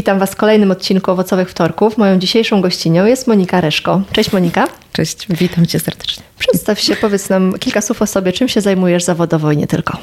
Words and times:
Witam 0.00 0.18
Was 0.18 0.30
w 0.30 0.36
kolejnym 0.36 0.70
odcinku 0.70 1.10
Owocowych 1.10 1.50
Wtorków. 1.50 1.98
Moją 1.98 2.18
dzisiejszą 2.18 2.60
gościnią 2.60 3.06
jest 3.06 3.26
Monika 3.26 3.60
Reszko. 3.60 4.02
Cześć 4.12 4.32
Monika. 4.32 4.68
Cześć, 4.92 5.26
witam 5.28 5.66
Cię 5.66 5.80
serdecznie. 5.80 6.22
Przedstaw 6.38 6.80
się, 6.80 6.96
powiedz 6.96 7.28
nam 7.28 7.52
kilka 7.58 7.80
słów 7.80 8.02
o 8.02 8.06
sobie, 8.06 8.32
czym 8.32 8.48
się 8.48 8.60
zajmujesz 8.60 9.04
zawodowo 9.04 9.52
i 9.52 9.56
nie 9.56 9.66
tylko. 9.66 9.98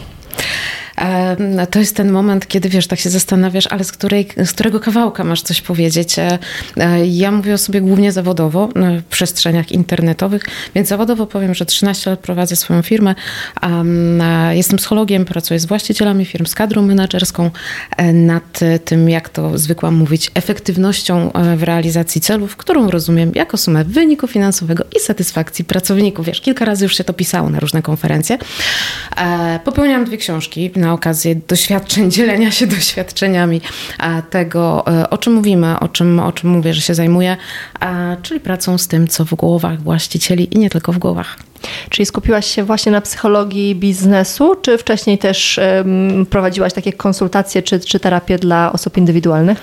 To 1.72 1.80
jest 1.80 1.96
ten 1.96 2.12
moment, 2.12 2.48
kiedy 2.48 2.70
wiesz, 2.70 2.88
tak 2.88 3.00
się 3.00 3.10
zastanawiasz, 3.10 3.68
ale 3.68 3.84
z, 3.84 3.92
której, 3.92 4.28
z 4.46 4.52
którego 4.52 4.80
kawałka 4.80 5.24
masz 5.24 5.42
coś 5.42 5.62
powiedzieć. 5.62 6.20
E, 6.20 6.40
e, 6.78 7.08
ja 7.08 7.32
mówię 7.32 7.54
o 7.54 7.58
sobie 7.58 7.82
głównie 7.82 8.12
zawodowo 8.12 8.70
w 8.76 9.04
przestrzeniach 9.04 9.72
internetowych, 9.72 10.44
więc 10.76 10.88
zawodowo 10.88 11.28
powiem, 11.28 11.56
że 11.56 11.66
13 11.66 12.10
lat 12.10 12.20
prowadzę 12.20 12.56
swoją 12.56 12.82
firmę. 12.82 13.16
Jestem 14.52 14.78
psychologiem, 14.78 15.26
pracuję 15.26 15.60
z 15.60 15.66
właścicielami 15.66 16.26
firm, 16.26 16.46
z 16.46 16.56
kadrą 16.56 16.82
menedżerską 16.82 17.52
e, 17.98 18.14
nad 18.14 18.60
tym, 18.86 19.10
jak 19.10 19.30
to 19.30 19.58
zwykłam 19.58 19.96
mówić, 19.96 20.32
efektywnością 20.34 21.32
w 21.58 21.64
realizacji 21.64 22.22
celów, 22.22 22.56
którą 22.56 22.90
rozumiem 22.90 23.32
jako 23.36 23.58
sumę 23.58 23.84
wyniku 23.84 24.28
finansowego 24.28 24.84
i 24.96 25.00
satysfakcji 25.00 25.66
pracowników. 25.66 26.26
Wiesz, 26.26 26.42
kilka 26.42 26.66
razy 26.66 26.86
już 26.86 26.98
się 26.98 27.04
to 27.04 27.14
pisało 27.14 27.50
na 27.50 27.60
różne 27.60 27.82
konferencje. 27.82 28.38
Popełniam 29.64 30.06
dwie 30.06 30.18
książki 30.18 30.72
na 30.76 30.94
okazję 30.94 31.17
doświadczeń, 31.48 32.12
dzielenia 32.18 32.52
się 32.52 32.68
doświadczeniami 32.68 33.62
tego, 34.30 34.86
e, 34.88 35.10
o 35.10 35.18
czym 35.18 35.34
mówimy, 35.34 35.80
o 35.80 35.88
czym, 35.88 36.20
o 36.20 36.32
czym 36.32 36.50
mówię, 36.50 36.74
że 36.74 36.82
się 36.82 36.94
zajmuję, 36.94 37.38
czyli 38.22 38.40
pracą 38.40 38.78
z 38.78 38.88
tym, 38.88 39.08
co 39.08 39.26
w 39.26 39.34
głowach 39.34 39.82
właścicieli 39.82 40.56
i 40.56 40.60
nie 40.60 40.70
tylko 40.70 40.94
w 40.94 40.98
głowach. 40.98 41.40
Czyli 41.90 42.06
skupiłaś 42.06 42.46
się 42.46 42.64
właśnie 42.64 42.92
na 42.92 43.02
psychologii 43.02 43.76
biznesu, 43.76 44.56
czy 44.62 44.78
wcześniej 44.78 45.18
też 45.18 45.60
prowadziłaś 46.30 46.74
takie 46.74 46.94
konsultacje 46.94 47.62
czy, 47.62 47.80
czy 47.80 48.00
terapię 48.00 48.38
dla 48.38 48.74
osób 48.74 48.98
indywidualnych? 48.98 49.58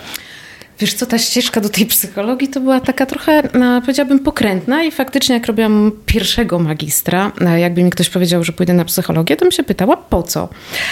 Wiesz 0.79 0.95
co, 0.95 1.07
ta 1.07 1.19
ścieżka 1.19 1.61
do 1.61 1.69
tej 1.69 1.87
psychologii 1.87 2.49
to 2.49 2.61
była 2.61 2.81
taka 2.81 3.07
trochę, 3.07 3.43
no, 3.55 3.81
powiedziałabym, 3.81 4.19
pokrętna 4.19 4.85
i 4.85 4.91
faktycznie 4.91 5.35
jak 5.35 5.47
robiłam 5.47 5.93
pierwszego 6.07 6.59
magistra, 6.59 7.33
e, 7.41 7.61
jakby 7.61 7.83
mi 7.83 7.91
ktoś 7.91 8.11
powiedział, 8.11 8.45
że 8.45 8.53
pójdę 8.53 8.75
na 8.75 8.85
psychologię, 8.85 9.37
to 9.37 9.45
bym 9.45 9.53
się 9.53 9.63
pytała, 9.63 9.97
po 9.97 10.23
co? 10.23 10.49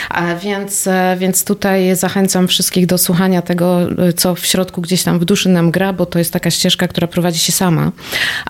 A 0.09 0.35
więc, 0.35 0.87
e, 0.87 1.17
więc 1.19 1.45
tutaj 1.45 1.97
zachęcam 1.97 2.49
wszystkich 2.49 2.87
do 2.87 2.99
słuchania 2.99 3.43
tego, 3.43 3.79
co 4.17 4.35
w 4.35 4.47
środku 4.47 4.81
gdzieś 4.81 5.03
tam 5.03 5.19
w 5.19 5.25
duszy 5.25 5.49
nam 5.49 5.71
gra, 5.71 5.93
bo 5.93 6.07
to 6.07 6.19
jest 6.19 6.33
taka 6.33 6.51
ścieżka, 6.51 6.89
która 6.89 7.07
prowadzi 7.07 7.39
się 7.39 7.53
sama. 7.53 7.93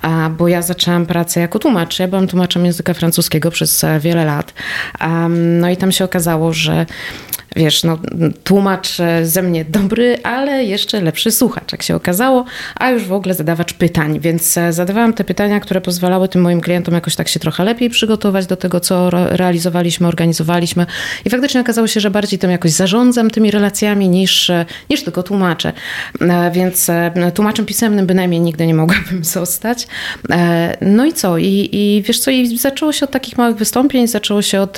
A, 0.02 0.30
bo 0.30 0.48
ja 0.48 0.62
zaczęłam 0.62 1.06
pracę 1.06 1.40
jako 1.40 1.58
tłumacz. 1.58 1.98
Ja 1.98 2.08
byłam 2.08 2.26
tłumaczem 2.26 2.64
języka 2.64 2.94
francuskiego 2.94 3.50
przez 3.50 3.84
wiele 4.00 4.24
lat. 4.24 4.54
no 5.60 5.70
i 5.70 5.76
tam 5.76 5.92
się 5.92 6.04
okazało, 6.04 6.52
że 6.52 6.86
wiesz, 7.56 7.84
no, 7.84 7.98
tłumacz 8.44 8.98
ze 9.22 9.42
mnie 9.42 9.64
dobry, 9.64 10.18
ale 10.22 10.64
jeszcze 10.64 11.00
lepszy 11.00 11.30
słuchacz, 11.30 11.72
jak 11.72 11.82
się 11.82 11.96
okazało, 11.96 12.44
a 12.74 12.90
już 12.90 13.04
w 13.04 13.12
ogóle 13.12 13.34
zadawacz 13.34 13.72
pytań, 13.72 14.20
więc 14.20 14.58
e, 14.58 14.72
zadawałam 14.72 15.12
te 15.12 15.24
pytania, 15.24 15.60
które 15.60 15.80
pozwalały 15.80 16.28
tym 16.28 16.42
moim 16.42 16.60
klientom 16.60 16.94
jakoś 16.94 17.16
tak 17.16 17.28
się 17.28 17.40
trochę 17.40 17.64
lepiej 17.64 17.90
przygotować 17.90 18.46
do 18.46 18.56
tego, 18.56 18.80
co 18.80 19.10
realizowaliśmy, 19.10 20.06
organizowaliśmy. 20.06 20.86
I 21.24 21.30
faktycznie 21.30 21.60
okazało 21.60 21.86
się, 21.86 22.00
że 22.00 22.10
bardziej 22.10 22.38
tym 22.38 22.50
jakoś 22.50 22.70
zarządzam 22.70 23.30
tymi 23.30 23.50
relacjami 23.50 24.08
niż, 24.08 24.50
e, 24.50 24.66
niż 24.90 25.04
tylko 25.04 25.22
tłumaczę, 25.22 25.72
e, 26.20 26.50
więc 26.50 26.90
tłumaczem 27.34 27.66
pisemnym 27.66 28.06
bynajmniej 28.06 28.40
nigdy 28.40 28.66
nie 28.66 28.74
mogłabym 28.74 29.24
zostać. 29.38 29.86
No 30.80 31.06
i 31.06 31.12
co? 31.12 31.38
I, 31.38 31.68
i 31.72 32.02
wiesz 32.06 32.20
co, 32.20 32.30
i 32.30 32.58
zaczęło 32.58 32.92
się 32.92 33.04
od 33.04 33.10
takich 33.10 33.38
małych 33.38 33.56
wystąpień, 33.56 34.06
zaczęło 34.08 34.42
się 34.42 34.60
od 34.60 34.76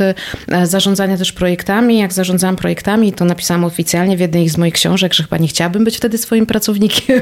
zarządzania 0.62 1.16
też 1.16 1.32
projektami, 1.32 1.98
jak 1.98 2.12
zarządzałam 2.12 2.56
projektami, 2.64 3.12
to 3.12 3.24
napisałam 3.24 3.64
oficjalnie 3.64 4.16
w 4.16 4.20
jednej 4.20 4.48
z 4.48 4.58
moich 4.58 4.74
książek, 4.74 5.14
że 5.14 5.22
chyba 5.22 5.38
nie 5.38 5.48
chciałabym 5.48 5.84
być 5.84 5.96
wtedy 5.96 6.18
swoim 6.18 6.46
pracownikiem. 6.46 7.20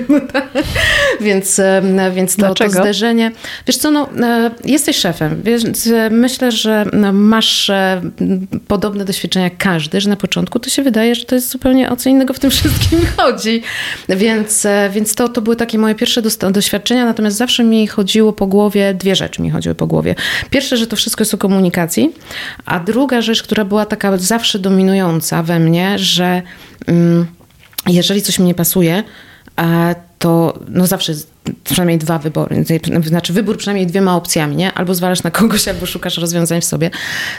więc 1.20 1.60
więc 2.14 2.36
to, 2.36 2.54
to 2.54 2.70
zderzenie. 2.70 3.32
Wiesz 3.66 3.76
co, 3.76 3.90
no, 3.90 4.08
e, 4.22 4.50
jesteś 4.64 4.96
szefem, 4.96 5.42
więc 5.44 5.86
e, 5.86 6.10
myślę, 6.10 6.52
że 6.52 6.86
no, 6.92 7.12
masz 7.12 7.70
e, 7.70 8.00
podobne 8.68 9.04
doświadczenia 9.04 9.44
jak 9.44 9.56
każdy, 9.58 10.00
że 10.00 10.08
na 10.08 10.16
początku 10.16 10.58
to 10.58 10.70
się 10.70 10.82
wydaje, 10.82 11.14
że 11.14 11.24
to 11.24 11.34
jest 11.34 11.50
zupełnie 11.50 11.90
o 11.90 11.96
co 11.96 12.08
innego 12.08 12.34
w 12.34 12.38
tym 12.38 12.50
wszystkim 12.60 13.00
chodzi. 13.16 13.62
Więc, 14.08 14.66
więc 14.90 15.14
to, 15.14 15.28
to 15.28 15.42
były 15.42 15.56
takie 15.56 15.78
moje 15.78 15.94
pierwsze 15.94 16.22
doświadczenia, 16.52 17.04
natomiast 17.04 17.36
zawsze 17.36 17.64
mi 17.64 17.86
chodziło 17.86 18.32
po 18.32 18.46
głowie, 18.46 18.94
dwie 18.94 19.16
rzeczy 19.16 19.42
mi 19.42 19.50
chodziły 19.50 19.74
po 19.74 19.86
głowie. 19.86 20.14
Pierwsze, 20.50 20.76
że 20.76 20.86
to 20.86 20.96
wszystko 20.96 21.22
jest 21.22 21.34
o 21.34 21.38
komunikacji, 21.38 22.12
a 22.64 22.80
druga 22.80 23.22
rzecz, 23.22 23.42
która 23.42 23.64
była 23.64 23.86
taka 23.86 24.16
zawsze 24.16 24.58
dominująca, 24.58 25.31
we 25.42 25.58
mnie, 25.58 25.98
że 25.98 26.42
mm, 26.86 27.26
jeżeli 27.88 28.22
coś 28.22 28.38
mi 28.38 28.46
nie 28.46 28.54
pasuje, 28.54 29.02
to 30.18 30.58
no 30.68 30.86
zawsze 30.86 31.12
przynajmniej 31.64 31.98
dwa 31.98 32.18
wybory, 32.18 32.64
znaczy 33.04 33.32
wybór 33.32 33.56
przynajmniej 33.58 33.86
dwiema 33.86 34.16
opcjami, 34.16 34.56
nie? 34.56 34.72
Albo 34.72 34.94
zwalasz 34.94 35.22
na 35.22 35.30
kogoś, 35.30 35.68
albo 35.68 35.86
szukasz 35.86 36.18
rozwiązań 36.18 36.60
w 36.60 36.64
sobie. 36.64 36.90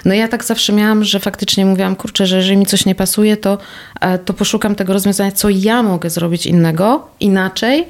No 0.05 0.13
ja 0.13 0.27
tak 0.27 0.43
zawsze 0.43 0.73
miałam, 0.73 1.03
że 1.03 1.19
faktycznie 1.19 1.65
mówiłam, 1.65 1.95
kurczę, 1.95 2.27
że 2.27 2.37
jeżeli 2.37 2.57
mi 2.57 2.65
coś 2.65 2.85
nie 2.85 2.95
pasuje, 2.95 3.37
to, 3.37 3.57
e, 4.01 4.17
to 4.19 4.33
poszukam 4.33 4.75
tego 4.75 4.93
rozwiązania, 4.93 5.31
co 5.31 5.49
ja 5.49 5.83
mogę 5.83 6.09
zrobić 6.09 6.45
innego, 6.45 7.07
inaczej, 7.19 7.87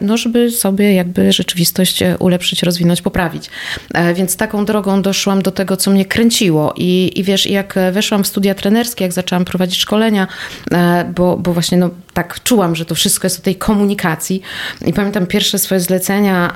no 0.00 0.16
żeby 0.16 0.50
sobie 0.50 0.94
jakby 0.94 1.32
rzeczywistość 1.32 2.02
e, 2.02 2.18
ulepszyć, 2.18 2.62
rozwinąć, 2.62 3.02
poprawić. 3.02 3.50
E, 3.94 4.14
więc 4.14 4.36
taką 4.36 4.64
drogą 4.64 5.02
doszłam 5.02 5.42
do 5.42 5.50
tego, 5.50 5.76
co 5.76 5.90
mnie 5.90 6.04
kręciło 6.04 6.74
i, 6.76 7.12
i 7.16 7.24
wiesz, 7.24 7.46
jak 7.46 7.74
weszłam 7.92 8.24
w 8.24 8.26
studia 8.26 8.54
trenerskie, 8.54 9.04
jak 9.04 9.12
zaczęłam 9.12 9.44
prowadzić 9.44 9.80
szkolenia, 9.80 10.26
bo, 11.14 11.36
bo 11.36 11.52
właśnie 11.52 11.78
no, 11.78 11.90
tak 12.14 12.42
czułam, 12.42 12.76
że 12.76 12.84
to 12.84 12.94
wszystko 12.94 13.26
jest 13.26 13.38
o 13.38 13.42
tej 13.42 13.56
komunikacji 13.56 14.42
i 14.86 14.92
pamiętam 14.92 15.26
pierwsze 15.26 15.58
swoje 15.58 15.80
zlecenia, 15.80 16.52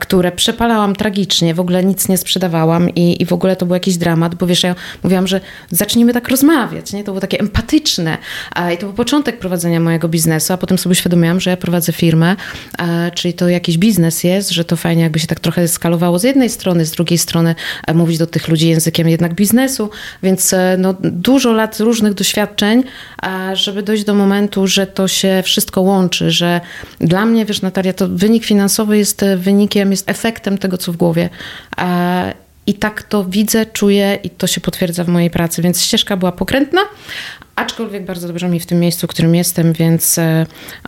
które 0.00 0.32
przepalałam 0.32 0.96
tragicznie, 0.96 1.54
w 1.54 1.60
ogóle 1.60 1.84
nic 1.84 2.08
nie 2.08 2.18
sprzedawałam 2.18 2.90
i, 2.90 3.22
i 3.22 3.26
w 3.26 3.32
ogóle 3.32 3.56
to 3.56 3.66
był 3.66 3.74
jakiś 3.74 3.96
dramat, 3.96 4.34
bo 4.34 4.46
wiesz, 4.46 4.62
ja 4.62 4.74
mówiłam, 5.02 5.26
że 5.26 5.40
zacznijmy 5.70 6.12
tak 6.12 6.28
rozmawiać, 6.28 6.92
nie? 6.92 7.04
To 7.04 7.12
było 7.12 7.20
takie 7.20 7.40
empatyczne 7.40 8.18
i 8.74 8.78
to 8.78 8.86
był 8.86 8.94
początek 8.94 9.38
prowadzenia 9.38 9.80
mojego 9.80 10.08
biznesu, 10.08 10.52
a 10.52 10.56
potem 10.56 10.78
sobie 10.78 10.92
uświadomiłam, 10.92 11.40
że 11.40 11.50
ja 11.50 11.56
prowadzę 11.56 11.92
firmę 11.92 12.15
firmę, 12.16 12.36
e, 12.78 13.10
czyli 13.10 13.34
to 13.34 13.48
jakiś 13.48 13.78
biznes 13.78 14.24
jest, 14.24 14.50
że 14.50 14.64
to 14.64 14.76
fajnie 14.76 15.02
jakby 15.02 15.18
się 15.18 15.26
tak 15.26 15.40
trochę 15.40 15.68
skalowało 15.68 16.18
z 16.18 16.22
jednej 16.22 16.50
strony, 16.50 16.86
z 16.86 16.90
drugiej 16.90 17.18
strony 17.18 17.54
e, 17.86 17.94
mówić 17.94 18.18
do 18.18 18.26
tych 18.26 18.48
ludzi 18.48 18.68
językiem 18.68 19.08
jednak 19.08 19.34
biznesu, 19.34 19.90
więc 20.22 20.52
e, 20.52 20.76
no, 20.78 20.94
dużo 21.02 21.52
lat 21.52 21.80
różnych 21.80 22.14
doświadczeń, 22.14 22.84
żeby 23.52 23.82
dojść 23.82 24.04
do 24.04 24.14
momentu, 24.14 24.66
że 24.66 24.86
to 24.86 25.08
się 25.08 25.42
wszystko 25.44 25.80
łączy, 25.80 26.30
że 26.30 26.60
dla 26.98 27.26
mnie, 27.26 27.44
wiesz 27.44 27.62
Natalia, 27.62 27.92
to 27.92 28.08
wynik 28.08 28.44
finansowy 28.44 28.98
jest 28.98 29.24
wynikiem, 29.36 29.90
jest 29.90 30.10
efektem 30.10 30.58
tego, 30.58 30.78
co 30.78 30.92
w 30.92 30.96
głowie. 30.96 31.28
I 32.66 32.74
tak 32.74 33.02
to 33.02 33.24
widzę, 33.24 33.66
czuję 33.66 34.18
i 34.22 34.30
to 34.30 34.46
się 34.46 34.60
potwierdza 34.60 35.04
w 35.04 35.08
mojej 35.08 35.30
pracy, 35.30 35.62
więc 35.62 35.82
ścieżka 35.82 36.16
była 36.16 36.32
pokrętna, 36.32 36.80
Aczkolwiek 37.56 38.04
bardzo 38.04 38.28
dobrze 38.28 38.48
mi 38.48 38.60
w 38.60 38.66
tym 38.66 38.80
miejscu, 38.80 39.06
w 39.06 39.10
którym 39.10 39.34
jestem, 39.34 39.72
więc 39.72 40.20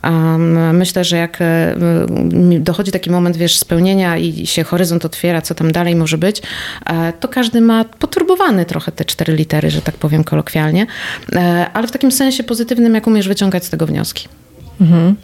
um, 0.02 0.76
myślę, 0.76 1.04
że 1.04 1.16
jak 1.16 1.38
um, 1.40 2.62
dochodzi 2.62 2.92
taki 2.92 3.10
moment, 3.10 3.36
wiesz, 3.36 3.58
spełnienia 3.58 4.16
i 4.16 4.46
się 4.46 4.64
horyzont 4.64 5.04
otwiera, 5.04 5.42
co 5.42 5.54
tam 5.54 5.72
dalej 5.72 5.96
może 5.96 6.18
być, 6.18 6.42
e, 6.86 7.12
to 7.12 7.28
każdy 7.28 7.60
ma 7.60 7.84
poturbowany 7.84 8.64
trochę 8.64 8.92
te 8.92 9.04
cztery 9.04 9.34
litery, 9.34 9.70
że 9.70 9.82
tak 9.82 9.96
powiem 9.96 10.24
kolokwialnie, 10.24 10.86
ale 11.74 11.86
w 11.86 11.90
takim 11.90 12.12
sensie 12.12 12.44
pozytywnym, 12.44 12.94
jak 12.94 13.06
umiesz 13.06 13.28
wyciągać 13.28 13.64
z 13.64 13.70
tego 13.70 13.86
wnioski. 13.86 14.28
Mhm. 14.80 15.14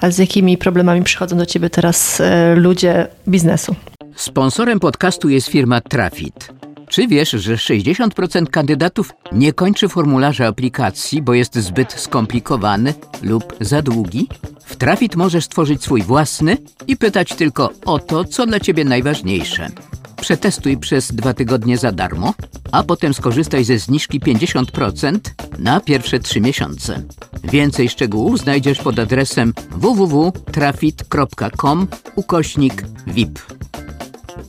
A 0.00 0.10
z 0.10 0.18
jakimi 0.18 0.58
problemami 0.58 1.02
przychodzą 1.02 1.36
do 1.36 1.46
ciebie 1.46 1.70
teraz 1.70 2.22
ludzie 2.56 3.06
biznesu? 3.28 3.76
Sponsorem 4.20 4.80
podcastu 4.80 5.28
jest 5.28 5.48
firma 5.48 5.80
Trafit. 5.80 6.52
Czy 6.88 7.08
wiesz, 7.08 7.30
że 7.30 7.54
60% 7.54 8.46
kandydatów 8.46 9.12
nie 9.32 9.52
kończy 9.52 9.88
formularza 9.88 10.46
aplikacji, 10.46 11.22
bo 11.22 11.34
jest 11.34 11.54
zbyt 11.54 11.92
skomplikowany 11.92 12.94
lub 13.22 13.56
za 13.60 13.82
długi? 13.82 14.28
W 14.64 14.76
Trafit 14.76 15.16
możesz 15.16 15.44
stworzyć 15.44 15.82
swój 15.82 16.02
własny 16.02 16.56
i 16.86 16.96
pytać 16.96 17.34
tylko 17.34 17.70
o 17.84 17.98
to, 17.98 18.24
co 18.24 18.46
dla 18.46 18.60
Ciebie 18.60 18.84
najważniejsze. 18.84 19.70
Przetestuj 20.20 20.78
przez 20.78 21.12
dwa 21.12 21.34
tygodnie 21.34 21.78
za 21.78 21.92
darmo, 21.92 22.34
a 22.72 22.82
potem 22.82 23.14
skorzystaj 23.14 23.64
ze 23.64 23.78
zniżki 23.78 24.20
50% 24.20 25.18
na 25.58 25.80
pierwsze 25.80 26.18
trzy 26.18 26.40
miesiące. 26.40 27.02
Więcej 27.44 27.88
szczegółów 27.88 28.38
znajdziesz 28.38 28.80
pod 28.80 28.98
adresem 28.98 29.54
www.trafit.com 29.70 31.86
ukośnik 32.16 32.84
VIP. 33.06 33.38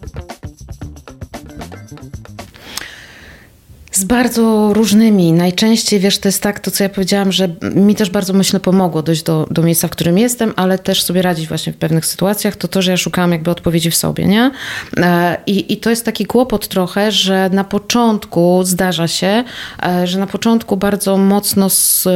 thank 0.01 0.29
you 0.29 0.30
z 4.01 4.05
bardzo 4.05 4.73
różnymi. 4.73 5.33
Najczęściej, 5.33 5.99
wiesz, 5.99 6.17
to 6.17 6.27
jest 6.27 6.43
tak, 6.43 6.59
to 6.59 6.71
co 6.71 6.83
ja 6.83 6.89
powiedziałam, 6.89 7.31
że 7.31 7.49
mi 7.75 7.95
też 7.95 8.09
bardzo, 8.09 8.33
myślę, 8.33 8.59
pomogło 8.59 9.01
dojść 9.01 9.23
do, 9.23 9.47
do 9.51 9.63
miejsca, 9.63 9.87
w 9.87 9.91
którym 9.91 10.17
jestem, 10.17 10.53
ale 10.55 10.79
też 10.79 11.03
sobie 11.03 11.21
radzić 11.21 11.47
właśnie 11.47 11.73
w 11.73 11.77
pewnych 11.77 12.05
sytuacjach, 12.05 12.55
to 12.55 12.67
to, 12.67 12.81
że 12.81 12.91
ja 12.91 12.97
szukałam 12.97 13.31
jakby 13.31 13.51
odpowiedzi 13.51 13.91
w 13.91 13.95
sobie, 13.95 14.25
nie? 14.25 14.51
E, 14.97 15.37
I, 15.47 15.73
i 15.73 15.77
to 15.77 15.89
jest 15.89 16.05
taki 16.05 16.25
kłopot 16.25 16.67
trochę, 16.67 17.11
że 17.11 17.49
na 17.53 17.63
początku 17.63 18.61
zdarza 18.63 19.07
się, 19.07 19.43
e, 19.83 20.07
że 20.07 20.19
na 20.19 20.27
początku 20.27 20.77
bardzo 20.77 21.17
mocno 21.17 21.67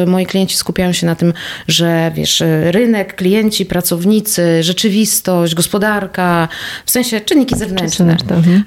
moi 0.08 0.26
klienci 0.26 0.56
skupiają 0.56 0.94
się 0.94 1.06
na 1.06 1.16
tym, 1.16 1.34
że 1.68 2.12
wiesz, 2.16 2.44
rynek, 2.72 3.16
klienci, 3.16 3.66
pracownicy, 3.66 4.64
rzeczywistość, 4.64 5.56
gospodarka, 5.56 6.48
w 6.86 6.92
sensie 6.92 7.22
czynniki 7.22 7.58
zewnętrzne. 7.58 8.18
Mhm. 8.30 8.64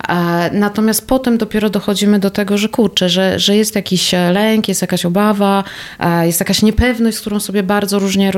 Natomiast 0.53 1.07
potem 1.07 1.39
dopiero 1.39 1.71
dochodzimy 1.71 2.19
do 2.19 2.31
tego, 2.31 2.59
że 2.59 2.69
kurczę, 2.69 3.08
że, 3.09 3.39
że 3.39 3.57
jest 3.57 3.75
jakiś 3.75 4.13
lęk, 4.33 4.69
jest 4.69 4.83
jakaś 4.83 5.05
obawa, 5.05 5.65
jest 6.23 6.41
jakaś 6.41 6.63
niepewność, 6.63 7.17
z 7.17 7.21
którą 7.21 7.41
sobie 7.41 7.63
bardzo 7.63 7.99
różnie 7.99 8.33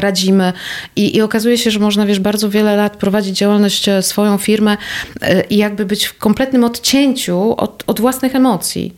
radzimy 0.00 0.52
i, 0.96 1.16
i 1.16 1.22
okazuje 1.22 1.58
się, 1.58 1.70
że 1.70 1.78
można, 1.78 2.06
wiesz, 2.06 2.20
bardzo 2.20 2.50
wiele 2.50 2.76
lat 2.76 2.96
prowadzić 2.96 3.38
działalność, 3.38 3.88
e, 3.88 4.02
swoją 4.02 4.38
firmę 4.38 4.76
e, 5.20 5.44
i 5.44 5.56
jakby 5.56 5.86
być 5.86 6.04
w 6.06 6.18
kompletnym 6.18 6.64
odcięciu 6.64 7.54
od, 7.56 7.84
od 7.86 8.00
własnych 8.00 8.34
emocji. 8.34 8.94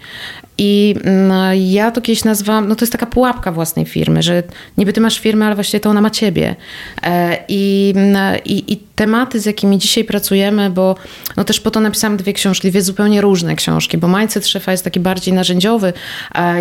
I 0.62 0.94
mm, 1.04 1.32
ja 1.56 1.90
to 1.90 2.00
kiedyś 2.00 2.24
nazwałam, 2.24 2.68
no 2.68 2.76
to 2.76 2.84
jest 2.84 2.92
taka 2.92 3.06
pułapka 3.06 3.52
własnej 3.52 3.86
firmy, 3.86 4.22
że 4.22 4.42
niby 4.78 4.92
ty 4.92 5.00
masz 5.00 5.20
firmę, 5.20 5.46
ale 5.46 5.54
właściwie 5.54 5.80
to 5.80 5.90
ona 5.90 6.00
ma 6.00 6.10
ciebie. 6.10 6.56
E, 7.02 7.38
I, 7.48 7.92
mm, 7.96 8.38
i, 8.44 8.72
i 8.72 8.76
tematy, 8.76 9.40
z 9.40 9.46
jakimi 9.46 9.78
dzisiaj 9.78 10.04
pracujemy, 10.04 10.70
bo 10.70 10.96
no 11.36 11.44
też 11.44 11.60
po 11.60 11.70
to 11.70 11.80
napisałam 11.80 12.16
dwie 12.16 12.32
książki, 12.32 12.70
dwie 12.70 12.82
zupełnie 12.82 13.20
różne 13.20 13.56
książki, 13.56 13.98
bo 13.98 14.08
Mindset 14.08 14.46
Szefa 14.46 14.72
jest 14.72 14.84
taki 14.84 15.00
bardziej 15.00 15.34
narzędziowy, 15.34 15.92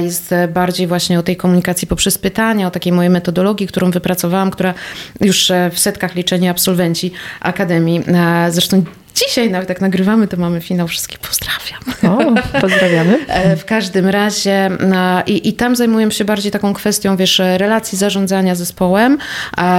jest 0.04 0.34
bardziej 0.54 0.88
właśnie 0.88 1.19
o 1.19 1.24
tej 1.24 1.36
komunikacji 1.36 1.88
poprzez 1.88 2.18
pytania, 2.18 2.68
o 2.68 2.72
takiej 2.72 2.94
mojej 2.94 3.10
metodologii, 3.10 3.68
którą 3.68 3.92
wypracowałam, 3.92 4.52
która 4.52 4.74
już 5.22 5.52
e, 5.52 5.72
w 5.74 5.80
setkach 5.80 6.16
liczeni 6.16 6.50
absolwenci 6.50 7.12
Akademii. 7.40 8.02
E, 8.07 8.52
zresztą 8.52 8.84
Dzisiaj 9.15 9.50
nawet 9.51 9.69
jak 9.69 9.81
nagrywamy, 9.81 10.27
to 10.27 10.38
mamy 10.38 10.61
finał. 10.61 10.88
Wszystkich 10.88 11.19
pozdrawiam. 11.19 11.79
O, 12.19 12.59
pozdrawiamy. 12.61 13.19
E, 13.27 13.56
w 13.56 13.65
każdym 13.65 14.07
razie 14.07 14.69
i, 15.27 15.50
i 15.50 15.53
tam 15.53 15.75
zajmuję 15.75 16.11
się 16.11 16.25
bardziej 16.25 16.51
taką 16.51 16.73
kwestią, 16.73 17.17
wiesz, 17.17 17.41
relacji 17.57 17.97
zarządzania 17.97 18.56
zespołem. 18.56 19.17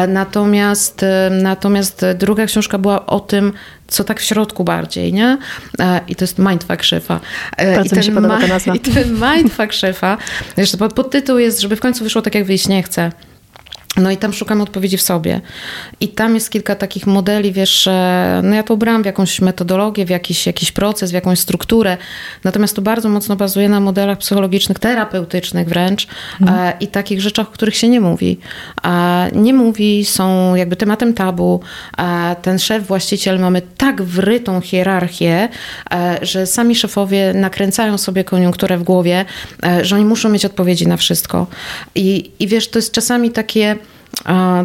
Natomiast, 0.08 1.04
natomiast 1.30 2.06
druga 2.18 2.46
książka 2.46 2.78
była 2.78 3.06
o 3.06 3.20
tym, 3.20 3.52
co 3.90 4.04
tak 4.04 4.20
w 4.20 4.24
środku 4.24 4.64
bardziej, 4.64 5.12
nie? 5.12 5.38
E, 5.78 6.00
I 6.08 6.16
to 6.16 6.24
jest 6.24 6.38
Mindfuck 6.38 6.82
szefa. 6.82 7.20
E, 7.56 7.76
Bardzo 7.76 7.96
I 7.96 7.98
mi 7.98 8.04
się 8.04 8.12
podoba 8.12 8.40
ta 8.40 8.46
nazwa. 8.46 8.74
I 8.76 8.80
ten 8.80 9.12
Mindfuck 9.12 9.72
szefa, 9.72 10.18
pod, 10.78 10.92
podtytuł 10.92 11.38
jest, 11.38 11.60
żeby 11.60 11.76
w 11.76 11.80
końcu 11.80 12.04
wyszło 12.04 12.22
tak, 12.22 12.34
jak 12.34 12.44
wyjść 12.44 12.68
nie 12.68 12.82
chce. 12.82 13.12
No 13.96 14.10
i 14.10 14.16
tam 14.16 14.32
szukam 14.32 14.60
odpowiedzi 14.60 14.96
w 14.96 15.02
sobie. 15.02 15.40
I 16.00 16.08
tam 16.08 16.34
jest 16.34 16.50
kilka 16.50 16.74
takich 16.74 17.06
modeli, 17.06 17.52
wiesz, 17.52 17.88
no 18.42 18.54
ja 18.54 18.62
to 18.62 18.74
ubrałam 18.74 19.02
w 19.02 19.06
jakąś 19.06 19.40
metodologię, 19.40 20.06
w 20.06 20.10
jakiś, 20.10 20.46
jakiś 20.46 20.72
proces, 20.72 21.10
w 21.10 21.14
jakąś 21.14 21.38
strukturę. 21.38 21.96
Natomiast 22.44 22.76
to 22.76 22.82
bardzo 22.82 23.08
mocno 23.08 23.36
bazuje 23.36 23.68
na 23.68 23.80
modelach 23.80 24.18
psychologicznych, 24.18 24.78
terapeutycznych 24.78 25.68
wręcz 25.68 26.06
mhm. 26.40 26.72
i 26.80 26.88
takich 26.88 27.20
rzeczach, 27.20 27.48
o 27.48 27.50
których 27.50 27.76
się 27.76 27.88
nie 27.88 28.00
mówi. 28.00 28.38
Nie 29.32 29.54
mówi, 29.54 30.04
są 30.04 30.54
jakby 30.54 30.76
tematem 30.76 31.14
tabu. 31.14 31.60
Ten 32.42 32.58
szef, 32.58 32.86
właściciel, 32.86 33.40
mamy 33.40 33.62
tak 33.62 34.02
wrytą 34.02 34.60
hierarchię, 34.60 35.48
e, 35.92 36.18
że 36.22 36.46
sami 36.46 36.74
szefowie 36.74 37.32
nakręcają 37.34 37.98
sobie 37.98 38.24
koniunkturę 38.24 38.78
w 38.78 38.82
głowie, 38.82 39.24
e, 39.64 39.84
że 39.84 39.96
oni 39.96 40.04
muszą 40.04 40.28
mieć 40.28 40.44
odpowiedzi 40.44 40.88
na 40.88 40.96
wszystko. 40.96 41.46
I, 41.94 42.30
i 42.38 42.46
wiesz, 42.46 42.68
to 42.68 42.78
jest 42.78 42.92
czasami 42.92 43.30
takie 43.30 43.76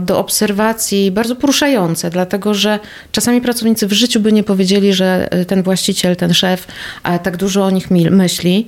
do 0.02 0.20
obserwacji 0.20 1.12
bardzo 1.12 1.36
poruszające, 1.36 2.10
dlatego 2.10 2.54
że 2.54 2.80
czasami 3.12 3.42
pracownicy 3.42 3.88
w 3.88 3.94
życiu 3.94 4.20
by 4.20 4.32
nie 4.32 4.44
powiedzieli, 4.44 4.94
że 4.94 5.28
e, 5.32 5.46
ten 5.46 5.64
właściciel, 5.64 6.16
ten 6.16 6.34
szef 6.34 6.68
tak 7.24 7.38
dużo 7.38 7.66
o 7.66 7.70
nich 7.70 7.92
myśli, 7.92 8.68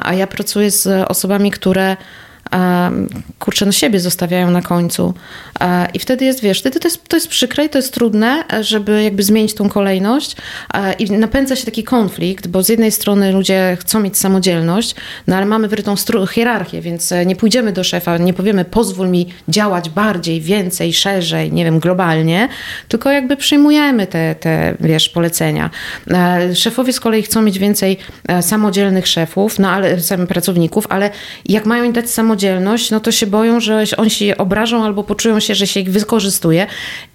a 0.00 0.14
ja 0.14 0.26
pracuję 0.26 0.70
z 0.70 1.10
osobami, 1.10 1.50
które 1.50 1.96
kurczę, 3.38 3.66
no 3.66 3.72
siebie 3.72 4.00
zostawiają 4.00 4.50
na 4.50 4.62
końcu. 4.62 5.14
I 5.94 5.98
wtedy 5.98 6.24
jest, 6.24 6.40
wiesz, 6.40 6.60
wtedy 6.60 6.80
to 6.80 6.88
jest, 6.88 7.08
to 7.08 7.16
jest 7.16 7.28
przykre 7.28 7.64
i 7.64 7.68
to 7.68 7.78
jest 7.78 7.94
trudne, 7.94 8.44
żeby 8.60 9.02
jakby 9.02 9.22
zmienić 9.22 9.54
tą 9.54 9.68
kolejność 9.68 10.36
i 10.98 11.10
napędza 11.10 11.56
się 11.56 11.64
taki 11.64 11.84
konflikt, 11.84 12.46
bo 12.46 12.62
z 12.62 12.68
jednej 12.68 12.92
strony 12.92 13.32
ludzie 13.32 13.76
chcą 13.80 14.00
mieć 14.00 14.18
samodzielność, 14.18 14.94
no 15.26 15.36
ale 15.36 15.46
mamy 15.46 15.68
wrytą 15.68 15.96
hierarchię, 16.26 16.80
więc 16.80 17.12
e, 17.12 17.26
nie 17.26 17.36
pójdziemy 17.36 17.72
do 17.72 17.84
szefa, 17.84 18.18
nie 18.18 18.34
powiemy 18.34 18.64
pozwól 18.64 19.08
mi 19.08 19.26
działać 19.48 19.90
bardziej, 19.90 20.40
więcej, 20.40 20.92
szerzej, 20.92 21.52
nie 21.52 21.64
wiem, 21.64 21.78
globalnie, 21.78 22.48
tylko 22.88 23.10
jakby 23.10 23.36
przyjmujemy 23.36 24.06
te, 24.06 24.34
te 24.34 24.74
wiesz, 24.80 25.08
polecenia. 25.08 25.70
E, 26.10 26.54
szefowie 26.54 26.92
z 26.92 27.00
kolei 27.00 27.22
chcą 27.22 27.42
mieć 27.42 27.58
więcej 27.58 27.98
e, 28.28 28.42
samodzielnych 28.42 29.06
szefów, 29.06 29.58
no 29.58 29.70
ale 29.70 29.96
pracowników, 30.28 30.86
ale 30.88 31.10
jak 31.46 31.66
mają 31.66 31.84
im 31.84 31.92
dać 31.92 32.10
samodzielność, 32.10 32.43
samodzielność, 32.44 32.90
no 32.90 33.00
to 33.00 33.12
się 33.12 33.26
boją, 33.26 33.60
że 33.60 33.84
oni 33.96 34.10
się 34.10 34.36
obrażą 34.36 34.84
albo 34.84 35.04
poczują 35.04 35.40
się, 35.40 35.54
że 35.54 35.66
się 35.66 35.80
ich 35.80 35.90
wykorzystuje. 35.90 36.66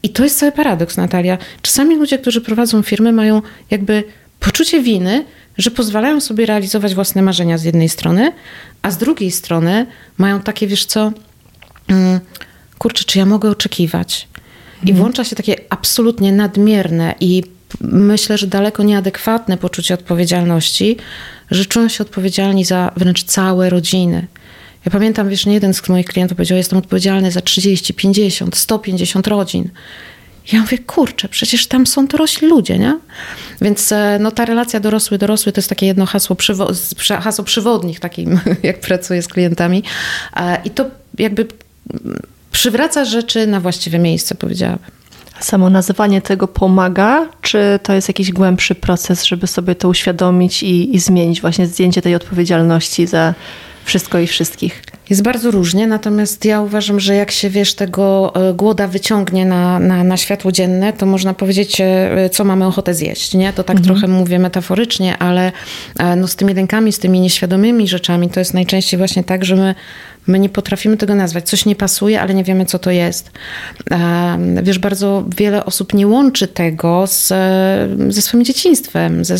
I 0.03 0.09
to 0.09 0.23
jest 0.23 0.39
cały 0.39 0.51
paradoks, 0.51 0.97
Natalia. 0.97 1.37
Czasami 1.61 1.95
ludzie, 1.95 2.17
którzy 2.17 2.41
prowadzą 2.41 2.81
firmy, 2.81 3.11
mają 3.11 3.41
jakby 3.71 4.03
poczucie 4.39 4.81
winy, 4.81 5.25
że 5.57 5.71
pozwalają 5.71 6.21
sobie 6.21 6.45
realizować 6.45 6.95
własne 6.95 7.21
marzenia 7.21 7.57
z 7.57 7.63
jednej 7.63 7.89
strony, 7.89 8.31
a 8.81 8.91
z 8.91 8.97
drugiej 8.97 9.31
strony 9.31 9.85
mają 10.17 10.39
takie, 10.39 10.67
wiesz 10.67 10.85
co, 10.85 11.11
mm, 11.87 12.19
kurczę, 12.77 13.03
czy 13.03 13.19
ja 13.19 13.25
mogę 13.25 13.49
oczekiwać? 13.49 14.27
I 14.83 14.89
mhm. 14.89 14.97
włącza 14.97 15.23
się 15.23 15.35
takie 15.35 15.55
absolutnie 15.69 16.31
nadmierne 16.31 17.15
i 17.19 17.43
myślę, 17.81 18.37
że 18.37 18.47
daleko 18.47 18.83
nieadekwatne 18.83 19.57
poczucie 19.57 19.93
odpowiedzialności, 19.93 20.97
że 21.51 21.65
czują 21.65 21.89
się 21.89 22.03
odpowiedzialni 22.03 22.65
za 22.65 22.91
wręcz 22.97 23.23
całe 23.23 23.69
rodziny. 23.69 24.27
Ja 24.85 24.91
pamiętam, 24.91 25.29
wiesz, 25.29 25.45
nie 25.45 25.53
jeden 25.53 25.73
z 25.73 25.89
moich 25.89 26.05
klientów 26.05 26.37
powiedział, 26.37 26.57
jestem 26.57 26.79
odpowiedzialny 26.79 27.31
za 27.31 27.41
30, 27.41 27.93
50, 27.93 28.55
150 28.55 29.27
rodzin. 29.27 29.69
Ja 30.53 30.61
mówię, 30.61 30.77
kurczę, 30.77 31.29
przecież 31.29 31.67
tam 31.67 31.87
są 31.87 32.07
dorośli 32.07 32.47
ludzie, 32.47 32.79
nie? 32.79 32.99
Więc 33.61 33.91
e, 33.91 34.17
no, 34.21 34.31
ta 34.31 34.45
relacja 34.45 34.79
dorosły-dorosły 34.79 35.51
to 35.51 35.59
jest 35.59 35.69
takie 35.69 35.85
jedno 35.85 36.05
hasło, 36.05 36.35
przywo- 36.35 37.21
hasło 37.21 37.45
takim, 37.99 38.39
jak 38.63 38.79
pracuję 38.79 39.21
z 39.21 39.27
klientami. 39.27 39.83
I 40.65 40.69
to 40.69 40.85
jakby 41.17 41.45
przywraca 42.51 43.05
rzeczy 43.05 43.47
na 43.47 43.59
właściwe 43.59 43.99
miejsce, 43.99 44.35
powiedziałabym. 44.35 44.91
Samo 45.39 45.69
nazywanie 45.69 46.21
tego 46.21 46.47
pomaga, 46.47 47.29
czy 47.41 47.79
to 47.83 47.93
jest 47.93 48.07
jakiś 48.07 48.31
głębszy 48.31 48.75
proces, 48.75 49.23
żeby 49.23 49.47
sobie 49.47 49.75
to 49.75 49.89
uświadomić 49.89 50.63
i, 50.63 50.95
i 50.95 50.99
zmienić 50.99 51.41
właśnie 51.41 51.67
zdjęcie 51.67 52.01
tej 52.01 52.15
odpowiedzialności 52.15 53.07
za 53.07 53.33
wszystko 53.85 54.19
i 54.19 54.27
wszystkich. 54.27 54.81
Jest 55.09 55.21
bardzo 55.21 55.51
różnie, 55.51 55.87
natomiast 55.87 56.45
ja 56.45 56.61
uważam, 56.61 56.99
że 56.99 57.15
jak 57.15 57.31
się 57.31 57.49
wiesz, 57.49 57.73
tego 57.73 58.33
e, 58.35 58.53
głoda 58.53 58.87
wyciągnie 58.87 59.45
na, 59.45 59.79
na, 59.79 60.03
na 60.03 60.17
światło 60.17 60.51
dzienne, 60.51 60.93
to 60.93 61.05
można 61.05 61.33
powiedzieć, 61.33 61.81
e, 61.81 62.29
co 62.31 62.43
mamy 62.43 62.65
ochotę 62.65 62.93
zjeść. 62.93 63.33
Nie? 63.33 63.53
To 63.53 63.63
tak 63.63 63.77
mhm. 63.77 63.95
trochę 63.95 64.13
mówię 64.13 64.39
metaforycznie, 64.39 65.17
ale 65.17 65.51
e, 65.99 66.15
no, 66.15 66.27
z 66.27 66.35
tymi 66.35 66.53
lękami, 66.53 66.91
z 66.91 66.99
tymi 66.99 67.19
nieświadomymi 67.19 67.87
rzeczami, 67.87 68.29
to 68.29 68.39
jest 68.39 68.53
najczęściej 68.53 68.97
właśnie 68.97 69.23
tak, 69.23 69.45
że 69.45 69.55
my 69.55 69.75
My 70.27 70.39
nie 70.39 70.49
potrafimy 70.49 70.97
tego 70.97 71.15
nazwać. 71.15 71.49
Coś 71.49 71.65
nie 71.65 71.75
pasuje, 71.75 72.21
ale 72.21 72.33
nie 72.33 72.43
wiemy, 72.43 72.65
co 72.65 72.79
to 72.79 72.91
jest. 72.91 73.31
Wiesz, 74.63 74.79
bardzo 74.79 75.25
wiele 75.37 75.65
osób 75.65 75.93
nie 75.93 76.07
łączy 76.07 76.47
tego 76.47 77.07
z, 77.07 77.27
ze 78.09 78.21
swoim 78.21 78.45
dzieciństwem, 78.45 79.25
ze 79.25 79.39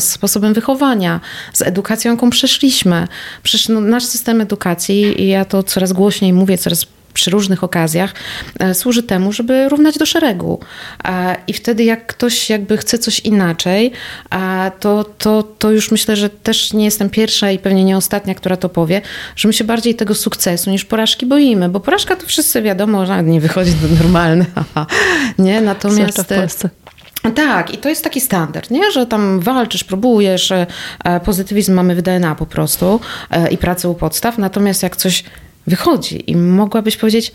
sposobem 0.00 0.54
wychowania, 0.54 1.20
z 1.52 1.62
edukacją, 1.62 2.10
jaką 2.10 2.30
przeszliśmy. 2.30 3.08
Przecież 3.42 3.68
no, 3.68 3.80
nasz 3.80 4.04
system 4.04 4.40
edukacji, 4.40 5.03
i 5.04 5.28
ja 5.28 5.44
to 5.44 5.62
coraz 5.62 5.92
głośniej 5.92 6.32
mówię, 6.32 6.58
coraz 6.58 6.86
przy 7.14 7.30
różnych 7.30 7.64
okazjach 7.64 8.14
e, 8.58 8.74
służy 8.74 9.02
temu, 9.02 9.32
żeby 9.32 9.68
równać 9.68 9.98
do 9.98 10.06
szeregu. 10.06 10.60
I 11.46 11.52
wtedy 11.52 11.84
jak 11.84 12.06
ktoś 12.06 12.50
jakby 12.50 12.76
chce 12.76 12.98
coś 12.98 13.20
inaczej, 13.20 13.92
to, 14.80 15.04
to, 15.18 15.42
to 15.42 15.70
już 15.70 15.90
myślę, 15.90 16.16
że 16.16 16.30
też 16.30 16.72
nie 16.72 16.84
jestem 16.84 17.10
pierwsza 17.10 17.50
i 17.50 17.58
pewnie 17.58 17.84
nie 17.84 17.96
ostatnia, 17.96 18.34
która 18.34 18.56
to 18.56 18.68
powie, 18.68 19.00
że 19.36 19.48
my 19.48 19.54
się 19.54 19.64
bardziej 19.64 19.94
tego 19.94 20.14
sukcesu 20.14 20.70
niż 20.70 20.84
porażki 20.84 21.26
boimy, 21.26 21.68
bo 21.68 21.80
porażka 21.80 22.16
to 22.16 22.26
wszyscy 22.26 22.62
wiadomo, 22.62 23.06
że 23.06 23.22
nie 23.22 23.40
wychodzi 23.40 23.72
do 23.72 24.04
normalne. 24.04 24.44
nie? 25.38 25.60
Natomiast... 25.60 26.22
w 26.22 26.26
Polsce. 26.26 26.70
Tak, 27.32 27.74
i 27.74 27.78
to 27.78 27.88
jest 27.88 28.04
taki 28.04 28.20
standard, 28.20 28.70
nie? 28.70 28.90
że 28.90 29.06
tam 29.06 29.40
walczysz, 29.40 29.84
próbujesz, 29.84 30.52
e, 30.52 30.66
pozytywizm 31.24 31.74
mamy 31.74 31.94
w 31.94 32.02
DNA 32.02 32.34
po 32.34 32.46
prostu 32.46 33.00
e, 33.30 33.50
i 33.50 33.58
pracę 33.58 33.88
u 33.88 33.94
podstaw, 33.94 34.38
natomiast 34.38 34.82
jak 34.82 34.96
coś 34.96 35.24
wychodzi 35.66 36.30
i 36.30 36.36
mogłabyś 36.36 36.96
powiedzieć, 36.96 37.32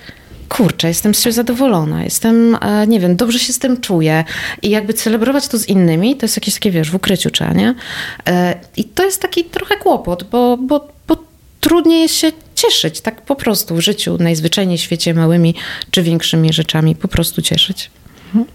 kurczę, 0.50 0.88
jestem 0.88 1.16
z 1.16 1.22
siebie 1.22 1.34
zadowolona, 1.34 2.04
jestem, 2.04 2.58
e, 2.62 2.88
nie 2.88 3.00
wiem, 3.00 3.16
dobrze 3.16 3.40
się 3.40 3.54
z 3.54 3.60
tym 3.60 3.82
czuję 3.82 4.24
i 4.62 4.70
jakby 4.70 4.94
celebrować 4.94 5.48
to 5.48 5.58
z 5.58 5.70
innymi, 5.70 6.16
to 6.16 6.26
jest 6.26 6.38
jakieś 6.38 6.54
takie, 6.54 6.72
wiesz, 6.72 6.92
w 6.92 6.96
ukryciu 6.96 7.30
trzeba, 7.30 7.54
nie? 7.54 7.76
E, 8.28 8.56
I 8.78 8.84
to 8.84 9.06
jest 9.06 9.22
taki 9.22 9.44
trochę 9.44 9.78
kłopot, 9.78 10.24
bo, 10.24 10.58
bo, 10.58 10.88
bo 11.08 11.18
trudniej 11.60 12.02
jest 12.02 12.16
się 12.16 12.32
cieszyć, 12.56 13.02
tak 13.02 13.22
po 13.22 13.36
prostu 13.36 13.76
w 13.76 13.80
życiu, 13.80 14.18
najzwyczajniej 14.20 14.78
w 14.78 14.82
świecie 14.82 15.14
małymi 15.14 15.56
czy 15.92 16.04
większymi 16.04 16.54
rzeczami, 16.54 16.96
po 16.96 17.08
prostu 17.08 17.42
cieszyć. 17.42 17.92
Mhm. 18.36 18.46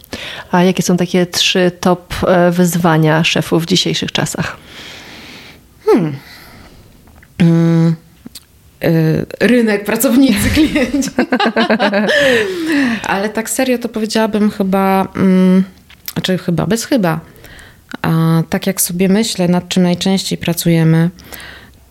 A 0.53 0.63
jakie 0.63 0.83
są 0.83 0.97
takie 0.97 1.27
trzy 1.27 1.71
top 1.81 2.15
e, 2.27 2.51
wyzwania 2.51 3.25
szefów 3.25 3.63
w 3.63 3.67
dzisiejszych 3.67 4.13
czasach? 4.13 4.57
Hmm. 5.85 6.17
hmm. 7.39 7.97
rynek, 9.41 9.85
pracownicy, 9.85 10.51
klienci. 10.55 11.11
Ale 13.03 13.29
tak 13.29 13.51
serio 13.51 13.79
to 13.79 13.89
powiedziałabym 13.89 14.51
chyba, 14.51 15.09
mm, 15.17 15.65
znaczy 16.13 16.39
chyba, 16.39 16.67
bez 16.67 16.85
chyba. 16.85 17.21
A 18.03 18.43
tak 18.51 18.67
jak 18.67 18.81
sobie 18.81 19.09
myślę, 19.09 19.49
nad 19.49 19.69
czym 19.69 19.83
najczęściej 19.83 20.39
pracujemy, 20.39 21.11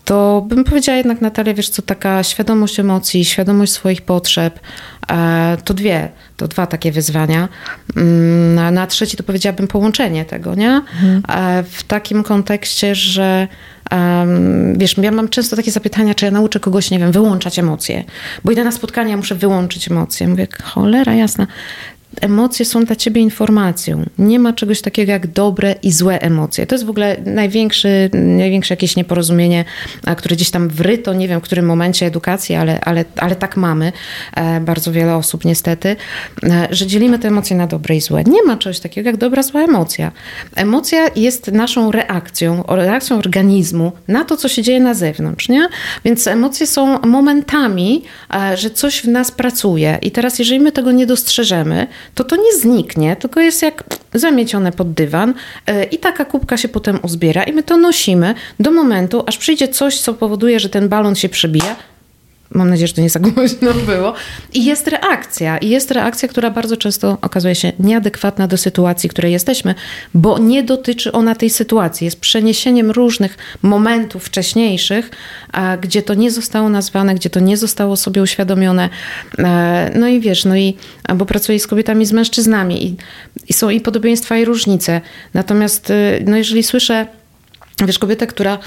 to 0.04 0.44
bym 0.48 0.64
powiedziała 0.64 0.98
jednak, 0.98 1.20
Natalia, 1.20 1.54
wiesz 1.54 1.68
co, 1.68 1.82
taka 1.82 2.22
świadomość 2.22 2.80
emocji, 2.80 3.24
świadomość 3.24 3.72
swoich 3.72 4.02
potrzeb, 4.02 4.60
e, 5.10 5.56
to 5.64 5.74
dwie, 5.74 6.08
to 6.36 6.48
dwa 6.48 6.66
takie 6.66 6.92
wyzwania. 6.92 7.48
Mm, 7.96 8.58
a 8.58 8.70
na 8.70 8.86
trzeci 8.86 9.16
to 9.16 9.22
powiedziałabym 9.22 9.68
połączenie 9.68 10.24
tego, 10.24 10.54
nie? 10.54 10.70
Mhm. 10.70 11.22
E, 11.28 11.64
w 11.70 11.82
takim 11.82 12.22
kontekście, 12.22 12.94
że 12.94 13.48
wiesz, 14.74 14.96
ja 14.98 15.10
mam 15.10 15.28
często 15.28 15.56
takie 15.56 15.70
zapytania, 15.70 16.14
czy 16.14 16.24
ja 16.24 16.30
nauczę 16.30 16.60
kogoś, 16.60 16.90
nie 16.90 16.98
wiem, 16.98 17.12
wyłączać 17.12 17.58
emocje, 17.58 18.04
bo 18.44 18.52
idę 18.52 18.64
na 18.64 18.72
spotkanie, 18.72 19.10
ja 19.10 19.16
muszę 19.16 19.34
wyłączyć 19.34 19.90
emocje. 19.90 20.28
Mówię, 20.28 20.46
cholera 20.62 21.14
jasna, 21.14 21.46
emocje 22.20 22.64
są 22.64 22.84
dla 22.84 22.96
ciebie 22.96 23.20
informacją. 23.20 24.04
Nie 24.18 24.38
ma 24.38 24.52
czegoś 24.52 24.80
takiego 24.80 25.12
jak 25.12 25.26
dobre 25.26 25.74
i 25.82 25.92
złe 25.92 26.20
emocje. 26.20 26.66
To 26.66 26.74
jest 26.74 26.84
w 26.84 26.90
ogóle 26.90 27.16
największy, 27.24 28.10
największe 28.12 28.74
jakieś 28.74 28.96
nieporozumienie, 28.96 29.64
które 30.16 30.36
gdzieś 30.36 30.50
tam 30.50 30.68
wryto, 30.68 31.14
nie 31.14 31.28
wiem 31.28 31.40
w 31.40 31.42
którym 31.42 31.66
momencie 31.66 32.06
edukacji, 32.06 32.54
ale, 32.54 32.80
ale, 32.80 33.04
ale 33.16 33.36
tak 33.36 33.56
mamy, 33.56 33.92
e, 34.36 34.60
bardzo 34.60 34.92
wiele 34.92 35.16
osób 35.16 35.44
niestety, 35.44 35.96
e, 36.42 36.68
że 36.70 36.86
dzielimy 36.86 37.18
te 37.18 37.28
emocje 37.28 37.56
na 37.56 37.66
dobre 37.66 37.96
i 37.96 38.00
złe. 38.00 38.24
Nie 38.24 38.42
ma 38.42 38.56
czegoś 38.56 38.80
takiego 38.80 39.08
jak 39.08 39.16
dobra, 39.16 39.42
zła 39.42 39.62
emocja. 39.62 40.12
Emocja 40.56 41.08
jest 41.16 41.52
naszą 41.52 41.92
reakcją, 41.92 42.64
reakcją 42.68 43.18
organizmu 43.18 43.92
na 44.08 44.24
to, 44.24 44.36
co 44.36 44.48
się 44.48 44.62
dzieje 44.62 44.80
na 44.80 44.94
zewnątrz, 44.94 45.48
nie? 45.48 45.68
Więc 46.04 46.26
emocje 46.26 46.66
są 46.66 46.98
momentami, 47.00 48.02
e, 48.34 48.56
że 48.56 48.70
coś 48.70 49.02
w 49.02 49.08
nas 49.08 49.30
pracuje 49.30 49.98
i 50.02 50.10
teraz 50.10 50.38
jeżeli 50.38 50.60
my 50.60 50.72
tego 50.72 50.92
nie 50.92 51.06
dostrzeżemy, 51.06 51.86
to 52.14 52.24
to 52.24 52.36
nie 52.36 52.58
zniknie, 52.60 53.16
tylko 53.16 53.40
jest 53.40 53.62
jak 53.62 53.84
zamiecione 54.14 54.72
pod 54.72 54.92
dywan 54.92 55.34
e, 55.66 55.84
i 55.84 55.98
taka 55.98 56.24
kubka 56.24 56.56
się 56.56 56.68
potem 56.68 56.98
uzbiera 57.02 57.42
i 57.42 57.52
my 57.52 57.62
to 57.62 57.76
nosimy 57.76 58.34
do 58.60 58.70
momentu, 58.70 59.24
aż 59.26 59.38
przyjdzie 59.38 59.68
coś, 59.68 60.00
co 60.00 60.14
powoduje, 60.14 60.60
że 60.60 60.68
ten 60.68 60.88
balon 60.88 61.14
się 61.14 61.28
przebija, 61.28 61.76
Mam 62.50 62.70
nadzieję, 62.70 62.88
że 62.88 62.94
to 62.94 63.00
nie 63.00 63.10
za 63.10 63.20
głośno 63.20 63.74
było. 63.74 64.14
I 64.52 64.64
jest 64.64 64.88
reakcja. 64.88 65.58
I 65.58 65.68
jest 65.68 65.90
reakcja, 65.90 66.28
która 66.28 66.50
bardzo 66.50 66.76
często 66.76 67.18
okazuje 67.22 67.54
się 67.54 67.72
nieadekwatna 67.78 68.48
do 68.48 68.56
sytuacji, 68.56 69.08
w 69.08 69.12
której 69.12 69.32
jesteśmy, 69.32 69.74
bo 70.14 70.38
nie 70.38 70.62
dotyczy 70.62 71.12
ona 71.12 71.34
tej 71.34 71.50
sytuacji. 71.50 72.04
Jest 72.04 72.20
przeniesieniem 72.20 72.90
różnych 72.90 73.38
momentów 73.62 74.24
wcześniejszych, 74.24 75.10
gdzie 75.80 76.02
to 76.02 76.14
nie 76.14 76.30
zostało 76.30 76.68
nazwane, 76.68 77.14
gdzie 77.14 77.30
to 77.30 77.40
nie 77.40 77.56
zostało 77.56 77.96
sobie 77.96 78.22
uświadomione. 78.22 78.88
E, 79.38 79.90
no 79.94 80.08
i 80.08 80.20
wiesz, 80.20 80.44
no 80.44 80.56
i 80.56 80.76
bo 81.14 81.26
pracuję 81.26 81.60
z 81.60 81.66
kobietami, 81.66 82.06
z 82.06 82.12
mężczyznami 82.12 82.86
i, 82.86 82.96
i 83.48 83.52
są 83.52 83.70
i 83.70 83.80
podobieństwa, 83.80 84.36
i 84.36 84.44
różnice. 84.44 85.00
Natomiast 85.34 85.90
y, 85.90 86.24
no 86.26 86.36
jeżeli 86.36 86.62
słyszę 86.62 87.06
Wiesz, 87.80 87.98
kobieta, 87.98 88.26
która 88.26 88.58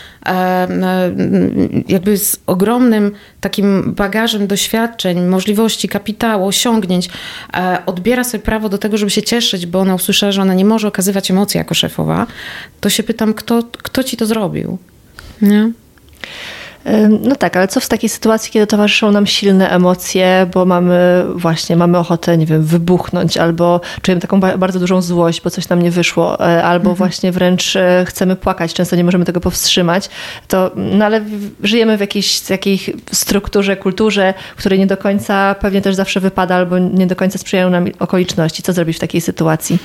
jakby 1.88 2.18
z 2.18 2.40
ogromnym 2.46 3.12
takim 3.42 3.94
bagażem 3.94 4.48
doświadczeń, 4.48 5.22
możliwości, 5.22 5.90
kapitału, 5.90 6.48
osiągnięć, 6.48 7.10
e, 7.54 7.78
odbiera 7.86 8.24
sobie 8.24 8.44
prawo 8.44 8.70
do 8.70 8.78
tego, 8.78 8.98
żeby 8.98 9.12
się 9.12 9.22
cieszyć, 9.24 9.66
bo 9.66 9.80
ona 9.80 9.96
usłyszała, 9.96 10.32
że 10.32 10.42
ona 10.42 10.54
nie 10.54 10.66
może 10.66 10.88
okazywać 10.88 11.32
emocji 11.32 11.58
jako 11.58 11.74
szefowa, 11.74 12.28
to 12.82 12.90
się 12.90 13.04
pytam, 13.04 13.34
kto, 13.34 13.64
kto 13.64 14.04
ci 14.04 14.18
to 14.18 14.26
zrobił? 14.26 14.78
Nie? 15.42 15.72
No 17.20 17.36
tak, 17.36 17.58
ale 17.58 17.68
co 17.68 17.80
w 17.80 17.88
takiej 17.88 18.10
sytuacji, 18.10 18.52
kiedy 18.52 18.68
towarzyszą 18.68 19.12
nam 19.12 19.28
silne 19.28 19.70
emocje, 19.70 20.48
bo 20.54 20.66
mamy 20.66 21.26
właśnie, 21.36 21.76
mamy 21.76 21.98
ochotę, 21.98 22.38
nie 22.38 22.46
wiem, 22.46 22.64
wybuchnąć, 22.64 23.38
albo 23.38 23.82
czujemy 24.02 24.22
taką 24.22 24.40
bardzo 24.40 24.80
dużą 24.80 25.02
złość, 25.02 25.42
bo 25.42 25.50
coś 25.50 25.70
nam 25.70 25.82
nie 25.82 25.92
wyszło, 25.92 26.40
e, 26.40 26.64
albo 26.64 26.90
mhm. 26.90 26.96
właśnie 26.96 27.32
wręcz 27.32 27.76
e, 27.76 28.06
chcemy 28.08 28.36
płakać, 28.36 28.74
często 28.74 28.96
nie 28.96 29.04
możemy 29.04 29.26
tego 29.26 29.40
powstrzymać, 29.40 30.10
to, 30.48 30.72
no 30.76 31.06
ale 31.06 31.22
żyjemy 31.64 31.98
w 31.98 32.00
jakiejś, 32.00 32.50
jakiejś 32.50 32.90
strukturze, 33.12 33.78
kulturze, 33.78 34.34
której 34.56 34.80
nie 34.80 34.88
do 34.88 34.98
końca 34.98 35.56
pewnie 35.56 35.82
też 35.82 35.96
zawsze 35.96 36.20
wypada, 36.20 36.56
albo 36.56 36.78
nie 36.80 37.08
do 37.08 37.16
końca 37.16 37.38
sprzyjają 37.38 37.70
nam 37.70 37.86
okoliczności. 38.00 38.64
Co 38.64 38.74
zrobić 38.74 38.98
w 38.98 39.00
takiej 39.00 39.22
sytuacji? 39.22 39.78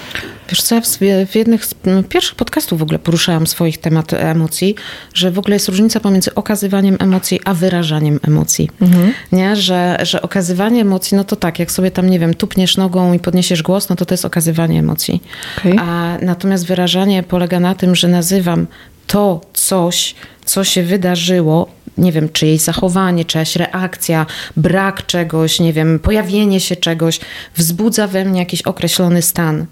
Wiesz 0.49 0.63
co, 0.63 0.75
ja 0.75 0.81
w, 0.81 0.87
w 1.31 1.35
jednych 1.35 1.65
z 1.65 1.75
pierwszych 2.09 2.35
podcastów 2.35 2.79
w 2.79 2.83
ogóle 2.83 2.99
poruszałam 2.99 3.47
swoich 3.47 3.79
temat 3.79 4.13
emocji, 4.13 4.75
że 5.15 5.31
w 5.31 5.39
ogóle 5.39 5.57
jest 5.57 5.69
różnica 5.69 6.01
pomiędzy 6.01 6.35
okazywaniem 6.35 6.92
emocji, 7.01 7.41
a 7.45 7.55
wyrażaniem 7.55 8.21
emocji. 8.23 8.71
Mhm. 8.81 9.13
Nie? 9.33 9.57
Że, 9.57 9.99
że 10.03 10.23
okazywanie 10.23 10.81
emocji, 10.81 11.17
no 11.17 11.25
to 11.25 11.37
tak, 11.37 11.59
jak 11.59 11.71
sobie 11.71 11.91
tam, 11.91 12.11
nie 12.11 12.19
wiem, 12.19 12.35
tupniesz 12.35 12.77
nogą 12.77 13.13
i 13.13 13.19
podniesiesz 13.19 13.63
głos, 13.63 13.89
no 13.89 13.97
to 13.97 14.05
to 14.05 14.15
jest 14.15 14.25
okazywanie 14.25 14.79
emocji. 14.79 15.23
Okay. 15.59 15.77
A 15.79 16.19
natomiast 16.23 16.67
wyrażanie 16.67 17.23
polega 17.23 17.61
na 17.61 17.75
tym, 17.75 17.95
że 17.95 18.09
nazywam 18.09 18.67
to 19.07 19.41
coś, 19.53 20.15
co 20.45 20.65
się 20.65 20.83
wydarzyło, 20.83 21.69
nie 21.99 22.13
wiem, 22.13 22.29
czyjeś 22.29 22.61
zachowanie, 22.61 23.25
czyjaś 23.25 23.57
reakcja, 23.57 24.27
brak 24.57 25.07
czegoś, 25.07 25.61
nie 25.61 25.73
wiem, 25.73 25.99
pojawienie 25.99 26.61
się 26.61 26.77
czegoś, 26.77 27.21
wzbudza 27.57 28.07
we 28.07 28.25
mnie 28.25 28.41
jakiś 28.41 28.63
określony 28.63 29.23
stan. 29.23 29.67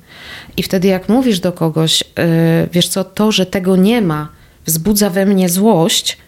I 0.56 0.62
wtedy, 0.62 0.88
jak 0.88 1.08
mówisz 1.08 1.40
do 1.40 1.52
kogoś, 1.52 2.00
yy, 2.00 2.24
wiesz 2.72 2.88
co, 2.88 3.04
to, 3.04 3.32
że 3.32 3.46
tego 3.46 3.76
nie 3.76 4.02
ma, 4.02 4.28
wzbudza 4.66 5.10
we 5.10 5.26
mnie 5.26 5.48
złość, 5.48 6.18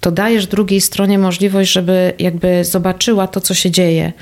to 0.00 0.10
dajesz 0.10 0.46
drugiej 0.46 0.80
stronie 0.80 1.18
możliwość, 1.18 1.72
żeby 1.72 2.12
jakby 2.18 2.64
zobaczyła 2.64 3.26
to, 3.26 3.40
co 3.40 3.54
się 3.54 3.70
dzieje. 3.70 4.12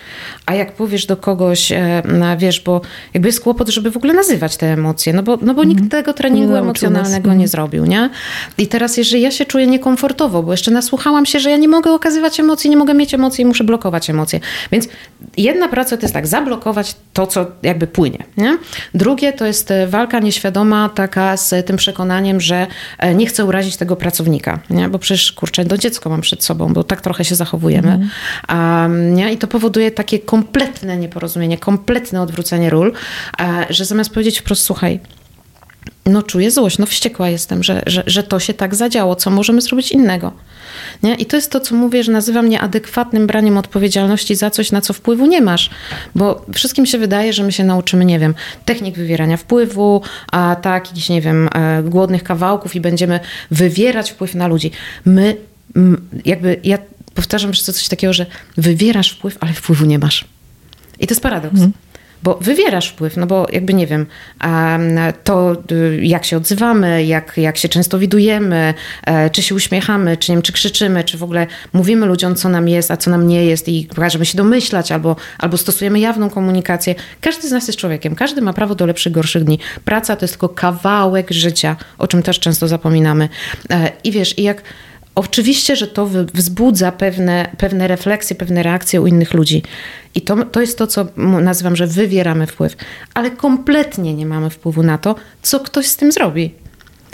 A 0.47 0.54
jak 0.54 0.73
powiesz 0.73 1.06
do 1.06 1.16
kogoś, 1.16 1.73
e, 1.73 2.02
wiesz, 2.38 2.61
bo 2.61 2.80
jakby 3.14 3.28
jest 3.28 3.40
kłopot, 3.40 3.68
żeby 3.68 3.90
w 3.90 3.97
ogóle 3.97 4.14
nazywać 4.14 4.56
te 4.56 4.73
emocje, 4.73 5.12
no 5.12 5.23
bo, 5.23 5.38
no 5.42 5.54
bo 5.54 5.64
nikt 5.64 5.83
mhm. 5.83 5.90
tego 5.90 6.12
treningu 6.12 6.52
nie 6.52 6.59
emocjonalnego 6.59 7.35
nie 7.35 7.49
zrobił, 7.49 7.87
nie? 7.87 8.11
I 8.59 8.66
teraz, 8.66 8.97
jeżeli 8.97 9.23
ja 9.23 9.30
się 9.30 9.45
czuję 9.45 9.66
niekomfortowo, 9.66 10.42
bo 10.42 10.52
jeszcze 10.52 10.71
nasłuchałam 10.71 11.26
się, 11.26 11.40
że 11.40 11.50
ja 11.50 11.56
nie 11.56 11.68
mogę 11.68 11.92
okazywać 11.92 12.40
emocji, 12.40 12.71
nie 12.71 12.76
mogę 12.76 12.95
mieć 12.95 13.14
emocji 13.14 13.42
i 13.42 13.47
muszę 13.47 13.64
blokować 13.64 14.11
emocje. 14.11 14.40
Więc 14.73 14.88
jedna 15.37 15.68
praca 15.68 15.97
to 15.97 16.02
jest 16.02 16.14
tak, 16.14 16.26
zablokować 16.26 16.97
to, 17.12 17.26
co 17.26 17.47
jakby 17.62 17.87
płynie, 17.87 18.25
nie? 18.37 18.59
Drugie 18.95 19.33
to 19.33 19.47
jest 19.47 19.71
e, 19.71 19.87
walka 19.87 20.18
nieświadoma 20.18 20.88
taka 20.88 21.37
z 21.37 21.66
tym 21.66 21.76
przekonaniem, 21.76 22.40
że 22.40 22.66
e, 22.99 23.14
nie 23.14 23.26
chcę 23.26 23.45
urazić 23.45 23.76
tego 23.76 23.97
pracownika, 23.97 24.59
nie? 24.71 24.88
Bo 24.88 24.99
przecież, 24.99 25.33
kurczę, 25.33 25.64
do 25.67 25.79
dziecko 25.79 26.11
mam 26.11 26.21
przed 26.21 26.45
sobą, 26.45 26.73
bo 26.73 26.85
tak 26.85 27.01
trochę 27.01 27.25
się 27.25 27.35
zachowujemy. 27.35 28.09
Mm. 28.49 28.83
Um, 28.83 29.15
nie? 29.15 29.33
I 29.33 29.39
to 29.39 29.47
powoduje 29.47 29.91
takie 29.91 30.19
kompletne 30.19 30.97
nieporozumienie, 30.97 31.59
kompletne 31.59 32.23
odwrócenie 32.23 32.71
ról, 32.71 32.93
e, 33.41 33.67
że 33.71 33.85
zamiast 33.85 34.11
powiedzieć 34.11 34.39
wprost, 34.39 34.63
słuchaj, 34.63 35.01
no 36.07 36.23
czuję 36.23 36.51
złość, 36.51 36.79
no 36.79 36.87
wściekła 36.87 37.29
jestem, 37.29 37.63
że, 37.63 37.83
że, 37.87 38.03
że 38.07 38.23
to 38.23 38.41
się 38.41 38.55
tak 38.55 38.75
zadziało, 38.75 39.17
co 39.17 39.31
możemy 39.31 39.61
zrobić 39.61 39.93
innego. 39.93 40.33
Nie? 41.03 41.15
I 41.15 41.27
to 41.27 41.37
jest 41.37 41.51
to, 41.51 41.61
co 41.61 41.75
mówię, 41.75 42.05
że 42.05 42.13
nazywam 42.13 42.49
nieadekwatnym 42.49 43.27
braniem 43.27 43.59
odpowiedzialności 43.59 44.35
za 44.35 44.51
coś, 44.51 44.73
na 44.73 44.81
co 44.81 44.93
wpływu 44.93 45.27
nie 45.27 45.41
masz. 45.41 45.71
Bo 46.15 46.47
wszystkim 46.55 46.87
się 46.87 46.99
wydaje, 46.99 47.33
że 47.33 47.43
my 47.43 47.53
się 47.53 47.65
nauczymy, 47.65 48.05
nie 48.05 48.19
wiem, 48.19 48.35
technik 48.65 48.97
wywierania 48.97 49.37
wpływu, 49.37 50.03
a 50.33 50.57
tak, 50.63 50.89
jakichś, 50.89 51.09
nie 51.09 51.21
wiem, 51.21 51.49
e, 51.55 51.83
głodnych 51.83 52.23
kawałków 52.23 52.75
i 52.75 52.81
będziemy 52.81 53.21
wywierać 53.51 54.11
wpływ 54.11 54.35
na 54.35 54.47
ludzi. 54.47 54.71
My 55.05 55.37
jakby 56.25 56.61
ja 56.64 56.78
powtarzam 57.14 57.54
że 57.54 57.64
to 57.64 57.73
coś 57.73 57.88
takiego, 57.88 58.12
że 58.12 58.26
wywierasz 58.56 59.11
wpływ, 59.11 59.37
ale 59.40 59.52
wpływu 59.52 59.85
nie 59.85 59.99
masz. 59.99 60.25
I 61.00 61.06
to 61.06 61.14
jest 61.14 61.23
paradoks. 61.23 61.54
Mhm. 61.54 61.73
Bo 62.23 62.38
wywierasz 62.40 62.88
wpływ, 62.88 63.16
no 63.16 63.26
bo 63.26 63.47
jakby 63.52 63.75
nie 63.75 63.87
wiem, 63.87 64.06
to 65.25 65.56
y, 65.73 66.00
jak 66.02 66.25
się 66.25 66.37
odzywamy, 66.37 67.04
jak, 67.04 67.37
jak 67.37 67.56
się 67.56 67.68
często 67.68 67.99
widujemy, 67.99 68.75
e, 69.04 69.30
czy 69.30 69.42
się 69.42 69.54
uśmiechamy, 69.54 70.16
czy, 70.16 70.33
nie 70.33 70.37
wiem, 70.37 70.42
czy 70.42 70.52
krzyczymy, 70.52 71.04
czy 71.04 71.18
w 71.18 71.23
ogóle 71.23 71.47
mówimy 71.73 72.06
ludziom, 72.06 72.35
co 72.35 72.49
nam 72.49 72.68
jest, 72.68 72.90
a 72.90 72.97
co 72.97 73.11
nam 73.11 73.28
nie 73.28 73.45
jest 73.45 73.68
i 73.68 73.87
każemy 73.87 74.26
się 74.26 74.37
domyślać, 74.37 74.92
albo, 74.92 75.16
albo 75.38 75.56
stosujemy 75.56 76.00
jawną 76.00 76.30
komunikację. 76.30 76.95
Każdy 77.21 77.49
z 77.49 77.52
nas 77.52 77.66
jest 77.66 77.78
człowiekiem, 77.78 78.14
każdy 78.14 78.42
ma 78.42 78.52
prawo 78.52 78.75
do 78.75 78.87
lepszych, 78.87 79.12
gorszych 79.12 79.45
dni. 79.45 79.59
Praca 79.85 80.16
to 80.16 80.25
jest 80.25 80.35
tylko 80.35 80.49
kawałek 80.49 81.30
życia, 81.30 81.76
o 81.99 82.06
czym 82.06 82.23
też 82.23 82.40
często 82.40 82.68
zapominamy. 82.68 83.28
E, 83.71 83.92
I 84.04 84.12
wiesz, 84.12 84.38
i 84.38 84.42
jak 84.42 84.62
Oczywiście, 85.17 85.77
że 85.77 85.87
to 85.87 86.07
wzbudza 86.35 86.93
pewne, 86.93 87.51
pewne 87.59 87.89
refleksje, 87.89 88.37
pewne 88.37 88.63
reakcje 88.63 89.01
u 89.01 89.07
innych 89.07 89.35
ludzi. 89.35 89.63
I 90.15 90.21
to, 90.21 90.45
to 90.45 90.61
jest 90.61 90.79
to, 90.79 90.87
co 90.87 91.07
nazywam, 91.17 91.77
że 91.77 91.87
wywieramy 91.87 92.47
wpływ. 92.47 92.77
Ale 93.15 93.31
kompletnie 93.31 94.15
nie 94.15 94.27
mamy 94.27 94.51
wpływu 94.51 94.83
na 94.83 94.99
to, 94.99 95.15
co 95.43 95.61
ktoś 95.61 95.87
z 95.87 95.97
tym 95.97 96.13
zrobi. 96.13 96.55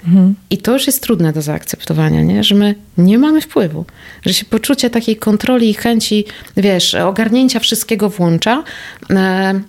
Mhm. 0.07 0.35
I 0.51 0.59
to 0.59 0.73
już 0.73 0.87
jest 0.87 1.03
trudne 1.03 1.33
do 1.33 1.43
zaakceptowania, 1.43 2.23
nie? 2.23 2.45
że 2.45 2.55
my 2.55 2.75
nie 2.99 3.19
mamy 3.19 3.41
wpływu, 3.41 3.85
że 4.27 4.35
się 4.35 4.45
poczucie 4.45 4.91
takiej 4.91 5.17
kontroli 5.17 5.71
i 5.71 5.75
chęci, 5.75 6.25
wiesz, 6.57 6.95
ogarnięcia 6.95 7.61
wszystkiego 7.61 8.09
włącza. 8.09 8.65
E, 9.11 9.61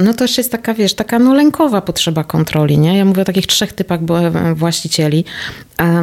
no 0.00 0.14
to 0.14 0.24
jeszcze 0.24 0.40
jest 0.40 0.52
taka, 0.52 0.74
wiesz, 0.74 0.94
taka 0.94 1.18
no 1.18 1.34
lękowa 1.34 1.80
potrzeba 1.80 2.24
kontroli, 2.24 2.78
nie? 2.78 2.98
Ja 2.98 3.04
mówię 3.04 3.22
o 3.22 3.24
takich 3.24 3.46
trzech 3.46 3.72
typach 3.72 4.00
właścicieli, 4.54 5.24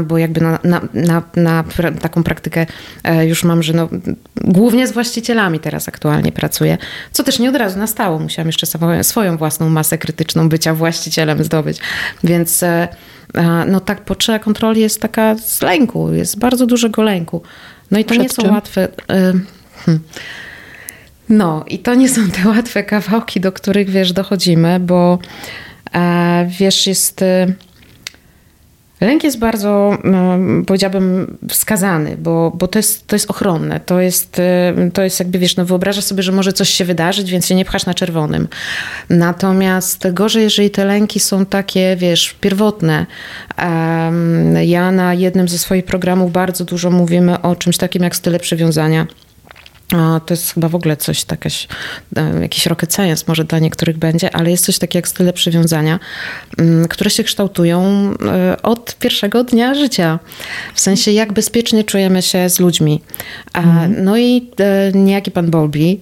bo 0.04 0.18
jakby 0.18 0.42
na, 0.42 0.60
na, 0.64 0.82
na, 0.94 1.24
na 1.36 1.64
taką 2.02 2.24
praktykę 2.24 2.66
e, 3.04 3.26
już 3.26 3.44
mam, 3.44 3.64
że 3.64 3.74
no, 3.74 3.90
głównie 4.36 4.88
z 4.88 4.92
właścicielami 4.92 5.60
teraz 5.60 5.88
aktualnie 5.88 6.32
pracuję, 6.32 6.78
co 7.12 7.24
też 7.24 7.40
nie 7.40 7.50
od 7.50 7.56
razu 7.56 7.80
nastało. 7.80 8.20
Musiałam 8.20 8.48
jeszcze 8.48 8.68
swoją 9.02 9.38
własną 9.38 9.70
masę 9.70 9.98
krytyczną 9.98 10.50
bycia 10.50 10.74
właścicielem 10.74 11.44
zdobyć, 11.44 11.80
więc 12.24 12.64
e, 12.64 12.88
no 13.68 13.80
tak 13.80 14.06
potrzeba 14.06 14.40
kontroli 14.40 14.82
jest 14.82 15.02
taka 15.02 15.36
z 15.36 15.62
lęku, 15.62 16.14
jest 16.14 16.40
bardzo 16.40 16.66
dużego 16.66 17.02
lęku. 17.02 17.42
No 17.92 18.00
i 18.00 18.06
to 18.06 18.10
Przed 18.10 18.24
nie 18.24 18.30
są 18.30 18.42
czym? 18.42 18.52
łatwe... 18.52 18.88
E, 19.10 19.34
hmm. 19.86 20.04
No 21.30 21.66
i 21.68 21.80
to 21.80 21.96
nie 21.96 22.10
są 22.10 22.30
te 22.30 22.50
łatwe 22.50 22.84
kawałki, 22.84 23.40
do 23.40 23.52
których, 23.52 23.90
wiesz, 23.90 24.14
dochodzimy, 24.14 24.80
bo 24.80 25.20
e, 25.94 26.50
wiesz, 26.60 26.88
jest... 26.88 27.22
E, 27.22 27.48
lęk 29.02 29.24
jest 29.24 29.40
bardzo, 29.40 29.98
powiedziałabym, 30.68 31.38
wskazany, 31.50 32.18
bo, 32.18 32.52
bo 32.56 32.68
to, 32.68 32.80
jest, 32.80 33.08
to 33.08 33.16
jest 33.16 33.30
ochronne. 33.30 33.80
To 33.80 34.00
jest, 34.00 34.40
e, 34.40 34.74
to 34.94 35.04
jest 35.04 35.20
jakby, 35.20 35.40
wiesz, 35.40 35.56
no 35.56 35.66
wyobrażasz 35.66 36.04
sobie, 36.04 36.24
że 36.24 36.32
może 36.32 36.54
coś 36.54 36.70
się 36.70 36.86
wydarzyć, 36.86 37.32
więc 37.32 37.48
się 37.48 37.56
nie 37.56 37.66
pchasz 37.66 37.86
na 37.86 37.94
czerwonym. 37.94 38.48
Natomiast 39.10 40.14
gorzej, 40.14 40.44
jeżeli 40.44 40.70
te 40.70 40.86
lęki 40.86 41.20
są 41.20 41.46
takie, 41.46 41.96
wiesz, 41.96 42.36
pierwotne. 42.42 43.06
Ja 44.66 44.92
na 44.92 45.14
jednym 45.14 45.48
ze 45.48 45.58
swoich 45.58 45.86
programów 45.86 46.32
bardzo 46.32 46.66
dużo 46.66 46.92
mówimy 46.92 47.42
o 47.42 47.56
czymś 47.56 47.78
takim 47.78 48.04
jak 48.04 48.16
style 48.16 48.40
przywiązania 48.40 49.08
to 50.26 50.34
jest 50.34 50.54
chyba 50.54 50.70
w 50.70 50.76
ogóle 50.76 50.98
coś, 50.98 51.26
jakaś, 51.32 51.68
e, 52.16 52.42
jakiś 52.42 52.66
rocket 52.66 52.96
science 52.96 53.24
może 53.28 53.44
dla 53.44 53.60
niektórych 53.60 53.98
będzie, 53.98 54.36
ale 54.36 54.52
jest 54.52 54.66
coś 54.66 54.80
takiego 54.80 54.98
jak 54.98 55.08
style 55.08 55.34
przywiązania, 55.34 56.00
mm, 56.58 56.88
które 56.88 57.10
się 57.10 57.24
kształtują 57.24 57.84
e, 58.26 58.62
od 58.62 58.96
pierwszego 58.96 59.44
dnia 59.44 59.74
życia. 59.74 60.20
W 60.74 60.80
sensie, 60.80 61.12
jak 61.12 61.34
bezpiecznie 61.34 61.84
czujemy 61.84 62.22
się 62.22 62.50
z 62.50 62.60
ludźmi. 62.60 63.02
Mhm. 63.54 64.04
No 64.04 64.18
i 64.18 64.50
e, 64.60 64.92
niejaki 64.92 65.32
pan 65.32 65.52
Bowlby 65.52 65.98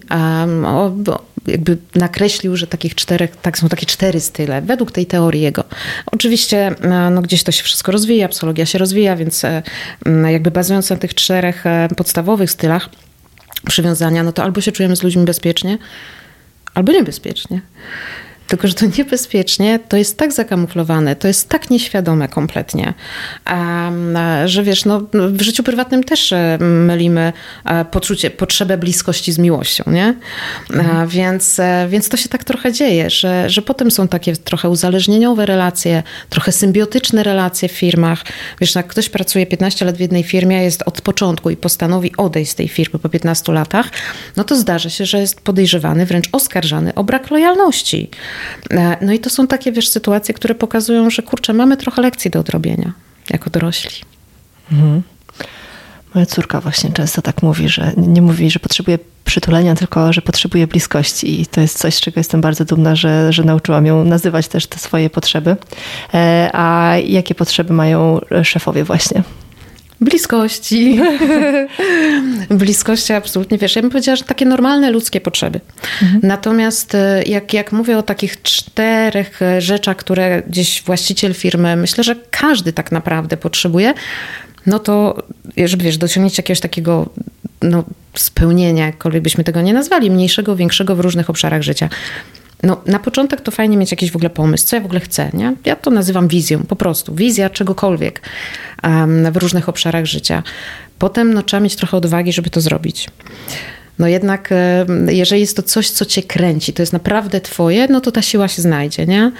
jakby 1.47 1.77
nakreślił, 1.95 2.57
że 2.57 2.67
takich 2.67 2.95
czterech, 2.95 3.35
tak 3.35 3.57
są 3.57 3.69
takie 3.69 3.85
cztery 3.85 4.19
style, 4.19 4.61
według 4.61 4.91
tej 4.91 5.05
teorii 5.05 5.41
jego. 5.41 5.63
Oczywiście 6.05 6.75
no, 7.11 7.21
gdzieś 7.21 7.43
to 7.43 7.51
się 7.51 7.63
wszystko 7.63 7.91
rozwija, 7.91 8.29
psychologia 8.29 8.65
się 8.65 8.77
rozwija, 8.77 9.15
więc 9.15 9.41
jakby 10.31 10.51
bazując 10.51 10.89
na 10.89 10.95
tych 10.95 11.15
czterech 11.15 11.63
podstawowych 11.95 12.51
stylach, 12.51 12.89
przywiązania, 13.67 14.23
no 14.23 14.31
to 14.31 14.43
albo 14.43 14.61
się 14.61 14.71
czujemy 14.71 14.95
z 14.95 15.03
ludźmi 15.03 15.25
bezpiecznie, 15.25 15.77
albo 16.73 16.91
niebezpiecznie. 16.91 17.61
Tylko, 18.47 18.67
że 18.67 18.73
to 18.73 18.85
niebezpiecznie 18.97 19.79
to 19.89 19.97
jest 19.97 20.17
tak 20.17 20.33
zakamuflowane, 20.33 21.15
to 21.15 21.27
jest 21.27 21.49
tak 21.49 21.69
nieświadome 21.69 22.27
kompletnie, 22.27 22.93
że 24.45 24.63
wiesz, 24.63 24.85
no, 24.85 25.01
w 25.13 25.41
życiu 25.41 25.63
prywatnym 25.63 26.03
też 26.03 26.33
e, 26.33 26.57
mylimy 26.61 27.33
e, 27.65 27.85
poczucie, 27.85 28.29
potrzebę 28.29 28.77
bliskości 28.77 29.31
z 29.31 29.37
miłością, 29.37 29.83
nie? 29.87 30.15
Mhm. 30.73 31.07
Więc, 31.07 31.59
e, 31.59 31.87
więc 31.89 32.09
to 32.09 32.17
się 32.17 32.29
tak 32.29 32.43
trochę 32.43 32.73
dzieje, 32.73 33.09
że, 33.09 33.49
że 33.49 33.61
potem 33.61 33.91
są 33.91 34.07
takie 34.07 34.35
trochę 34.35 34.69
uzależnieniowe 34.69 35.45
relacje, 35.45 36.03
trochę 36.29 36.51
symbiotyczne 36.51 37.23
relacje 37.23 37.69
w 37.69 37.71
firmach. 37.71 38.23
Wiesz, 38.61 38.75
jak 38.75 38.87
ktoś 38.87 39.09
pracuje 39.09 39.45
15 39.45 39.85
lat 39.85 39.97
w 39.97 39.99
jednej 39.99 40.23
firmie, 40.23 40.63
jest 40.63 40.83
od 40.85 41.01
początku 41.01 41.49
i 41.49 41.57
postanowi 41.57 42.17
odejść 42.17 42.51
z 42.51 42.55
tej 42.55 42.67
firmy 42.67 42.99
po 42.99 43.09
15 43.09 43.53
latach, 43.53 43.89
no 44.37 44.43
to 44.43 44.55
zdarza 44.55 44.89
się, 44.89 45.05
że 45.05 45.19
jest 45.19 45.41
podejrzewany, 45.41 46.05
wręcz 46.05 46.29
oskarżany 46.31 46.95
o 46.95 47.03
brak 47.03 47.31
lojalności. 47.31 48.09
E, 48.71 48.97
no 49.01 49.13
i 49.13 49.19
to 49.19 49.29
są 49.29 49.47
takie, 49.47 49.71
wiesz, 49.71 49.89
sytuacje, 49.89 50.33
które 50.33 50.55
pokazują, 50.55 51.09
że 51.09 51.23
kurczę, 51.23 51.53
mamy 51.53 51.77
trochę 51.77 52.01
lekcji 52.01 52.31
do 52.31 52.39
odrobienia 52.39 52.93
jako 53.29 53.49
dorośli. 53.49 54.01
Mhm. 54.71 55.01
Moja 56.15 56.25
córka 56.25 56.61
właśnie 56.61 56.91
często 56.91 57.21
tak 57.21 57.43
mówi, 57.43 57.69
że 57.69 57.91
nie 57.97 58.21
mówi, 58.21 58.51
że 58.51 58.59
potrzebuje 58.59 58.99
przytulenia, 59.25 59.75
tylko 59.75 60.13
że 60.13 60.21
potrzebuje 60.21 60.67
bliskości. 60.67 61.41
I 61.41 61.45
to 61.45 61.61
jest 61.61 61.77
coś, 61.77 61.95
z 61.95 62.01
czego 62.01 62.19
jestem 62.19 62.41
bardzo 62.41 62.65
dumna, 62.65 62.95
że, 62.95 63.33
że 63.33 63.43
nauczyłam 63.43 63.85
ją 63.85 64.05
nazywać 64.05 64.47
też 64.47 64.67
te 64.67 64.79
swoje 64.79 65.09
potrzeby. 65.09 65.55
E, 66.13 66.49
a 66.53 66.97
jakie 66.97 67.35
potrzeby 67.35 67.73
mają 67.73 68.19
szefowie 68.43 68.83
właśnie? 68.83 69.23
Bliskości. 70.01 70.99
Bliskości 72.49 73.13
absolutnie, 73.13 73.57
wiesz, 73.57 73.75
ja 73.75 73.81
bym 73.81 73.91
powiedziała, 73.91 74.15
że 74.15 74.23
takie 74.23 74.45
normalne 74.45 74.91
ludzkie 74.91 75.21
potrzeby. 75.21 75.59
Mhm. 76.01 76.19
Natomiast 76.23 76.95
e, 76.95 77.23
jak, 77.23 77.53
jak 77.53 77.71
mówię 77.71 77.97
o 77.97 78.03
takich 78.03 78.41
czterech 78.41 79.41
e, 79.41 79.61
rzeczach, 79.61 79.97
które 79.97 80.43
gdzieś 80.47 80.83
właściciel 80.83 81.33
firmy, 81.33 81.75
myślę, 81.75 82.03
że 82.03 82.15
każdy 82.31 82.73
tak 82.73 82.91
naprawdę 82.91 83.37
potrzebuje, 83.37 83.93
no 84.65 84.79
to 84.79 85.23
żeby, 85.65 85.83
wiesz, 85.83 85.97
dosiągnięcie 85.97 86.41
jakiegoś 86.41 86.59
takiego 86.59 87.09
no, 87.61 87.83
spełnienia, 88.13 88.85
jakkolwiek 88.85 89.23
byśmy 89.23 89.43
tego 89.43 89.61
nie 89.61 89.73
nazwali, 89.73 90.11
mniejszego, 90.11 90.55
większego 90.55 90.95
w 90.95 90.99
różnych 90.99 91.29
obszarach 91.29 91.61
życia, 91.61 91.89
no, 92.63 92.81
na 92.85 92.99
początek 92.99 93.41
to 93.41 93.51
fajnie 93.51 93.77
mieć 93.77 93.91
jakiś 93.91 94.11
w 94.11 94.15
ogóle 94.15 94.29
pomysł, 94.29 94.67
co 94.67 94.75
ja 94.75 94.81
w 94.81 94.85
ogóle 94.85 94.99
chcę. 94.99 95.29
Nie? 95.33 95.53
Ja 95.65 95.75
to 95.75 95.91
nazywam 95.91 96.27
wizją, 96.27 96.63
po 96.63 96.75
prostu. 96.75 97.15
Wizja 97.15 97.49
czegokolwiek 97.49 98.21
w 99.31 99.37
różnych 99.37 99.69
obszarach 99.69 100.05
życia. 100.05 100.43
Potem 100.99 101.33
no, 101.33 101.43
trzeba 101.43 101.61
mieć 101.61 101.75
trochę 101.75 101.97
odwagi, 101.97 102.33
żeby 102.33 102.49
to 102.49 102.61
zrobić. 102.61 103.09
No 103.99 104.07
jednak, 104.07 104.49
jeżeli 105.07 105.41
jest 105.41 105.55
to 105.55 105.63
coś, 105.63 105.89
co 105.89 106.05
cię 106.05 106.23
kręci, 106.23 106.73
to 106.73 106.81
jest 106.81 106.93
naprawdę 106.93 107.41
twoje, 107.41 107.87
no 107.87 108.01
to 108.01 108.11
ta 108.11 108.21
siła 108.21 108.47
się 108.47 108.61
znajdzie, 108.61 109.05
nie? 109.05 109.31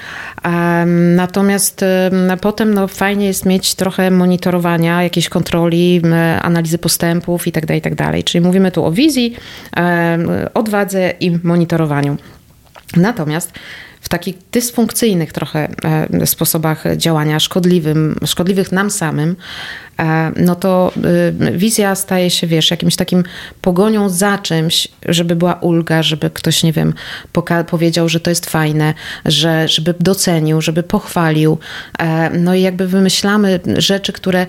Natomiast 1.16 1.86
potem 2.42 2.74
no, 2.74 2.88
fajnie 2.88 3.26
jest 3.26 3.46
mieć 3.46 3.76
trochę 3.76 4.12
monitorowania, 4.12 5.04
jakiejś 5.04 5.30
kontroli, 5.30 6.02
analizy 6.42 6.78
postępów 6.78 7.48
i 7.48 7.52
tak 7.52 7.66
dalej, 7.66 7.80
i 7.80 7.82
tak. 7.82 8.24
Czyli 8.24 8.42
mówimy 8.42 8.72
tu 8.72 8.86
o 8.86 8.92
wizji, 8.92 9.36
odwadze 10.54 11.14
i 11.20 11.40
monitorowaniu. 11.44 12.18
Natomiast 12.96 13.52
w 14.06 14.10
takich 14.10 14.36
dysfunkcyjnych 14.52 15.34
trochę 15.34 15.70
e, 16.22 16.28
sposobach 16.28 16.84
działania, 16.98 17.40
szkodliwym, 17.40 18.16
szkodliwych 18.26 18.72
nam 18.72 18.92
samym, 18.92 19.36
e, 20.00 20.32
no 20.36 20.56
to 20.56 20.92
e, 21.44 21.52
wizja 21.52 21.96
staje 21.96 22.30
się, 22.30 22.48
wiesz, 22.48 22.72
jakimś 22.72 22.96
takim 22.96 23.24
pogonią 23.62 24.10
za 24.10 24.38
czymś, 24.38 24.88
żeby 25.06 25.36
była 25.36 25.54
ulga, 25.54 26.04
żeby 26.04 26.30
ktoś, 26.30 26.64
nie 26.64 26.74
wiem, 26.74 26.94
powiedział, 27.68 28.10
że 28.10 28.20
to 28.20 28.30
jest 28.30 28.50
fajne, 28.50 28.94
że, 29.26 29.68
żeby 29.68 29.94
docenił, 30.00 30.62
żeby 30.62 30.84
pochwalił. 30.84 31.58
No 32.34 32.56
i 32.56 32.62
jakby 32.62 32.88
wymyślamy 32.88 33.60
rzeczy, 33.78 34.14
które 34.14 34.48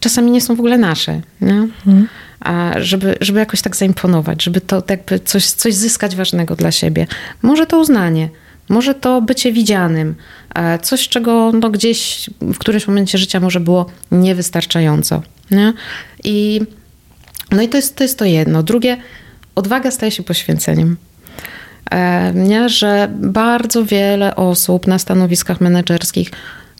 czasami 0.00 0.30
nie 0.30 0.40
są 0.40 0.56
w 0.56 0.60
ogóle 0.60 0.78
nasze. 0.78 1.20
Nie? 1.40 1.68
Mhm 1.86 2.08
a 2.40 2.72
żeby, 2.76 3.16
żeby 3.20 3.38
jakoś 3.38 3.62
tak 3.62 3.76
zaimponować, 3.76 4.42
żeby 4.42 4.60
to 4.60 4.82
jakby 4.90 5.20
coś, 5.20 5.50
coś 5.50 5.74
zyskać 5.74 6.16
ważnego 6.16 6.56
dla 6.56 6.72
siebie. 6.72 7.06
Może 7.42 7.66
to 7.66 7.78
uznanie, 7.80 8.28
może 8.68 8.94
to 8.94 9.22
bycie 9.22 9.52
widzianym, 9.52 10.14
coś, 10.82 11.08
czego 11.08 11.52
no 11.52 11.70
gdzieś 11.70 12.30
w 12.40 12.58
którymś 12.58 12.86
momencie 12.86 13.18
życia 13.18 13.40
może 13.40 13.60
było 13.60 13.86
niewystarczająco. 14.12 15.22
Nie? 15.50 15.72
I, 16.24 16.60
no 17.50 17.62
i 17.62 17.68
to 17.68 17.76
jest, 17.76 17.96
to 17.96 18.04
jest 18.04 18.18
to 18.18 18.24
jedno. 18.24 18.62
Drugie, 18.62 18.96
odwaga 19.54 19.90
staje 19.90 20.12
się 20.12 20.22
poświęceniem. 20.22 20.96
E, 21.90 22.32
nie? 22.34 22.68
Że 22.68 23.08
bardzo 23.12 23.84
wiele 23.84 24.36
osób 24.36 24.86
na 24.86 24.98
stanowiskach 24.98 25.60
menedżerskich 25.60 26.30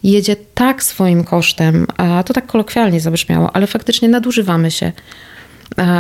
jedzie 0.03 0.37
tak 0.55 0.83
swoim 0.83 1.25
kosztem, 1.25 1.87
a 1.97 2.23
to 2.23 2.35
tak 2.35 2.47
kolokwialnie 2.47 3.01
zabrzmiało, 3.01 3.57
ale 3.57 3.67
faktycznie 3.67 4.09
nadużywamy 4.09 4.71
się 4.71 4.93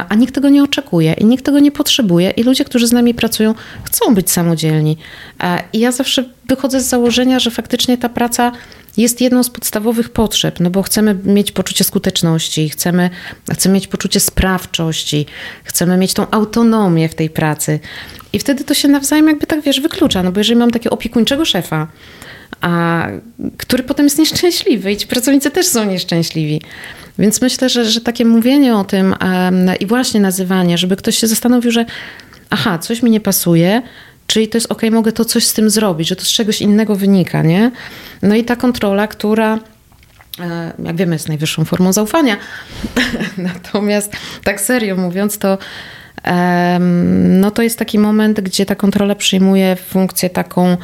a 0.08 0.14
nikt 0.14 0.34
tego 0.34 0.48
nie 0.48 0.62
oczekuje 0.62 1.12
i 1.12 1.24
nikt 1.24 1.44
tego 1.44 1.58
nie 1.58 1.72
potrzebuje 1.72 2.30
i 2.30 2.42
ludzie, 2.42 2.64
którzy 2.64 2.86
z 2.86 2.92
nami 2.92 3.14
pracują, 3.14 3.54
chcą 3.84 4.14
być 4.14 4.30
samodzielni. 4.30 4.96
I 5.72 5.78
ja 5.78 5.92
zawsze 5.92 6.24
wychodzę 6.48 6.80
z 6.80 6.88
założenia, 6.88 7.38
że 7.38 7.50
faktycznie 7.50 7.98
ta 7.98 8.08
praca 8.08 8.52
jest 8.96 9.20
jedną 9.20 9.42
z 9.42 9.50
podstawowych 9.50 10.10
potrzeb, 10.10 10.60
no 10.60 10.70
bo 10.70 10.82
chcemy 10.82 11.14
mieć 11.24 11.52
poczucie 11.52 11.84
skuteczności, 11.84 12.68
chcemy, 12.68 13.10
chcemy 13.52 13.74
mieć 13.74 13.86
poczucie 13.86 14.20
sprawczości, 14.20 15.26
chcemy 15.64 15.96
mieć 15.96 16.14
tą 16.14 16.30
autonomię 16.30 17.08
w 17.08 17.14
tej 17.14 17.30
pracy. 17.30 17.80
I 18.32 18.38
wtedy 18.38 18.64
to 18.64 18.74
się 18.74 18.88
nawzajem 18.88 19.26
jakby 19.26 19.46
tak, 19.46 19.60
wiesz, 19.60 19.80
wyklucza, 19.80 20.22
no 20.22 20.32
bo 20.32 20.40
jeżeli 20.40 20.56
mam 20.56 20.70
takiego 20.70 20.94
opiekuńczego 20.94 21.44
szefa, 21.44 21.86
a 22.60 23.06
który 23.56 23.82
potem 23.82 24.06
jest 24.06 24.18
nieszczęśliwy 24.18 24.92
i 24.92 24.96
ci 24.96 25.06
pracownicy 25.06 25.50
też 25.50 25.66
są 25.66 25.84
nieszczęśliwi. 25.84 26.62
Więc 27.18 27.40
myślę, 27.40 27.68
że, 27.68 27.84
że 27.84 28.00
takie 28.00 28.24
mówienie 28.24 28.76
o 28.76 28.84
tym 28.84 29.14
um, 29.20 29.70
i 29.80 29.86
właśnie 29.86 30.20
nazywanie, 30.20 30.78
żeby 30.78 30.96
ktoś 30.96 31.18
się 31.18 31.26
zastanowił, 31.26 31.70
że 31.70 31.84
aha, 32.50 32.78
coś 32.78 33.02
mi 33.02 33.10
nie 33.10 33.20
pasuje, 33.20 33.82
czyli 34.26 34.48
to 34.48 34.56
jest 34.56 34.72
ok, 34.72 34.82
mogę 34.90 35.12
to 35.12 35.24
coś 35.24 35.46
z 35.46 35.52
tym 35.52 35.70
zrobić, 35.70 36.08
że 36.08 36.16
to 36.16 36.24
z 36.24 36.28
czegoś 36.28 36.60
innego 36.60 36.96
wynika, 36.96 37.42
nie? 37.42 37.70
No 38.22 38.34
i 38.34 38.44
ta 38.44 38.56
kontrola, 38.56 39.06
która 39.06 39.58
e, 40.40 40.72
jak 40.84 40.96
wiemy, 40.96 41.14
jest 41.14 41.28
najwyższą 41.28 41.64
formą 41.64 41.92
zaufania. 41.92 42.36
Natomiast 43.38 44.12
tak 44.44 44.60
serio 44.60 44.96
mówiąc, 44.96 45.38
to 45.38 45.58
no 47.28 47.50
to 47.50 47.62
jest 47.62 47.78
taki 47.78 47.98
moment, 47.98 48.40
gdzie 48.40 48.66
ta 48.66 48.74
kontrola 48.74 49.14
przyjmuje 49.14 49.76
funkcję 49.76 50.30
taką 50.30 50.76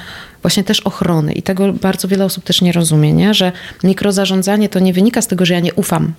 właśnie 0.44 0.64
też 0.64 0.80
ochrony 0.80 1.32
i 1.32 1.42
tego 1.42 1.72
bardzo 1.72 2.08
wiele 2.08 2.24
osób 2.24 2.44
też 2.44 2.62
nie 2.62 2.72
rozumie, 2.72 3.12
nie? 3.12 3.34
że 3.34 3.52
mikrozarządzanie 3.84 4.68
to 4.68 4.78
nie 4.78 4.92
wynika 4.92 5.22
z 5.22 5.26
tego, 5.26 5.46
że 5.46 5.54
ja 5.54 5.60
nie 5.60 5.74
ufam 5.74 6.12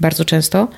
bardzo 0.00 0.24
często, 0.24 0.68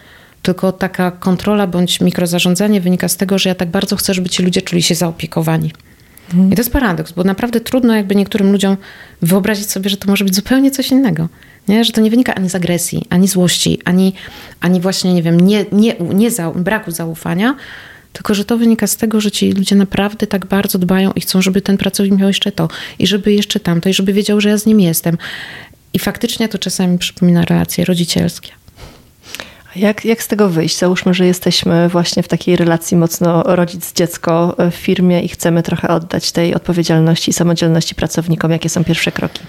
tylko 0.42 0.72
taka 0.72 1.10
kontrola 1.10 1.66
bądź 1.66 2.00
mikrozarządzanie 2.00 2.80
wynika 2.80 3.08
z 3.08 3.16
tego, 3.16 3.38
że 3.38 3.48
ja 3.48 3.54
tak 3.54 3.70
bardzo 3.70 3.96
chcę, 3.96 4.14
żeby 4.14 4.28
ci 4.28 4.42
ludzie 4.42 4.62
czuli 4.62 4.82
się 4.82 4.94
zaopiekowani. 4.94 5.72
Mhm. 6.28 6.52
I 6.52 6.56
to 6.56 6.60
jest 6.60 6.72
paradoks, 6.72 7.12
bo 7.12 7.24
naprawdę 7.24 7.60
trudno 7.60 7.94
jakby 7.94 8.16
niektórym 8.16 8.52
ludziom 8.52 8.76
wyobrazić 9.22 9.70
sobie, 9.70 9.90
że 9.90 9.96
to 9.96 10.10
może 10.10 10.24
być 10.24 10.34
zupełnie 10.34 10.70
coś 10.70 10.90
innego. 10.90 11.28
Nie? 11.68 11.84
Że 11.84 11.92
to 11.92 12.00
nie 12.00 12.10
wynika 12.10 12.34
ani 12.34 12.50
z 12.50 12.54
agresji, 12.54 13.06
ani 13.10 13.28
złości, 13.28 13.78
ani, 13.84 14.12
ani 14.60 14.80
właśnie, 14.80 15.14
nie 15.14 15.22
wiem, 15.22 15.40
nie, 15.40 15.64
nie, 15.72 15.94
nie 16.14 16.30
za, 16.30 16.50
braku 16.50 16.90
zaufania, 16.90 17.56
tylko 18.16 18.34
że 18.34 18.44
to 18.44 18.58
wynika 18.58 18.86
z 18.86 18.96
tego, 18.96 19.20
że 19.20 19.30
ci 19.30 19.52
ludzie 19.52 19.76
naprawdę 19.76 20.26
tak 20.26 20.46
bardzo 20.46 20.78
dbają 20.78 21.12
i 21.12 21.20
chcą, 21.20 21.42
żeby 21.42 21.60
ten 21.60 21.76
pracownik 21.76 22.18
miał 22.18 22.28
jeszcze 22.28 22.52
to, 22.52 22.68
i 22.98 23.06
żeby 23.06 23.32
jeszcze 23.32 23.60
tamto, 23.60 23.88
i 23.88 23.94
żeby 23.94 24.12
wiedział, 24.12 24.40
że 24.40 24.48
ja 24.48 24.58
z 24.58 24.66
nim 24.66 24.80
jestem. 24.80 25.18
I 25.92 25.98
faktycznie 25.98 26.48
to 26.48 26.58
czasami 26.58 26.98
przypomina 26.98 27.44
relacje 27.44 27.84
rodzicielskie. 27.84 28.50
Jak, 29.76 30.04
jak 30.04 30.22
z 30.22 30.28
tego 30.28 30.48
wyjść? 30.48 30.78
Załóżmy, 30.78 31.14
że 31.14 31.26
jesteśmy 31.26 31.88
właśnie 31.88 32.22
w 32.22 32.28
takiej 32.28 32.56
relacji 32.56 32.96
mocno 32.96 33.42
rodzic-dziecko 33.42 34.56
w 34.70 34.74
firmie 34.74 35.22
i 35.22 35.28
chcemy 35.28 35.62
trochę 35.62 35.88
oddać 35.88 36.32
tej 36.32 36.54
odpowiedzialności 36.54 37.30
i 37.30 37.34
samodzielności 37.34 37.94
pracownikom. 37.94 38.50
Jakie 38.50 38.68
są 38.68 38.84
pierwsze 38.84 39.12
kroki? 39.12 39.40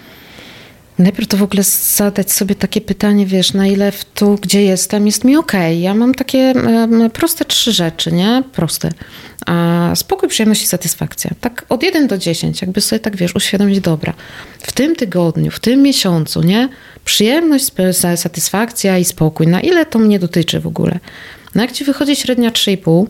Najpierw 0.99 1.27
to 1.27 1.37
w 1.37 1.43
ogóle 1.43 1.63
zadać 1.63 2.31
sobie 2.31 2.55
takie 2.55 2.81
pytanie, 2.81 3.25
wiesz, 3.25 3.53
na 3.53 3.67
ile 3.67 3.91
w 3.91 4.05
tu, 4.05 4.35
gdzie 4.41 4.63
jestem, 4.63 5.05
jest 5.05 5.23
mi 5.23 5.37
ok. 5.37 5.51
Ja 5.79 5.93
mam 5.93 6.13
takie 6.13 6.53
proste 7.13 7.45
trzy 7.45 7.71
rzeczy, 7.71 8.11
nie? 8.11 8.43
Proste. 8.51 8.89
A 9.45 9.91
spokój, 9.95 10.29
przyjemność 10.29 10.63
i 10.63 10.67
satysfakcja. 10.67 11.31
Tak 11.41 11.65
od 11.69 11.83
1 11.83 12.07
do 12.07 12.17
10, 12.17 12.61
jakby 12.61 12.81
sobie 12.81 12.99
tak, 12.99 13.15
wiesz, 13.15 13.35
uświadomić, 13.35 13.79
dobra, 13.79 14.13
w 14.59 14.71
tym 14.71 14.95
tygodniu, 14.95 15.51
w 15.51 15.59
tym 15.59 15.81
miesiącu, 15.81 16.41
nie? 16.41 16.69
Przyjemność, 17.05 17.71
satysfakcja 18.15 18.97
i 18.97 19.05
spokój. 19.05 19.47
Na 19.47 19.61
ile 19.61 19.85
to 19.85 19.99
mnie 19.99 20.19
dotyczy 20.19 20.59
w 20.59 20.67
ogóle? 20.67 20.99
No 21.55 21.61
jak 21.61 21.71
ci 21.71 21.83
wychodzi 21.83 22.15
średnia 22.15 22.51
3,5, 22.51 23.05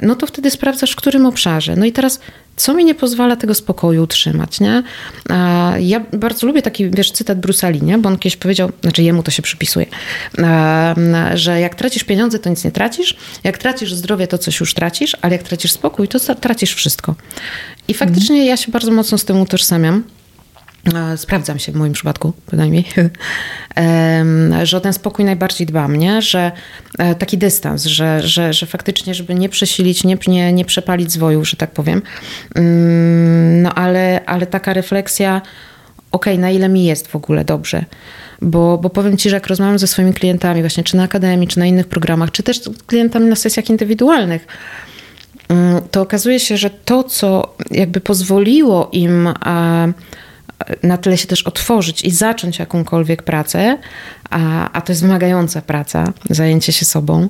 no 0.00 0.14
to 0.14 0.26
wtedy 0.26 0.50
sprawdzasz, 0.50 0.92
w 0.92 0.96
którym 0.96 1.26
obszarze. 1.26 1.76
No 1.76 1.84
i 1.84 1.92
teraz, 1.92 2.20
co 2.56 2.74
mi 2.74 2.84
nie 2.84 2.94
pozwala 2.94 3.36
tego 3.36 3.54
spokoju 3.54 4.02
utrzymać, 4.02 4.60
nie? 4.60 4.82
Ja 5.80 6.00
bardzo 6.12 6.46
lubię 6.46 6.62
taki, 6.62 6.90
wiesz, 6.90 7.12
cytat 7.12 7.40
Brusali, 7.40 7.82
nie? 7.82 7.98
Bo 7.98 8.08
on 8.08 8.18
kiedyś 8.18 8.36
powiedział, 8.36 8.70
znaczy 8.82 9.02
jemu 9.02 9.22
to 9.22 9.30
się 9.30 9.42
przypisuje, 9.42 9.86
że 11.34 11.60
jak 11.60 11.74
tracisz 11.74 12.04
pieniądze, 12.04 12.38
to 12.38 12.50
nic 12.50 12.64
nie 12.64 12.72
tracisz, 12.72 13.16
jak 13.44 13.58
tracisz 13.58 13.94
zdrowie, 13.94 14.26
to 14.26 14.38
coś 14.38 14.60
już 14.60 14.74
tracisz, 14.74 15.16
ale 15.22 15.32
jak 15.32 15.42
tracisz 15.42 15.72
spokój, 15.72 16.08
to 16.08 16.34
tracisz 16.34 16.74
wszystko. 16.74 17.14
I 17.88 17.94
faktycznie 17.94 18.46
ja 18.46 18.56
się 18.56 18.72
bardzo 18.72 18.90
mocno 18.90 19.18
z 19.18 19.24
tym 19.24 19.40
utożsamiam. 19.40 20.04
E, 20.94 21.16
sprawdzam 21.16 21.58
się 21.58 21.72
w 21.72 21.74
moim 21.74 21.92
przypadku, 21.92 22.32
bynajmniej, 22.50 22.84
że 24.62 24.76
o 24.76 24.80
ten 24.80 24.92
spokój 24.92 25.24
najbardziej 25.24 25.66
dbam, 25.66 25.96
nie? 25.96 26.22
że 26.22 26.52
e, 26.98 27.14
taki 27.14 27.38
dystans, 27.38 27.84
że, 27.84 28.20
że, 28.22 28.52
że 28.52 28.66
faktycznie, 28.66 29.14
żeby 29.14 29.34
nie 29.34 29.48
przesilić, 29.48 30.04
nie, 30.04 30.18
nie, 30.26 30.52
nie 30.52 30.64
przepalić 30.64 31.12
zwoju, 31.12 31.44
że 31.44 31.56
tak 31.56 31.70
powiem. 31.70 32.02
Mm, 32.54 33.62
no 33.62 33.74
ale, 33.74 34.20
ale 34.26 34.46
taka 34.46 34.72
refleksja, 34.72 35.42
okej, 36.12 36.34
okay, 36.34 36.42
na 36.42 36.50
ile 36.50 36.68
mi 36.68 36.84
jest 36.84 37.08
w 37.08 37.16
ogóle 37.16 37.44
dobrze. 37.44 37.84
Bo, 38.42 38.78
bo 38.78 38.90
powiem 38.90 39.16
Ci, 39.16 39.30
że 39.30 39.36
jak 39.36 39.46
rozmawiam 39.46 39.78
ze 39.78 39.86
swoimi 39.86 40.14
klientami, 40.14 40.60
właśnie 40.60 40.84
czy 40.84 40.96
na 40.96 41.02
akademii, 41.02 41.48
czy 41.48 41.58
na 41.58 41.66
innych 41.66 41.86
programach, 41.86 42.30
czy 42.30 42.42
też 42.42 42.60
klientami 42.86 43.26
na 43.26 43.36
sesjach 43.36 43.70
indywidualnych, 43.70 44.46
mm, 45.48 45.80
to 45.90 46.00
okazuje 46.00 46.40
się, 46.40 46.56
że 46.56 46.70
to, 46.70 47.04
co 47.04 47.54
jakby 47.70 48.00
pozwoliło 48.00 48.88
im 48.92 49.28
na 50.82 50.96
tyle 50.96 51.18
się 51.18 51.26
też 51.26 51.42
otworzyć 51.42 52.04
i 52.04 52.10
zacząć 52.10 52.58
jakąkolwiek 52.58 53.22
pracę, 53.22 53.78
a, 54.30 54.72
a 54.72 54.80
to 54.80 54.92
jest 54.92 55.02
wymagająca 55.02 55.62
praca, 55.62 56.04
zajęcie 56.30 56.72
się 56.72 56.84
sobą, 56.84 57.28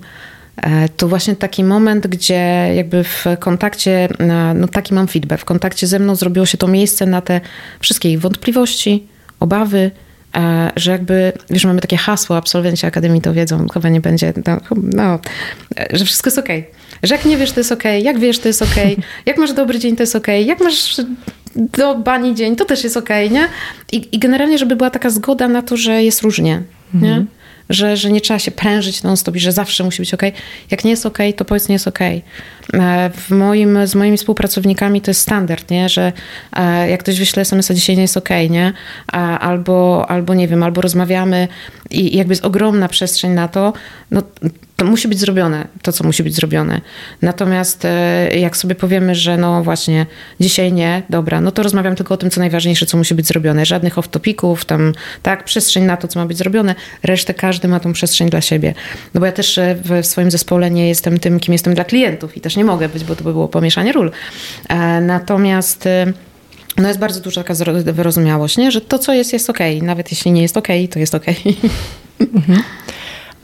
e, 0.56 0.88
to 0.88 1.08
właśnie 1.08 1.36
taki 1.36 1.64
moment, 1.64 2.06
gdzie 2.06 2.72
jakby 2.74 3.04
w 3.04 3.24
kontakcie, 3.40 4.08
no 4.54 4.68
taki 4.68 4.94
mam 4.94 5.08
feedback, 5.08 5.42
w 5.42 5.44
kontakcie 5.44 5.86
ze 5.86 5.98
mną 5.98 6.16
zrobiło 6.16 6.46
się 6.46 6.58
to 6.58 6.68
miejsce 6.68 7.06
na 7.06 7.20
te 7.20 7.40
wszystkie 7.80 8.12
ich 8.12 8.20
wątpliwości, 8.20 9.06
obawy, 9.40 9.90
e, 10.36 10.72
że 10.76 10.90
jakby, 10.90 11.32
wiesz, 11.50 11.64
mamy 11.64 11.80
takie 11.80 11.96
hasło, 11.96 12.36
absolwenci 12.36 12.86
Akademii 12.86 13.20
to 13.20 13.34
wiedzą, 13.34 13.68
chyba 13.68 13.88
nie 13.88 14.00
będzie, 14.00 14.32
no, 14.46 14.60
no 14.82 15.18
że 15.92 16.04
wszystko 16.04 16.28
jest 16.28 16.38
okej. 16.38 16.58
Okay. 16.60 16.78
Że 17.02 17.14
jak 17.14 17.24
nie 17.24 17.36
wiesz, 17.36 17.52
to 17.52 17.60
jest 17.60 17.72
okej, 17.72 18.00
okay. 18.00 18.12
jak 18.12 18.18
wiesz, 18.18 18.38
to 18.38 18.48
jest 18.48 18.62
okej, 18.62 18.92
okay. 18.92 19.04
jak 19.26 19.38
masz 19.38 19.52
dobry 19.52 19.78
dzień, 19.78 19.96
to 19.96 20.02
jest 20.02 20.16
okej, 20.16 20.46
jak 20.46 20.60
masz 20.60 20.96
do 21.58 21.94
bani 21.94 22.34
dzień, 22.34 22.56
to 22.56 22.64
też 22.64 22.84
jest 22.84 22.96
okej, 22.96 23.26
okay, 23.26 23.40
nie? 23.40 23.48
I, 23.92 24.08
I, 24.12 24.18
generalnie, 24.18 24.58
żeby 24.58 24.76
była 24.76 24.90
taka 24.90 25.10
zgoda 25.10 25.48
na 25.48 25.62
to, 25.62 25.76
że 25.76 26.04
jest 26.04 26.22
różnie, 26.22 26.62
mhm. 26.94 27.12
nie? 27.12 27.26
Że, 27.70 27.96
że 27.96 28.12
nie 28.12 28.20
trzeba 28.20 28.38
się 28.38 28.50
prężyć 28.50 29.02
non-stop 29.02 29.36
i 29.36 29.40
że 29.40 29.52
zawsze 29.52 29.84
musi 29.84 30.02
być 30.02 30.14
ok. 30.14 30.22
Jak 30.70 30.84
nie 30.84 30.90
jest 30.90 31.06
ok, 31.06 31.18
to 31.36 31.44
powiedz 31.44 31.68
nie 31.68 31.72
jest 31.72 31.88
ok. 31.88 31.98
E, 32.00 32.20
w 33.14 33.30
moim, 33.30 33.86
z 33.86 33.94
moimi 33.94 34.16
współpracownikami 34.16 35.00
to 35.00 35.10
jest 35.10 35.20
standard, 35.20 35.70
nie? 35.70 35.88
że 35.88 36.12
e, 36.52 36.90
jak 36.90 37.00
ktoś 37.00 37.18
wyśle 37.18 37.42
SMS-a 37.42 37.74
dzisiaj 37.74 37.96
nie 37.96 38.02
jest 38.02 38.16
ok, 38.16 38.28
nie? 38.50 38.72
Albo, 39.40 40.06
albo 40.10 40.34
nie 40.34 40.48
wiem, 40.48 40.62
albo 40.62 40.80
rozmawiamy 40.80 41.48
i 41.90 42.16
jakby 42.16 42.32
jest 42.32 42.44
ogromna 42.44 42.88
przestrzeń 42.88 43.32
na 43.32 43.48
to, 43.48 43.72
no 44.10 44.22
to 44.78 44.84
musi 44.84 45.08
być 45.08 45.18
zrobione, 45.18 45.68
to 45.82 45.92
co 45.92 46.04
musi 46.04 46.22
być 46.22 46.34
zrobione. 46.34 46.80
Natomiast 47.22 47.84
e, 47.84 48.38
jak 48.38 48.56
sobie 48.56 48.74
powiemy, 48.74 49.14
że 49.14 49.36
no 49.36 49.62
właśnie 49.62 50.06
dzisiaj 50.40 50.72
nie, 50.72 51.02
dobra, 51.10 51.40
no 51.40 51.50
to 51.50 51.62
rozmawiam 51.62 51.96
tylko 51.96 52.14
o 52.14 52.16
tym, 52.16 52.30
co 52.30 52.40
najważniejsze, 52.40 52.86
co 52.86 52.98
musi 52.98 53.14
być 53.14 53.26
zrobione. 53.26 53.66
Żadnych 53.66 53.98
off-topików, 53.98 54.64
tam 54.64 54.92
tak, 55.22 55.44
przestrzeń 55.44 55.84
na 55.84 55.96
to, 55.96 56.08
co 56.08 56.20
ma 56.20 56.26
być 56.26 56.38
zrobione, 56.38 56.74
resztę 57.02 57.34
każdy 57.34 57.68
ma 57.68 57.80
tą 57.80 57.92
przestrzeń 57.92 58.30
dla 58.30 58.40
siebie. 58.40 58.74
No 59.14 59.20
bo 59.20 59.26
ja 59.26 59.32
też 59.32 59.60
w 59.84 60.06
swoim 60.06 60.30
zespole 60.30 60.70
nie 60.70 60.88
jestem 60.88 61.18
tym, 61.18 61.40
kim 61.40 61.52
jestem 61.52 61.74
dla 61.74 61.84
klientów 61.84 62.36
i 62.36 62.40
też 62.40 62.56
nie 62.56 62.64
mogę 62.64 62.88
być, 62.88 63.04
bo 63.04 63.16
to 63.16 63.24
by 63.24 63.32
było 63.32 63.48
pomieszanie 63.48 63.92
ról. 63.92 64.10
E, 64.68 65.00
natomiast 65.00 65.86
e, 65.86 66.12
no 66.76 66.88
jest 66.88 67.00
bardzo 67.00 67.20
duża 67.20 67.44
taka 67.44 67.64
wyrozumiałość, 67.92 68.56
nie? 68.56 68.70
że 68.70 68.80
to, 68.80 68.98
co 68.98 69.12
jest, 69.12 69.32
jest 69.32 69.50
ok. 69.50 69.58
Nawet 69.82 70.10
jeśli 70.10 70.32
nie 70.32 70.42
jest 70.42 70.56
ok, 70.56 70.68
to 70.90 70.98
jest 70.98 71.14
ok. 71.14 71.24
Mhm. 72.20 72.62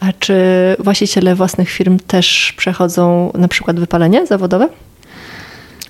A 0.08 0.12
czy 0.12 0.36
właściciele 0.78 1.34
własnych 1.34 1.70
firm 1.70 1.98
też 2.06 2.54
przechodzą 2.56 3.32
na 3.34 3.48
przykład 3.48 3.80
wypalenie 3.80 4.26
zawodowe? 4.26 4.68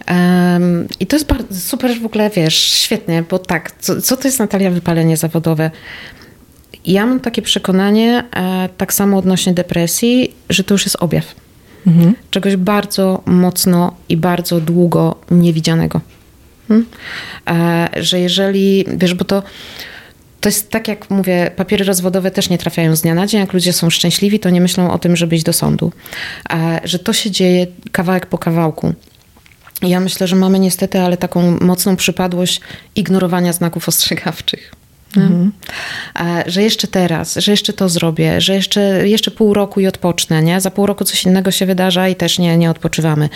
Um, 0.09 0.89
I 1.01 1.07
to 1.07 1.17
jest 1.17 1.27
bardzo, 1.27 1.55
super 1.55 2.01
w 2.01 2.07
ogóle, 2.07 2.31
wiesz, 2.31 2.55
świetnie, 2.55 3.25
bo 3.31 3.39
tak, 3.39 3.73
co, 3.81 4.03
co 4.03 4.17
to 4.17 4.29
jest 4.29 4.39
Natalia 4.39 4.71
wypalenie 4.71 5.17
zawodowe? 5.17 5.71
Ja 6.87 7.07
mam 7.07 7.21
takie 7.21 7.43
przekonanie, 7.43 8.25
e, 8.37 8.69
tak 8.77 8.93
samo 8.93 9.19
odnośnie 9.19 9.55
depresji, 9.55 10.35
że 10.51 10.65
to 10.65 10.75
już 10.75 10.85
jest 10.85 10.97
objaw 11.01 11.25
mhm. 11.87 12.15
czegoś 12.31 12.57
bardzo 12.57 13.23
mocno 13.27 13.97
i 14.09 14.17
bardzo 14.17 14.61
długo 14.61 15.17
niewidzianego. 15.31 16.01
Hmm? 16.69 16.87
E, 17.49 17.89
że 18.03 18.21
jeżeli, 18.21 18.85
wiesz, 18.97 19.15
bo 19.15 19.25
to 19.25 19.43
to 20.45 20.49
jest 20.49 20.71
tak, 20.71 20.89
jak 20.89 21.11
mówię, 21.11 21.51
papiery 21.57 21.85
rozwodowe 21.85 22.31
też 22.31 22.51
nie 22.51 22.59
trafiają 22.59 22.97
z 22.97 23.03
dnia 23.03 23.15
na 23.15 23.27
dzień. 23.27 23.41
Jak 23.41 23.53
ludzie 23.53 23.73
są 23.73 23.91
szczęśliwi, 23.91 24.41
to 24.41 24.51
nie 24.51 24.61
myślą 24.61 24.91
o 24.91 24.99
tym, 24.99 25.17
żeby 25.17 25.37
iść 25.37 25.45
do 25.45 25.53
sądu. 25.53 25.93
Że 26.85 26.99
to 26.99 27.13
się 27.13 27.31
dzieje 27.31 27.67
kawałek 27.93 28.27
po 28.27 28.39
kawałku. 28.39 28.95
Ja 29.83 30.01
myślę, 30.01 30.27
że 30.27 30.37
mamy 30.37 30.59
niestety, 30.59 31.01
ale 31.01 31.17
taką 31.17 31.59
mocną 31.61 31.97
przypadłość 31.97 32.61
ignorowania 32.97 33.53
znaków 33.53 33.89
ostrzegawczych. 33.89 34.75
Mhm. 35.23 35.53
E, 36.21 36.45
że 36.47 36.63
jeszcze 36.63 36.87
teraz, 36.87 37.37
że 37.37 37.51
jeszcze 37.51 37.73
to 37.73 37.89
zrobię, 37.89 38.41
że 38.41 38.55
jeszcze, 38.55 39.09
jeszcze 39.09 39.31
pół 39.31 39.55
roku 39.55 39.81
i 39.81 39.87
odpocznę, 39.87 40.43
nie? 40.43 40.61
Za 40.61 40.71
pół 40.71 40.87
roku 40.87 41.05
coś 41.05 41.25
innego 41.25 41.51
się 41.51 41.67
wydarza 41.67 42.09
i 42.09 42.17
też 42.17 42.39
nie, 42.39 42.57
nie 42.57 42.71
odpoczywamy. 42.71 43.29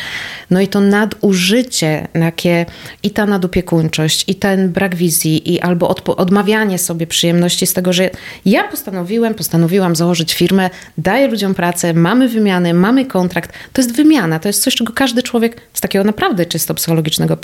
No 0.50 0.60
i 0.60 0.68
to 0.68 0.80
nadużycie, 0.80 2.08
takie 2.12 2.66
i 3.02 3.10
ta 3.10 3.26
nadopiekuńczość, 3.26 4.24
i 4.26 4.34
ten 4.34 4.72
brak 4.72 4.96
wizji, 4.96 5.54
i 5.54 5.60
albo 5.60 5.94
odmawianie 6.16 6.78
sobie 6.78 7.06
przyjemności 7.06 7.66
z 7.66 7.72
tego, 7.72 7.92
że 7.92 8.10
ja 8.44 8.64
postanowiłem, 8.64 9.34
postanowiłam 9.34 9.96
założyć 9.96 10.34
firmę, 10.34 10.70
daję 10.98 11.28
ludziom 11.28 11.54
pracę, 11.54 11.94
mamy 11.94 12.28
wymiany, 12.28 12.74
mamy 12.74 13.04
kontrakt. 13.04 13.52
To 13.72 13.82
jest 13.82 13.96
wymiana, 13.96 14.38
to 14.38 14.48
jest 14.48 14.62
coś, 14.62 14.74
czego 14.74 14.92
każdy 14.92 15.22
człowiek 15.22 15.60
z 15.72 15.80
takiego 15.80 16.04
naprawdę 16.04 16.46
czysto 16.46 16.74
psychologicznego 16.74 17.36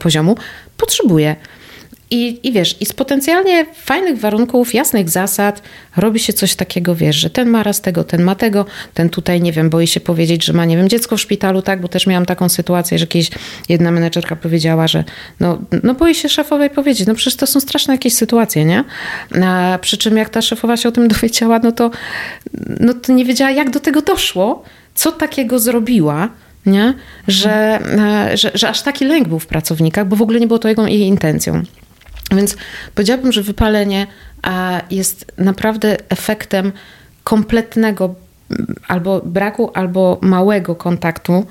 poziomu 0.00 0.36
potrzebuje. 0.76 1.36
I, 2.12 2.48
I 2.48 2.52
wiesz, 2.52 2.76
i 2.80 2.86
z 2.86 2.92
potencjalnie 2.92 3.66
fajnych 3.74 4.18
warunków, 4.20 4.74
jasnych 4.74 5.10
zasad 5.10 5.62
robi 5.96 6.20
się 6.20 6.32
coś 6.32 6.54
takiego, 6.54 6.94
wiesz, 6.94 7.16
że 7.16 7.30
ten 7.30 7.48
ma 7.48 7.62
raz 7.62 7.80
tego, 7.80 8.04
ten 8.04 8.22
ma 8.22 8.34
tego, 8.34 8.66
ten 8.94 9.10
tutaj, 9.10 9.40
nie 9.40 9.52
wiem, 9.52 9.70
boi 9.70 9.86
się 9.86 10.00
powiedzieć, 10.00 10.44
że 10.44 10.52
ma, 10.52 10.64
nie 10.64 10.76
wiem, 10.76 10.88
dziecko 10.88 11.16
w 11.16 11.20
szpitalu, 11.20 11.62
tak, 11.62 11.80
bo 11.80 11.88
też 11.88 12.06
miałam 12.06 12.26
taką 12.26 12.48
sytuację, 12.48 12.98
że 12.98 13.02
jakieś 13.02 13.30
jedna 13.68 13.90
menedżerka 13.90 14.36
powiedziała, 14.36 14.88
że 14.88 15.04
no, 15.40 15.58
no 15.82 15.94
boi 15.94 16.14
się 16.14 16.28
szefowej 16.28 16.70
powiedzieć, 16.70 17.06
no 17.06 17.14
przecież 17.14 17.36
to 17.36 17.46
są 17.46 17.60
straszne 17.60 17.94
jakieś 17.94 18.14
sytuacje, 18.14 18.64
nie? 18.64 18.84
A, 19.44 19.78
przy 19.80 19.96
czym 19.98 20.16
jak 20.16 20.28
ta 20.28 20.42
szefowa 20.42 20.76
się 20.76 20.88
o 20.88 20.92
tym 20.92 21.08
dowiedziała, 21.14 21.58
no 21.58 21.72
to, 21.72 21.90
no 22.80 22.94
to 22.94 23.12
nie 23.12 23.24
wiedziała, 23.24 23.50
jak 23.50 23.70
do 23.70 23.80
tego 23.80 24.02
doszło, 24.02 24.62
co 24.94 25.12
takiego 25.12 25.58
zrobiła, 25.58 26.28
nie? 26.66 26.94
Że, 27.28 27.52
e, 27.52 28.36
że, 28.36 28.50
że 28.54 28.68
aż 28.68 28.82
taki 28.82 29.04
lęk 29.04 29.28
był 29.28 29.38
w 29.38 29.46
pracownikach, 29.46 30.08
bo 30.08 30.16
w 30.16 30.22
ogóle 30.22 30.40
nie 30.40 30.46
było 30.46 30.58
to 30.58 30.68
jego, 30.68 30.86
jej 30.86 31.00
intencją. 31.00 31.62
Więc 32.36 32.56
powiedziałabym, 32.94 33.32
że 33.32 33.42
wypalenie 33.42 34.06
jest 34.90 35.32
naprawdę 35.38 35.96
efektem 36.08 36.72
kompletnego 37.24 38.14
albo 38.88 39.20
braku, 39.20 39.70
albo 39.74 40.18
małego 40.22 40.74
kontaktu 40.74 41.46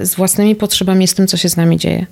z 0.00 0.14
własnymi 0.14 0.56
potrzebami, 0.56 1.08
z 1.08 1.14
tym, 1.14 1.26
co 1.26 1.36
się 1.36 1.48
z 1.48 1.56
nami 1.56 1.76
dzieje. 1.76 2.06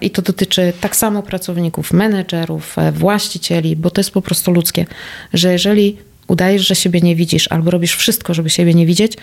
I 0.00 0.10
to 0.10 0.22
dotyczy 0.22 0.72
tak 0.80 0.96
samo 0.96 1.22
pracowników, 1.22 1.92
menedżerów, 1.92 2.78
e, 2.78 2.92
właścicieli, 2.92 3.76
bo 3.76 3.90
to 3.90 4.00
jest 4.00 4.10
po 4.10 4.22
prostu 4.22 4.52
ludzkie, 4.52 4.86
że 5.34 5.52
jeżeli 5.52 5.96
udajesz, 6.26 6.68
że 6.68 6.74
siebie 6.74 7.00
nie 7.00 7.16
widzisz, 7.16 7.48
albo 7.52 7.70
robisz 7.70 7.96
wszystko, 7.96 8.34
żeby 8.34 8.50
siebie 8.50 8.74
nie 8.74 8.86
widzieć, 8.86 9.16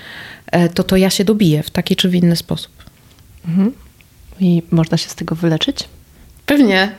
e, 0.52 0.70
to 0.70 0.84
to 0.84 0.98
ja 0.98 1.10
się 1.10 1.26
dobiję 1.26 1.64
w 1.64 1.70
taki 1.70 1.96
czy 1.96 2.10
w 2.10 2.16
inny 2.16 2.36
sposób. 2.36 2.72
Mhm. 3.48 3.72
I 4.40 4.64
można 4.72 4.98
się 4.98 5.10
z 5.10 5.16
tego 5.16 5.36
wyleczyć? 5.36 5.88
Pewnie. 6.46 6.92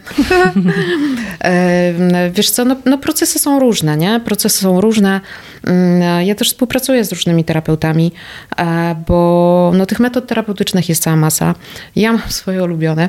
E, 1.44 2.30
wiesz 2.30 2.50
co, 2.50 2.64
no, 2.64 2.76
no, 2.84 2.98
procesy 2.98 3.38
są 3.38 3.58
różne, 3.58 3.96
nie? 3.96 4.20
Procesy 4.24 4.58
są 4.58 4.80
różne. 4.80 5.20
Mm, 5.66 6.26
ja 6.26 6.34
też 6.34 6.48
współpracuję 6.48 7.04
z 7.04 7.12
różnymi 7.12 7.44
terapeutami, 7.44 8.12
e, 8.56 8.96
bo 9.08 9.72
no, 9.74 9.86
tych 9.86 10.00
metod 10.00 10.26
terapeutycznych 10.26 10.88
jest 10.88 11.02
cała 11.02 11.16
masa. 11.16 11.54
Ja 11.96 12.12
mam 12.12 12.22
swoje 12.28 12.64
ulubione. 12.64 13.08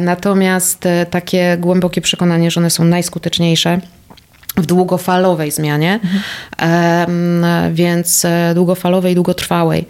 Natomiast 0.00 0.84
takie 1.10 1.56
głębokie 1.60 2.00
przekonanie, 2.00 2.50
że 2.50 2.60
one 2.60 2.70
są 2.70 2.84
najskuteczniejsze, 2.84 3.80
w 4.56 4.66
długofalowej 4.66 5.50
zmianie, 5.50 6.00
mhm. 6.02 7.74
więc 7.74 8.24
e, 8.24 8.52
długofalowej, 8.54 9.14
długotrwałej, 9.14 9.88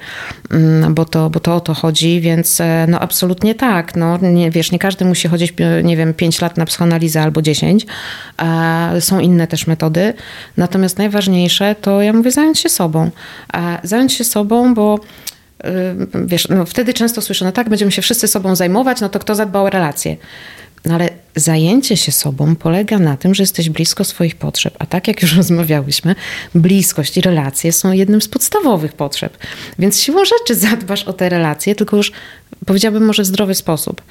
mm, 0.50 0.94
bo 0.94 1.04
to, 1.04 1.30
bo 1.30 1.40
to 1.40 1.56
o 1.56 1.60
to 1.60 1.74
chodzi, 1.74 2.20
więc 2.20 2.60
e, 2.60 2.86
no 2.88 3.00
absolutnie 3.00 3.54
tak. 3.54 3.96
No, 3.96 4.18
nie, 4.18 4.50
wiesz, 4.50 4.72
nie 4.72 4.78
każdy 4.78 5.04
musi 5.04 5.28
chodzić, 5.28 5.54
nie 5.84 5.96
wiem, 5.96 6.14
5 6.14 6.40
lat 6.40 6.56
na 6.56 6.64
psychoanalizę 6.64 7.22
albo 7.22 7.42
10. 7.42 7.86
Są 9.00 9.20
inne 9.20 9.46
też 9.46 9.66
metody. 9.66 10.14
Natomiast 10.56 10.98
najważniejsze 10.98 11.74
to, 11.80 12.02
ja 12.02 12.12
mówię, 12.12 12.30
zająć 12.30 12.58
się 12.58 12.68
sobą. 12.68 13.10
Zająć 13.82 14.12
się 14.12 14.24
sobą, 14.24 14.74
bo 14.74 15.00
wiesz, 16.26 16.48
no 16.48 16.66
wtedy 16.66 16.94
często 16.94 17.22
słyszę, 17.22 17.44
no 17.44 17.52
tak, 17.52 17.68
będziemy 17.68 17.92
się 17.92 18.02
wszyscy 18.02 18.28
sobą 18.28 18.56
zajmować, 18.56 19.00
no 19.00 19.08
to 19.08 19.18
kto 19.18 19.34
zadba 19.34 19.60
o 19.60 19.70
relacje? 19.70 20.16
No 20.84 20.94
ale 20.94 21.08
zajęcie 21.36 21.96
się 21.96 22.12
sobą 22.12 22.56
polega 22.56 22.98
na 22.98 23.16
tym, 23.16 23.34
że 23.34 23.42
jesteś 23.42 23.70
blisko 23.70 24.04
swoich 24.04 24.36
potrzeb. 24.36 24.76
A 24.78 24.86
tak 24.86 25.08
jak 25.08 25.22
już 25.22 25.36
rozmawiałyśmy, 25.36 26.14
bliskość 26.54 27.16
i 27.16 27.20
relacje 27.20 27.72
są 27.72 27.92
jednym 27.92 28.22
z 28.22 28.28
podstawowych 28.28 28.92
potrzeb. 28.92 29.38
Więc 29.78 30.00
siłą 30.00 30.24
rzeczy 30.24 30.54
zadbasz 30.68 31.04
o 31.04 31.12
te 31.12 31.28
relacje, 31.28 31.74
tylko 31.74 31.96
już 31.96 32.12
powiedziałabym 32.66 33.06
może 33.06 33.22
w 33.22 33.26
zdrowy 33.26 33.54
sposób. 33.54 34.02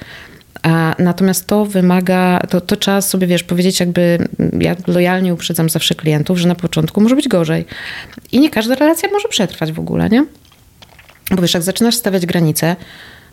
A, 0.62 0.94
natomiast 0.98 1.46
to 1.46 1.64
wymaga, 1.64 2.40
to, 2.50 2.60
to 2.60 2.76
trzeba 2.76 3.00
sobie, 3.00 3.26
wiesz, 3.26 3.42
powiedzieć 3.42 3.80
jakby, 3.80 4.28
ja 4.60 4.76
lojalnie 4.86 5.34
uprzedzam 5.34 5.70
zawsze 5.70 5.94
klientów, 5.94 6.38
że 6.38 6.48
na 6.48 6.54
początku 6.54 7.00
może 7.00 7.16
być 7.16 7.28
gorzej. 7.28 7.64
I 8.32 8.40
nie 8.40 8.50
każda 8.50 8.74
relacja 8.74 9.08
może 9.10 9.28
przetrwać 9.28 9.72
w 9.72 9.80
ogóle, 9.80 10.08
nie? 10.08 10.26
Bo 11.30 11.42
wiesz, 11.42 11.54
jak 11.54 11.62
zaczynasz 11.62 11.94
stawiać 11.94 12.26
granice, 12.26 12.76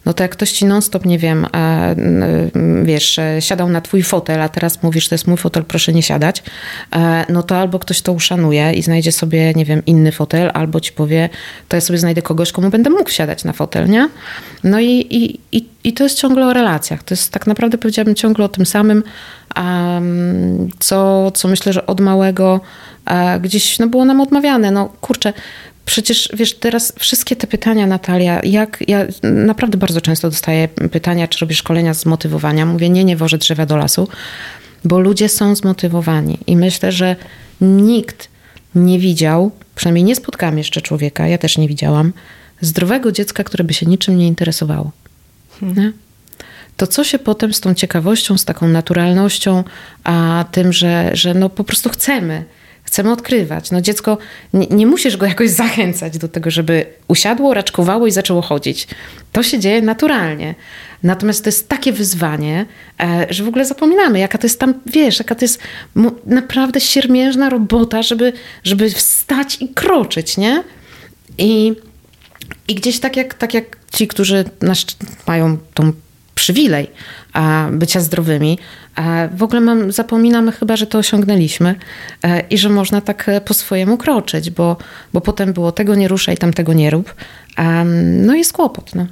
no 0.06 0.14
to 0.14 0.24
jak 0.24 0.32
ktoś 0.32 0.52
ci 0.52 0.66
non-stop, 0.66 1.06
nie 1.06 1.20
wiem, 1.20 1.48
e, 1.56 1.96
wiesz, 2.84 3.20
e, 3.20 3.42
siadał 3.42 3.70
na 3.70 3.82
twój 3.82 4.04
fotel, 4.04 4.42
a 4.42 4.50
teraz 4.50 4.84
mówisz, 4.84 5.08
to 5.08 5.16
jest 5.16 5.28
mój 5.28 5.38
fotel, 5.38 5.64
proszę 5.64 5.94
nie 5.94 6.04
siadać, 6.04 6.44
e, 6.96 7.26
no 7.30 7.44
to 7.44 7.58
albo 7.58 7.80
ktoś 7.80 8.02
to 8.02 8.14
uszanuje 8.14 8.74
i 8.74 8.82
znajdzie 8.82 9.12
sobie, 9.12 9.54
nie 9.54 9.66
wiem, 9.66 9.86
inny 9.86 10.12
fotel, 10.12 10.52
albo 10.54 10.80
ci 10.80 10.92
powie, 10.92 11.30
to 11.68 11.78
ja 11.78 11.82
sobie 11.82 12.00
znajdę 12.00 12.22
kogoś, 12.22 12.52
komu 12.52 12.70
będę 12.70 12.90
mógł 12.90 13.10
siadać 13.10 13.44
na 13.44 13.54
fotel, 13.54 13.90
nie? 13.90 14.10
No 14.64 14.80
i, 14.80 14.90
i, 14.90 15.40
i, 15.58 15.66
i 15.84 15.94
to 15.94 16.04
jest 16.04 16.18
ciągle 16.18 16.48
o 16.48 16.54
relacjach. 16.54 17.04
To 17.04 17.14
jest 17.14 17.32
tak 17.32 17.48
naprawdę, 17.48 17.78
powiedziałabym, 17.78 18.16
ciągle 18.16 18.46
o 18.46 18.50
tym 18.50 18.66
samym, 18.66 19.04
co, 20.80 21.32
co 21.32 21.48
myślę, 21.48 21.74
że 21.74 21.86
od 21.86 22.02
małego 22.02 22.62
gdzieś 23.42 23.80
no, 23.80 23.88
było 23.88 24.06
nam 24.06 24.22
odmawiane. 24.22 24.72
No 24.72 24.90
kurczę, 25.02 25.34
Przecież 25.86 26.30
wiesz, 26.34 26.54
teraz 26.54 26.94
wszystkie 27.00 27.36
te 27.36 27.48
pytania, 27.48 27.88
Natalia, 27.88 28.42
jak 28.44 28.84
ja 28.88 29.06
naprawdę 29.24 29.78
bardzo 29.78 30.02
często 30.02 30.30
dostaję 30.30 30.68
pytania, 30.68 31.28
czy 31.28 31.40
robisz 31.40 31.58
szkolenia 31.58 31.94
z 31.94 32.06
motywowania. 32.06 32.66
Mówię, 32.66 32.90
nie, 32.90 33.04
nie 33.04 33.18
wożę 33.18 33.38
drzewa 33.38 33.66
do 33.66 33.78
lasu, 33.78 34.08
bo 34.86 35.00
ludzie 35.00 35.30
są 35.30 35.56
zmotywowani 35.56 36.38
i 36.48 36.58
myślę, 36.58 36.92
że 36.92 37.16
nikt 37.62 38.30
nie 38.76 39.00
widział, 39.00 39.52
przynajmniej 39.76 40.04
nie 40.04 40.16
spotkałam 40.16 40.58
jeszcze 40.58 40.82
człowieka, 40.82 41.28
ja 41.28 41.38
też 41.38 41.58
nie 41.58 41.68
widziałam, 41.68 42.14
zdrowego 42.62 43.12
dziecka, 43.12 43.44
które 43.44 43.64
by 43.64 43.74
się 43.74 43.86
niczym 43.86 44.18
nie 44.18 44.28
interesowało. 44.28 44.92
Hmm. 45.60 45.94
To 46.78 46.88
co 46.88 47.04
się 47.04 47.20
potem 47.20 47.54
z 47.54 47.60
tą 47.60 47.74
ciekawością, 47.74 48.38
z 48.38 48.46
taką 48.46 48.68
naturalnością, 48.68 49.64
a 50.04 50.46
tym, 50.52 50.74
że, 50.74 51.10
że 51.14 51.34
no 51.34 51.50
po 51.50 51.64
prostu 51.64 51.90
chcemy, 51.90 52.46
chcemy 52.94 53.12
odkrywać. 53.12 53.72
No 53.72 53.82
dziecko, 53.82 54.18
nie, 54.54 54.68
nie, 54.68 54.88
musisz 54.88 55.18
go 55.18 55.26
jakoś 55.26 55.50
zachęcać 55.50 56.18
do 56.18 56.28
tego, 56.28 56.52
żeby 56.52 56.86
usiadło, 57.08 57.54
raczkowało 57.54 58.08
i 58.08 58.12
zaczęło 58.12 58.42
chodzić. 58.42 58.88
To 59.32 59.44
się 59.44 59.60
dzieje 59.60 59.82
naturalnie. 59.82 60.56
Natomiast 61.04 61.44
to 61.44 61.48
jest 61.48 61.70
takie 61.70 61.94
wyzwanie, 61.94 62.66
e, 63.00 63.28
że 63.30 63.44
w 63.44 63.48
ogóle 63.48 63.66
zapominamy, 63.66 64.20
jaka 64.20 64.38
to 64.38 64.46
jest 64.46 64.60
tam, 64.60 64.74
wiesz, 64.86 65.20
jaka 65.20 65.36
to 65.36 65.46
jest 65.46 65.60
naprawdę 66.26 66.82
siermiężna 66.82 67.50
robota, 67.50 68.04
żeby, 68.04 68.34
żeby 68.64 68.90
wstać 68.90 69.58
i 69.62 69.68
kroczyć, 69.68 70.38
nie? 70.38 70.64
I, 71.38 71.74
i 72.68 72.76
gdzieś 72.76 73.00
tak 73.00 73.18
jak, 73.18 73.34
tak 73.34 73.54
jak 73.54 73.78
ci, 73.94 74.08
którzy 74.08 74.46
mają 75.28 75.58
tą 75.74 75.94
przywilej 76.36 76.88
bycia 77.72 78.00
zdrowymi. 78.00 78.60
W 79.36 79.44
ogóle 79.44 79.62
mam, 79.62 79.92
zapominamy 79.92 80.52
chyba, 80.52 80.76
że 80.76 80.88
to 80.88 80.98
osiągnęliśmy 80.98 81.76
e, 82.24 82.40
i 82.50 82.58
że 82.58 82.70
można 82.70 83.02
tak 83.02 83.30
e, 83.30 83.42
po 83.42 83.54
swojemu 83.54 83.98
kroczyć, 83.98 84.50
bo, 84.50 84.78
bo 85.14 85.22
potem 85.22 85.54
było 85.54 85.72
tego 85.72 85.96
nie 85.96 86.08
ruszaj, 86.08 86.38
tamtego 86.38 86.74
nie 86.74 86.90
rób. 86.90 87.16
No 88.04 88.36
jest 88.36 88.54
kłopot. 88.54 88.96
No. 88.96 89.08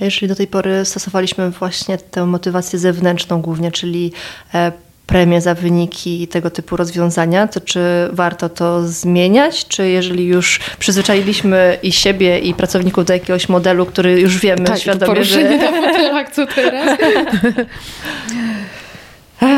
Jeżeli 0.00 0.28
do 0.28 0.34
tej 0.34 0.46
pory 0.46 0.84
stosowaliśmy 0.84 1.50
właśnie 1.50 1.98
tę 1.98 2.26
motywację 2.26 2.78
zewnętrzną 2.78 3.42
głównie, 3.42 3.72
czyli 3.72 4.12
e, 4.54 4.72
premię 5.06 5.40
za 5.40 5.54
wyniki 5.54 6.22
i 6.22 6.28
tego 6.28 6.50
typu 6.50 6.76
rozwiązania, 6.76 7.48
to 7.48 7.60
czy 7.60 7.80
warto 8.12 8.48
to 8.48 8.88
zmieniać? 8.88 9.68
Czy 9.68 9.88
jeżeli 9.88 10.26
już 10.26 10.60
przyzwyczailiśmy 10.78 11.78
i 11.82 11.92
siebie, 11.92 12.38
i 12.38 12.54
pracowników 12.54 13.04
do 13.04 13.12
jakiegoś 13.12 13.48
modelu, 13.48 13.86
który 13.86 14.20
już 14.20 14.38
wiemy 14.38 14.64
tak, 14.64 14.78
świadomie, 14.78 15.24
że... 15.24 15.58
na 15.58 15.72
fotelach, 15.72 16.30
co 16.30 16.46
teraz? 16.46 16.98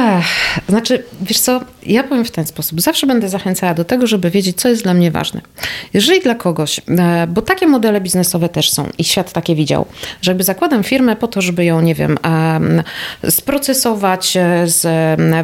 Ach, 0.08 0.60
znaczy, 0.68 1.04
wiesz 1.20 1.40
co, 1.40 1.60
ja 1.86 2.02
powiem 2.02 2.24
w 2.24 2.30
ten 2.30 2.46
sposób. 2.46 2.80
Zawsze 2.80 3.06
będę 3.06 3.28
zachęcała 3.28 3.74
do 3.74 3.84
tego, 3.84 4.06
żeby 4.06 4.30
wiedzieć, 4.30 4.56
co 4.60 4.68
jest 4.68 4.82
dla 4.82 4.94
mnie 4.94 5.10
ważne. 5.10 5.40
Jeżeli 5.94 6.20
dla 6.20 6.34
kogoś, 6.34 6.80
e, 6.88 7.26
bo 7.26 7.42
takie 7.42 7.66
modele 7.66 8.00
biznesowe 8.00 8.48
też 8.48 8.70
są 8.70 8.88
i 8.98 9.04
świat 9.04 9.32
takie 9.32 9.54
widział, 9.54 9.86
że 10.22 10.30
jakby 10.30 10.44
zakładam 10.44 10.84
firmę 10.84 11.16
po 11.16 11.28
to, 11.28 11.42
żeby 11.42 11.64
ją, 11.64 11.80
nie 11.80 11.94
wiem, 11.94 12.18
sprocesować, 13.30 14.36
e, 14.36 14.66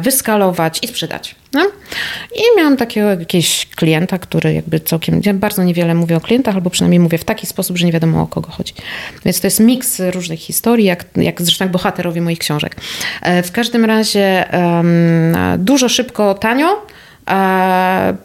wyskalować 0.01 0.79
i 0.83 0.87
sprzedać. 0.87 1.35
No? 1.53 1.61
I 2.35 2.57
miałam 2.57 2.77
takiego 2.77 3.09
jakiegoś 3.09 3.67
klienta, 3.75 4.17
który 4.17 4.53
jakby 4.53 4.79
całkiem, 4.79 5.21
bardzo 5.33 5.63
niewiele 5.63 5.95
mówię 5.95 6.17
o 6.17 6.21
klientach, 6.21 6.55
albo 6.55 6.69
przynajmniej 6.69 6.99
mówię 6.99 7.17
w 7.17 7.23
taki 7.23 7.47
sposób, 7.47 7.77
że 7.77 7.85
nie 7.85 7.91
wiadomo 7.91 8.21
o 8.21 8.27
kogo 8.27 8.51
chodzi. 8.51 8.73
Więc 9.25 9.41
to 9.41 9.47
jest 9.47 9.59
miks 9.59 9.99
różnych 9.99 10.39
historii, 10.39 10.85
jak, 10.85 11.05
jak 11.15 11.41
zresztą 11.41 11.69
bohaterowie 11.69 12.21
moich 12.21 12.39
książek. 12.39 12.75
E, 13.21 13.43
w 13.43 13.51
każdym 13.51 13.85
razie 13.85 14.45
dużo, 15.57 15.89
szybko, 15.89 16.32
tanio, 16.33 16.85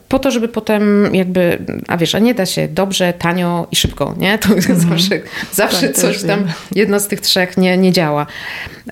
po 0.08 0.18
to, 0.18 0.30
żeby 0.30 0.48
potem 0.48 1.14
jakby, 1.14 1.58
a 1.88 1.96
wiesz, 1.96 2.14
a 2.14 2.18
nie 2.18 2.34
da 2.34 2.46
się 2.46 2.68
dobrze, 2.68 3.12
tanio 3.12 3.66
i 3.72 3.76
szybko, 3.76 4.14
nie? 4.18 4.38
To 4.38 4.48
mm. 4.48 4.80
zawsze, 4.90 5.20
zawsze 5.52 5.88
tak, 5.88 5.96
coś 5.96 6.22
tam, 6.22 6.44
jedno 6.74 7.00
z 7.00 7.08
tych 7.08 7.20
trzech 7.20 7.56
nie, 7.56 7.76
nie 7.76 7.92
działa. 7.92 8.26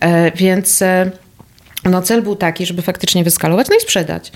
E, 0.00 0.32
więc 0.32 0.82
e, 0.82 1.10
no 1.84 2.02
cel 2.02 2.22
był 2.22 2.36
taki, 2.36 2.66
żeby 2.66 2.82
faktycznie 2.82 3.24
wyskalować, 3.24 3.66
no 3.70 3.76
i 3.76 3.80
sprzedać. 3.80 4.32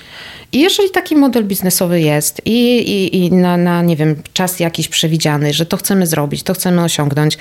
I 0.53 0.61
jeżeli 0.61 0.91
taki 0.91 1.17
model 1.17 1.45
biznesowy 1.45 2.01
jest 2.01 2.43
i, 2.45 2.79
i, 2.79 3.17
i 3.17 3.33
na, 3.33 3.57
na, 3.57 3.83
nie 3.83 3.97
wiem, 3.97 4.23
czas 4.33 4.61
jakiś 4.61 4.89
przewidziany, 4.89 5.53
że 5.53 5.67
to 5.67 5.77
chcemy 5.77 6.07
zrobić, 6.07 6.43
to 6.43 6.55
chcemy 6.55 6.85
osiągnąć 6.85 7.39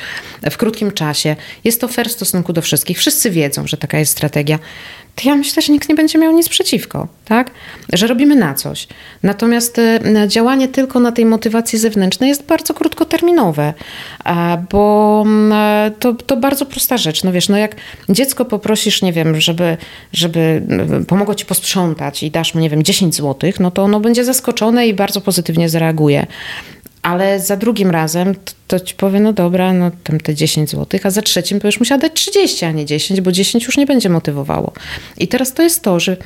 w 0.52 0.58
krótkim 0.58 0.92
czasie, 0.92 1.36
jest 1.64 1.82
to 1.82 1.88
fair 1.88 2.10
w 2.10 2.12
stosunku 2.12 2.54
do 2.54 2.62
wszystkich, 2.62 2.98
wszyscy 2.98 3.32
wiedzą, 3.32 3.68
że 3.68 3.78
taka 3.78 4.00
jest 4.00 4.12
strategia, 4.12 4.60
to 5.20 5.30
ja 5.30 5.36
myślę, 5.36 5.62
że 5.62 5.74
nikt 5.74 5.90
nie 5.90 5.96
będzie 5.96 6.20
miał 6.20 6.34
nic 6.34 6.50
przeciwko, 6.50 7.08
tak? 7.26 7.52
Że 7.94 8.08
robimy 8.08 8.36
na 8.36 8.54
coś. 8.54 8.88
Natomiast 9.24 9.80
e, 9.80 10.00
działanie 10.28 10.68
tylko 10.68 11.00
na 11.00 11.12
tej 11.12 11.26
motywacji 11.26 11.80
zewnętrznej 11.80 12.30
jest 12.30 12.46
bardzo 12.46 12.74
krótkoterminowe, 12.74 13.74
bo 14.72 15.24
mm, 15.26 15.54
e, 15.54 15.92
to, 16.00 16.14
to 16.14 16.38
bardzo 16.38 16.66
prosta 16.66 16.98
rzecz. 16.98 17.24
No 17.24 17.32
wiesz, 17.32 17.50
no 17.50 17.58
jak 17.58 17.76
dziecko 18.10 18.46
poprosisz, 18.46 19.02
nie 19.02 19.14
wiem, 19.14 19.42
żeby, 19.42 19.78
żeby 20.14 20.62
e, 21.00 21.06
pomogło 21.06 21.36
ci 21.36 21.46
posprzątać 21.46 22.24
i 22.24 22.32
dasz 22.32 22.54
mu, 22.54 22.62
nie 22.62 22.70
wiem, 22.70 22.84
10 22.84 23.16
zł, 23.16 23.52
no 23.60 23.72
to 23.72 23.84
ono 23.84 24.00
będzie 24.00 24.26
zaskoczone 24.26 24.88
i 24.88 24.94
bardzo 24.94 25.22
pozytywnie 25.22 25.70
zareaguje. 25.70 26.28
Ale 27.02 27.40
za 27.40 27.58
drugim 27.58 27.92
razem 27.92 28.36
to, 28.36 28.52
to, 28.68 28.80
ci 28.80 28.96
powie, 28.96 29.20
no 29.20 29.34
dobra, 29.34 29.74
no 29.74 29.92
tam 30.04 30.20
te 30.20 30.36
10 30.36 30.70
zł, 30.70 31.00
a 31.04 31.10
za 31.10 31.22
trzecim 31.22 31.60
już 31.64 31.80
musiała 31.80 32.02
dać 32.02 32.14
30, 32.14 32.66
a 32.66 32.72
nie 32.72 32.86
10, 32.86 33.22
bo 33.22 33.32
10 33.32 33.66
już 33.66 33.78
nie 33.78 33.86
będzie 33.86 34.10
motywowało. 34.10 34.74
I 35.18 35.28
teraz 35.28 35.54
to 35.54 35.64
jest 35.64 35.84
to, 35.84 36.00
że 36.00 36.18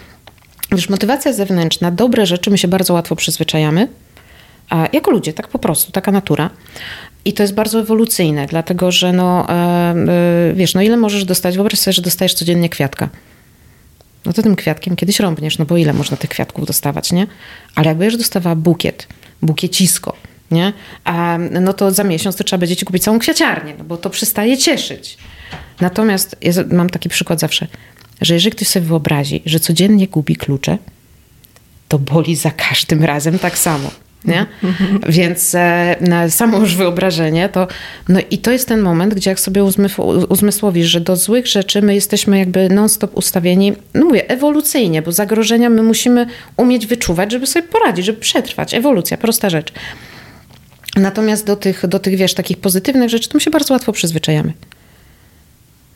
wiesz, 0.72 0.90
motywacja 0.90 1.34
zewnętrzna, 1.34 1.92
dobre 1.92 2.26
rzeczy 2.26 2.52
my 2.52 2.58
się 2.58 2.68
bardzo 2.68 2.94
łatwo 2.94 3.16
przyzwyczajamy, 3.16 3.88
a 4.70 4.88
jako 4.94 5.12
ludzie, 5.12 5.34
tak 5.34 5.48
po 5.48 5.60
prostu, 5.60 5.92
taka 5.92 6.12
natura. 6.12 6.50
I 7.26 7.34
to 7.34 7.44
jest 7.44 7.54
bardzo 7.54 7.80
ewolucyjne, 7.80 8.48
dlatego 8.48 8.92
że 8.92 9.14
no, 9.14 9.50
e, 9.50 9.54
e, 9.54 10.54
wiesz, 10.54 10.74
no 10.74 10.82
ile 10.82 10.98
możesz 10.98 11.26
dostać, 11.26 11.56
wyobraź 11.56 11.80
sobie, 11.80 11.94
że 11.94 12.02
dostajesz 12.02 12.34
codziennie 12.34 12.70
kwiatka. 12.70 13.10
No 14.26 14.34
to 14.34 14.42
tym 14.42 14.56
kwiatkiem 14.56 14.96
kiedyś 14.96 15.20
rąbniesz, 15.20 15.58
no 15.58 15.66
bo 15.66 15.78
ile 15.78 15.94
można 15.94 16.18
tych 16.18 16.30
kwiatków 16.30 16.66
dostawać, 16.66 17.12
nie? 17.12 17.28
Ale 17.76 17.88
jak 17.88 17.98
będziesz 17.98 18.18
dostawała 18.18 18.56
bukiet, 18.56 19.08
bukiecisko, 19.42 20.16
nie? 20.54 20.74
A, 21.04 21.38
no 21.38 21.74
to 21.74 21.92
za 21.92 22.04
miesiąc 22.04 22.36
to 22.36 22.44
trzeba 22.44 22.60
będzie 22.60 22.76
ci 22.76 22.86
kupić 22.86 23.04
całą 23.04 23.20
kwiaciarnię, 23.20 23.74
no 23.78 23.84
bo 23.84 23.98
to 23.98 24.10
przestaje 24.10 24.58
cieszyć. 24.58 25.18
Natomiast 25.82 26.36
ja 26.42 26.52
mam 26.72 26.90
taki 26.90 27.10
przykład 27.10 27.40
zawsze, 27.40 27.68
że 28.22 28.34
jeżeli 28.34 28.52
ktoś 28.56 28.68
sobie 28.68 28.86
wyobrazi, 28.86 29.42
że 29.46 29.60
codziennie 29.60 30.08
gubi 30.08 30.36
klucze, 30.36 30.78
to 31.88 32.00
boli 32.00 32.36
za 32.36 32.52
każdym 32.52 33.04
razem 33.04 33.40
tak 33.40 33.58
samo. 33.58 33.92
Nie? 34.26 34.46
Więc 35.10 35.56
e, 35.56 36.30
samo 36.30 36.58
już 36.58 36.76
wyobrażenie 36.76 37.50
to. 37.50 37.68
No 38.10 38.20
i 38.32 38.38
to 38.38 38.52
jest 38.52 38.68
ten 38.68 38.82
moment, 38.82 39.14
gdzie 39.14 39.30
jak 39.30 39.40
sobie 39.40 39.64
uzmysłowisz, 40.30 40.88
że 40.88 41.02
do 41.02 41.16
złych 41.16 41.48
rzeczy 41.48 41.82
my 41.82 41.96
jesteśmy 41.96 42.40
jakby 42.40 42.70
non-stop 42.70 43.18
ustawieni, 43.18 43.74
no 43.94 44.06
mówię, 44.06 44.30
ewolucyjnie, 44.30 45.02
bo 45.02 45.12
zagrożenia 45.12 45.70
my 45.70 45.84
musimy 45.84 46.26
umieć 46.58 46.88
wyczuwać, 46.88 47.32
żeby 47.32 47.48
sobie 47.48 47.68
poradzić, 47.68 48.06
żeby 48.06 48.20
przetrwać. 48.20 48.74
Ewolucja, 48.74 49.18
prosta 49.18 49.50
rzecz. 49.50 49.74
Natomiast 50.96 51.46
do 51.46 51.56
tych, 51.56 51.88
do 51.88 52.00
tych, 52.00 52.16
wiesz, 52.16 52.34
takich 52.34 52.58
pozytywnych 52.58 53.10
rzeczy, 53.10 53.30
to 53.30 53.38
my 53.38 53.42
się 53.42 53.52
bardzo 53.52 53.74
łatwo 53.74 53.92
przyzwyczajamy. 53.92 54.54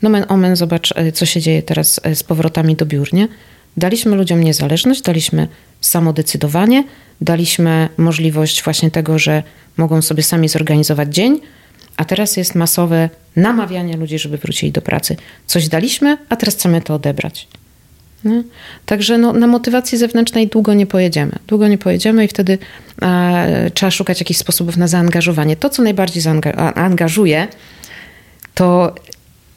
Nomen 0.02 0.26
omen, 0.28 0.56
zobacz, 0.56 0.94
e, 0.96 1.12
co 1.12 1.26
się 1.26 1.42
dzieje 1.42 1.64
teraz 1.64 2.00
e, 2.04 2.16
z 2.16 2.24
powrotami 2.24 2.76
do 2.76 2.86
biur, 2.86 3.14
nie? 3.14 3.28
Daliśmy 3.78 4.16
ludziom 4.16 4.44
niezależność, 4.44 5.02
daliśmy 5.02 5.48
samodecydowanie, 5.82 6.84
daliśmy 7.22 7.90
możliwość 7.98 8.64
właśnie 8.64 8.92
tego, 8.92 9.20
że 9.20 9.44
mogą 9.78 10.02
sobie 10.02 10.24
sami 10.24 10.50
zorganizować 10.50 11.16
dzień, 11.16 11.42
a 11.98 12.06
teraz 12.06 12.38
jest 12.38 12.56
masowe 12.56 13.10
namawianie 13.36 13.98
ludzi, 13.98 14.20
żeby 14.20 14.38
wrócili 14.38 14.72
do 14.72 14.82
pracy. 14.82 15.16
Coś 15.46 15.68
daliśmy, 15.68 16.18
a 16.30 16.36
teraz 16.36 16.56
chcemy 16.56 16.82
to 16.82 16.94
odebrać. 16.94 17.48
Nie? 18.24 18.44
Także 18.86 19.18
no, 19.18 19.34
na 19.34 19.48
motywacji 19.48 19.98
zewnętrznej 19.98 20.48
długo 20.48 20.74
nie 20.74 20.86
pojedziemy. 20.86 21.32
Długo 21.48 21.68
nie 21.68 21.78
pojedziemy 21.78 22.26
i 22.26 22.28
wtedy 22.28 22.58
e, 23.02 23.72
trzeba 23.74 23.92
szukać 23.92 24.20
jakichś 24.20 24.40
sposobów 24.40 24.78
na 24.78 24.88
zaangażowanie. 24.88 25.56
To, 25.56 25.70
co 25.70 25.84
najbardziej 25.84 26.22
zaangażuje, 26.22 27.48
to 28.54 28.96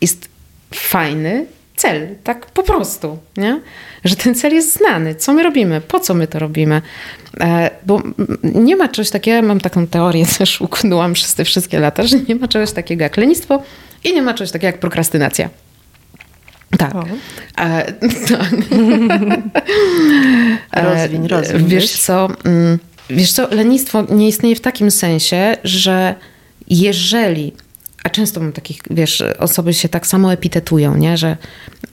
jest 0.00 0.28
fajny 0.74 1.46
cel, 1.76 2.08
tak 2.24 2.46
po 2.46 2.62
prostu, 2.62 3.18
nie? 3.36 3.60
że 4.04 4.16
ten 4.16 4.34
cel 4.34 4.54
jest 4.54 4.76
znany. 4.76 5.14
Co 5.14 5.32
my 5.32 5.42
robimy? 5.42 5.80
Po 5.80 6.00
co 6.00 6.14
my 6.14 6.26
to 6.26 6.38
robimy? 6.38 6.82
E, 7.40 7.70
bo 7.86 8.02
nie 8.42 8.76
ma 8.76 8.88
czegoś 8.88 9.10
takiego, 9.10 9.48
mam 9.48 9.60
taką 9.60 9.86
teorię, 9.86 10.26
też 10.38 10.60
uknęłam 10.60 11.12
przez 11.12 11.34
te 11.34 11.44
wszystkie 11.44 11.80
lata, 11.80 12.06
że 12.06 12.16
nie 12.28 12.34
ma 12.34 12.48
czegoś 12.48 12.72
takiego 12.72 13.02
jak 13.02 13.16
lenistwo 13.16 13.62
i 14.04 14.14
nie 14.14 14.22
ma 14.22 14.34
czegoś 14.34 14.50
takiego 14.50 14.66
jak 14.66 14.78
prokrastynacja. 14.78 15.48
Tak. 16.78 16.94
E, 17.58 17.92
tak. 18.28 18.54
rozwiń, 20.72 21.28
rozwiń. 21.28 21.68
Wiesz 21.68 21.90
co, 21.90 22.28
mm, 22.44 22.78
wiesz 23.10 23.32
co, 23.32 23.48
lenistwo 23.54 24.02
nie 24.10 24.28
istnieje 24.28 24.56
w 24.56 24.60
takim 24.60 24.90
sensie, 24.90 25.56
że 25.64 26.14
jeżeli 26.68 27.52
a 28.04 28.10
często 28.10 28.40
mam 28.40 28.52
takich, 28.52 28.78
wiesz, 28.90 29.22
osoby 29.38 29.74
się 29.74 29.88
tak 29.88 30.06
samo 30.06 30.32
epitetują, 30.32 30.96
nie? 30.96 31.16
Że, 31.16 31.36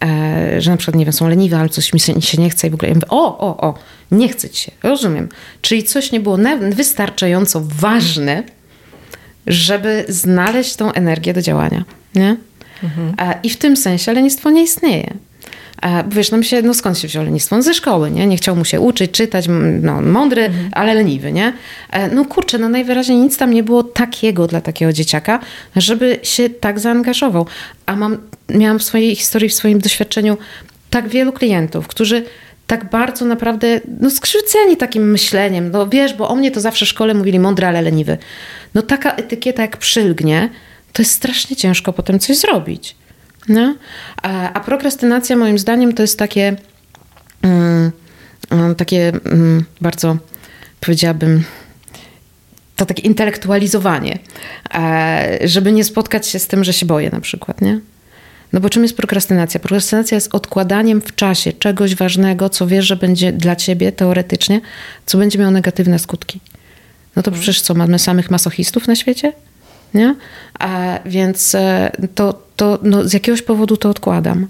e, 0.03 0.61
że 0.61 0.71
na 0.71 0.77
przykład, 0.77 0.95
nie 0.95 1.05
wiem, 1.05 1.13
są 1.13 1.27
leniwe, 1.27 1.57
ale 1.57 1.69
coś 1.69 1.93
mi 1.93 1.99
się, 1.99 2.21
się 2.21 2.41
nie 2.41 2.49
chce 2.49 2.67
i 2.67 2.69
w 2.69 2.73
ogóle 2.73 2.89
ja 2.89 2.95
mówię, 2.95 3.07
o, 3.09 3.37
o, 3.37 3.57
o, 3.57 3.73
nie 4.11 4.29
chce 4.29 4.49
ci 4.49 4.61
się, 4.61 4.71
rozumiem. 4.83 5.29
Czyli 5.61 5.83
coś 5.83 6.11
nie 6.11 6.19
było 6.19 6.37
wystarczająco 6.71 7.61
ważne, 7.65 8.43
żeby 9.47 10.05
znaleźć 10.09 10.75
tą 10.75 10.91
energię 10.91 11.33
do 11.33 11.41
działania, 11.41 11.83
nie? 12.15 12.37
Mhm. 12.83 13.37
I 13.43 13.49
w 13.49 13.57
tym 13.57 13.77
sensie 13.77 14.13
lenistwo 14.13 14.49
nie 14.49 14.63
istnieje. 14.63 15.13
Wiesz, 16.07 16.31
no, 16.31 16.43
się, 16.43 16.61
no 16.61 16.73
skąd 16.73 16.97
się 16.97 17.07
wziął 17.07 17.23
lenistwo? 17.23 17.55
No 17.55 17.61
ze 17.61 17.73
szkoły, 17.73 18.11
nie? 18.11 18.27
Nie 18.27 18.37
chciał 18.37 18.55
mu 18.55 18.65
się 18.65 18.81
uczyć, 18.81 19.11
czytać, 19.11 19.45
no 19.81 20.01
mądry, 20.01 20.45
mhm. 20.45 20.69
ale 20.71 20.93
leniwy, 20.93 21.31
nie? 21.31 21.53
E, 21.91 22.09
no 22.09 22.25
kurczę, 22.25 22.57
no 22.57 22.69
najwyraźniej 22.69 23.17
nic 23.17 23.37
tam 23.37 23.53
nie 23.53 23.63
było 23.63 23.83
takiego 23.83 24.47
dla 24.47 24.61
takiego 24.61 24.93
dzieciaka, 24.93 25.39
żeby 25.75 26.19
się 26.23 26.49
tak 26.49 26.79
zaangażował. 26.79 27.45
A 27.85 27.95
mam, 27.95 28.17
miałam 28.49 28.79
w 28.79 28.83
swojej 28.83 29.15
historii, 29.15 29.49
w 29.49 29.53
swoim 29.53 29.79
doświadczeniu 29.79 30.37
tak 30.89 31.07
wielu 31.07 31.31
klientów, 31.31 31.87
którzy 31.87 32.23
tak 32.67 32.89
bardzo 32.89 33.25
naprawdę 33.25 33.81
no, 34.01 34.09
skrzywdzeni 34.09 34.77
takim 34.77 35.11
myśleniem. 35.11 35.71
No 35.71 35.87
wiesz, 35.87 36.13
bo 36.13 36.29
o 36.29 36.35
mnie 36.35 36.51
to 36.51 36.61
zawsze 36.61 36.85
w 36.85 36.89
szkole 36.89 37.13
mówili 37.13 37.39
mądry, 37.39 37.65
ale 37.65 37.81
leniwy. 37.81 38.17
No 38.73 38.81
taka 38.81 39.11
etykieta 39.11 39.61
jak 39.61 39.77
przylgnie, 39.77 40.49
to 40.97 41.01
jest 41.01 41.11
strasznie 41.11 41.55
ciężko 41.55 41.93
potem 41.93 42.19
coś 42.19 42.37
zrobić. 42.37 42.95
No? 43.49 43.75
A, 44.21 44.53
a 44.53 44.59
prokrastynacja 44.59 45.35
moim 45.35 45.59
zdaniem 45.59 45.93
to 45.93 46.03
jest 46.03 46.19
takie, 46.19 46.55
um, 47.43 48.75
takie 48.75 49.11
um, 49.25 49.65
bardzo, 49.81 50.17
powiedziałabym, 50.79 51.43
to 52.75 52.85
takie 52.85 53.01
intelektualizowanie, 53.01 54.19
e, 54.73 55.39
żeby 55.43 55.71
nie 55.71 55.83
spotkać 55.83 56.27
się 56.27 56.39
z 56.39 56.47
tym, 56.47 56.63
że 56.63 56.73
się 56.73 56.85
boję 56.85 57.09
na 57.09 57.19
przykład, 57.19 57.61
nie? 57.61 57.79
No 58.53 58.59
bo 58.59 58.69
czym 58.69 58.83
jest 58.83 58.97
prokrastynacja? 58.97 59.59
Prokrastynacja 59.59 60.15
jest 60.15 60.35
odkładaniem 60.35 61.01
w 61.01 61.15
czasie 61.15 61.53
czegoś 61.53 61.95
ważnego, 61.95 62.49
co 62.49 62.67
wiesz, 62.67 62.85
że 62.85 62.95
będzie 62.95 63.31
dla 63.31 63.55
ciebie 63.55 63.91
teoretycznie, 63.91 64.61
co 65.05 65.17
będzie 65.17 65.39
miało 65.39 65.51
negatywne 65.51 65.99
skutki. 65.99 66.39
No 67.15 67.23
to 67.23 67.31
przecież 67.31 67.61
co, 67.61 67.73
mamy 67.73 67.99
samych 67.99 68.31
masochistów 68.31 68.87
na 68.87 68.95
świecie? 68.95 69.33
Nie? 69.93 70.15
A 70.59 70.99
więc 71.05 71.55
e, 71.55 71.91
to, 72.15 72.41
to 72.55 72.79
no, 72.83 73.07
z 73.07 73.13
jakiegoś 73.13 73.41
powodu 73.41 73.77
to 73.77 73.89
odkładam. 73.89 74.47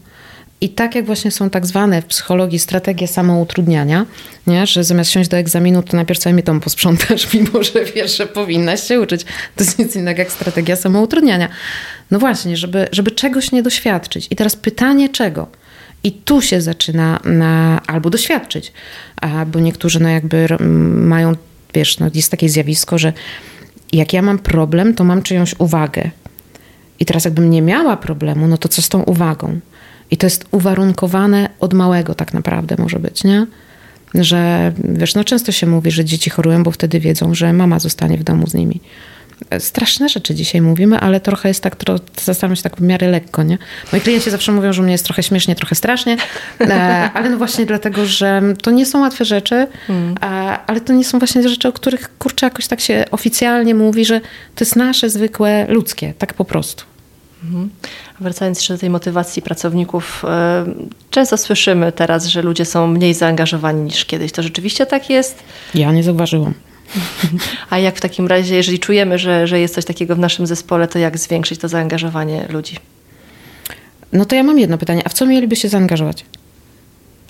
I 0.62 0.70
tak 0.70 0.96
jak 0.96 1.06
właśnie 1.06 1.32
są 1.32 1.50
tak 1.50 1.66
zwane 1.66 2.02
w 2.02 2.06
psychologii 2.06 2.60
strategie 2.60 3.08
samoutrudniania, 3.08 4.06
nie? 4.48 4.68
że 4.68 4.84
zamiast 4.84 5.12
siąść 5.12 5.30
do 5.30 5.38
egzaminu, 5.38 5.84
to 5.84 5.98
najpierw 5.98 6.22
sobie 6.22 6.34
mi 6.34 6.44
dom 6.44 6.60
posprzątasz, 6.60 7.28
mimo 7.34 7.64
że 7.64 7.86
wiesz, 7.96 8.18
że 8.18 8.28
powinnaś 8.28 8.84
się 8.84 9.02
uczyć. 9.02 9.24
To 9.56 9.64
jest 9.64 9.80
nic 9.80 9.96
innego 9.96 10.20
jak 10.20 10.32
strategia 10.32 10.76
samoutrudniania. 10.76 11.50
No 12.12 12.20
właśnie, 12.20 12.58
żeby, 12.58 12.88
żeby 12.92 13.12
czegoś 13.12 13.52
nie 13.52 13.64
doświadczyć. 13.64 14.28
I 14.32 14.36
teraz 14.36 14.56
pytanie 14.56 15.10
czego? 15.10 15.48
I 16.04 16.12
tu 16.12 16.42
się 16.42 16.62
zaczyna 16.62 17.20
na, 17.26 17.82
albo 17.88 18.10
doświadczyć, 18.10 18.74
bo 19.48 19.60
niektórzy 19.60 20.00
no 20.00 20.10
jakby 20.10 20.48
mają, 20.96 21.36
wiesz, 21.74 22.00
no 22.00 22.10
jest 22.14 22.32
takie 22.32 22.50
zjawisko, 22.50 22.98
że 22.98 23.14
jak 23.94 24.14
ja 24.14 24.22
mam 24.22 24.40
problem, 24.40 24.94
to 24.94 25.04
mam 25.04 25.22
czyjąś 25.22 25.56
uwagę. 25.60 26.10
I 27.00 27.06
teraz 27.06 27.26
jakbym 27.26 27.50
nie 27.50 27.62
miała 27.62 27.98
problemu, 27.98 28.48
no 28.48 28.58
to 28.58 28.70
co 28.70 28.82
z 28.82 28.90
tą 28.90 29.04
uwagą? 29.04 29.60
I 30.12 30.18
to 30.18 30.26
jest 30.26 30.46
uwarunkowane 30.52 31.50
od 31.60 31.74
małego 31.74 32.16
tak 32.16 32.34
naprawdę 32.34 32.76
może 32.80 33.00
być, 33.00 33.24
nie? 33.24 33.48
Że 34.14 34.72
wiesz, 34.84 35.16
no 35.16 35.24
często 35.24 35.52
się 35.52 35.68
mówi, 35.68 35.92
że 35.92 36.06
dzieci 36.06 36.30
chorują, 36.30 36.64
bo 36.64 36.72
wtedy 36.72 37.00
wiedzą, 37.00 37.34
że 37.34 37.54
mama 37.54 37.80
zostanie 37.80 38.18
w 38.18 38.24
domu 38.24 38.48
z 38.48 38.54
nimi 38.54 38.82
straszne 39.60 40.10
rzeczy 40.10 40.36
dzisiaj 40.36 40.62
mówimy, 40.62 41.00
ale 41.00 41.20
trochę 41.20 41.50
jest 41.50 41.64
tak, 41.64 41.76
zastanawiam 42.22 42.56
się 42.56 42.64
tak 42.64 42.78
w 42.78 42.82
miarę 42.82 43.08
lekko, 43.08 43.44
nie? 43.44 43.58
Moi 43.92 44.02
klienci 44.02 44.32
zawsze 44.32 44.52
mówią, 44.52 44.74
że 44.74 44.82
u 44.82 44.84
mnie 44.84 44.92
jest 44.92 45.06
trochę 45.06 45.24
śmiesznie, 45.24 45.56
trochę 45.56 45.76
strasznie, 45.76 46.18
e, 46.62 47.10
ale 47.14 47.30
no 47.30 47.38
właśnie 47.38 47.66
dlatego, 47.66 48.06
że 48.06 48.42
to 48.62 48.72
nie 48.72 48.86
są 48.86 49.02
łatwe 49.02 49.26
rzeczy, 49.26 49.68
hmm. 49.88 50.16
ale 50.68 50.82
to 50.82 50.94
nie 50.94 51.06
są 51.06 51.20
właśnie 51.20 51.50
rzeczy, 51.50 51.68
o 51.68 51.74
których 51.74 52.18
kurczę 52.18 52.46
jakoś 52.46 52.68
tak 52.68 52.82
się 52.82 53.06
oficjalnie 53.12 53.76
mówi, 53.76 54.06
że 54.06 54.22
to 54.56 54.66
jest 54.66 54.76
nasze 54.76 55.10
zwykłe 55.10 55.66
ludzkie, 55.70 56.14
tak 56.18 56.34
po 56.34 56.46
prostu. 56.46 56.84
Mhm. 57.44 57.70
Wracając 58.20 58.58
jeszcze 58.58 58.74
do 58.74 58.80
tej 58.80 58.90
motywacji 58.90 59.42
pracowników, 59.42 60.26
e, 60.28 60.66
często 61.10 61.38
słyszymy 61.38 61.92
teraz, 61.92 62.26
że 62.26 62.42
ludzie 62.42 62.66
są 62.66 62.88
mniej 62.88 63.14
zaangażowani 63.14 63.82
niż 63.82 64.06
kiedyś. 64.06 64.32
To 64.32 64.44
rzeczywiście 64.44 64.86
tak 64.86 65.10
jest? 65.10 65.44
Ja 65.76 65.92
nie 65.92 66.04
zauważyłam. 66.04 66.54
A 67.70 67.80
jak 67.80 67.96
w 67.96 68.02
takim 68.02 68.28
razie, 68.28 68.56
jeżeli 68.56 68.80
czujemy, 68.80 69.18
że, 69.18 69.48
że 69.48 69.60
jest 69.60 69.76
coś 69.76 69.86
takiego 69.86 70.16
w 70.16 70.20
naszym 70.20 70.48
zespole, 70.48 70.88
to 70.88 71.00
jak 71.00 71.18
zwiększyć 71.18 71.60
to 71.60 71.68
zaangażowanie 71.68 72.46
ludzi? 72.50 72.76
No 74.14 74.26
to 74.26 74.36
ja 74.36 74.44
mam 74.44 74.60
jedno 74.60 74.78
pytanie. 74.78 75.02
A 75.06 75.10
w 75.10 75.14
co 75.14 75.26
mieliby 75.26 75.56
się 75.56 75.70
zaangażować? 75.70 76.26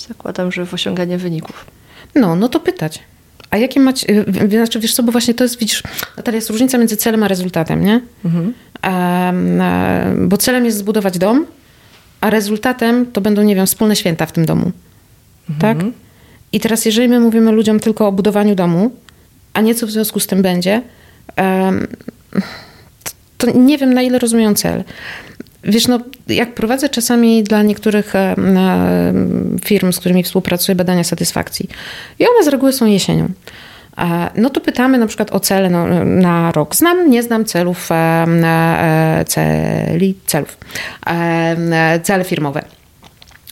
Zakładam, 0.08 0.52
że 0.52 0.66
w 0.66 0.74
osiąganie 0.74 1.18
wyników. 1.18 1.66
No, 2.16 2.36
no 2.36 2.50
to 2.50 2.60
pytać. 2.60 3.00
A 3.50 3.58
jakie 3.58 3.80
macie, 3.80 4.08
y, 4.44 4.50
znaczy 4.50 4.80
wiesz 4.80 4.94
co, 4.94 5.04
bo 5.04 5.12
właśnie 5.12 5.34
to 5.34 5.44
jest, 5.44 5.60
widzisz, 5.60 5.84
Natalia, 6.18 6.36
jest 6.36 6.50
różnica 6.50 6.78
między 6.78 6.98
celem 6.98 7.24
a 7.24 7.28
rezultatem, 7.28 7.86
nie? 7.86 8.02
Mhm. 8.26 8.54
Um, 8.84 10.30
bo 10.30 10.38
celem 10.38 10.66
jest 10.66 10.78
zbudować 10.78 11.18
dom, 11.18 11.46
a 12.22 12.30
rezultatem 12.30 13.12
to 13.12 13.22
będą, 13.22 13.44
nie 13.44 13.56
wiem, 13.56 13.66
wspólne 13.66 13.96
święta 13.96 14.26
w 14.26 14.32
tym 14.32 14.46
domu. 14.46 14.72
Mhm. 15.50 15.78
Tak? 15.78 15.88
I 16.52 16.60
teraz, 16.60 16.86
jeżeli 16.86 17.08
my 17.08 17.20
mówimy 17.20 17.52
ludziom 17.52 17.80
tylko 17.80 18.08
o 18.08 18.12
budowaniu 18.12 18.56
domu, 18.56 18.92
a 19.58 19.62
nie 19.62 19.76
co 19.76 19.88
w 19.88 19.92
związku 19.92 20.20
z 20.20 20.28
tym 20.28 20.42
będzie, 20.42 20.82
to, 23.38 23.52
nie 23.56 23.78
wiem, 23.78 23.94
na 23.94 24.02
ile 24.02 24.20
rozumieją 24.20 24.54
cel. 24.54 24.84
Wiesz, 25.64 25.88
no, 25.88 26.00
jak 26.28 26.54
prowadzę 26.54 26.90
czasami 26.90 27.44
dla 27.44 27.64
niektórych 27.64 28.16
e, 28.16 28.36
firm, 29.66 29.92
z 29.92 30.00
którymi 30.00 30.24
współpracuję, 30.24 30.76
badania 30.76 31.04
satysfakcji, 31.04 31.70
i 32.20 32.26
one 32.28 32.44
z 32.44 32.48
reguły 32.48 32.74
są 32.74 32.86
jesienią. 32.86 33.30
E, 33.98 34.30
no 34.36 34.50
to 34.50 34.62
pytamy 34.62 34.98
na 34.98 35.08
przykład 35.08 35.32
o 35.32 35.40
cele 35.40 35.70
no, 35.70 36.06
na 36.06 36.52
rok. 36.52 36.76
Znam, 36.76 37.10
nie 37.10 37.24
znam 37.24 37.46
celów, 37.46 37.90
e, 37.92 39.26
celi, 39.28 40.16
celów, 40.26 40.58
cele 42.04 42.24
firmowe. 42.24 42.77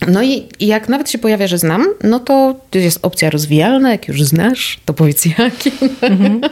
No 0.08 0.24
i, 0.24 0.48
jak 0.60 0.90
nawet 0.90 1.10
się 1.10 1.18
pojawia, 1.18 1.48
że 1.48 1.58
znam, 1.58 1.86
no 2.04 2.20
to 2.20 2.56
jest 2.74 3.00
opcja 3.02 3.30
rozwijalna, 3.30 3.92
jak 3.92 4.08
już 4.08 4.24
znasz, 4.24 4.80
to 4.86 4.94
powiedz 4.94 5.26
jaki. 5.26 5.72
Mhm. 6.02 6.42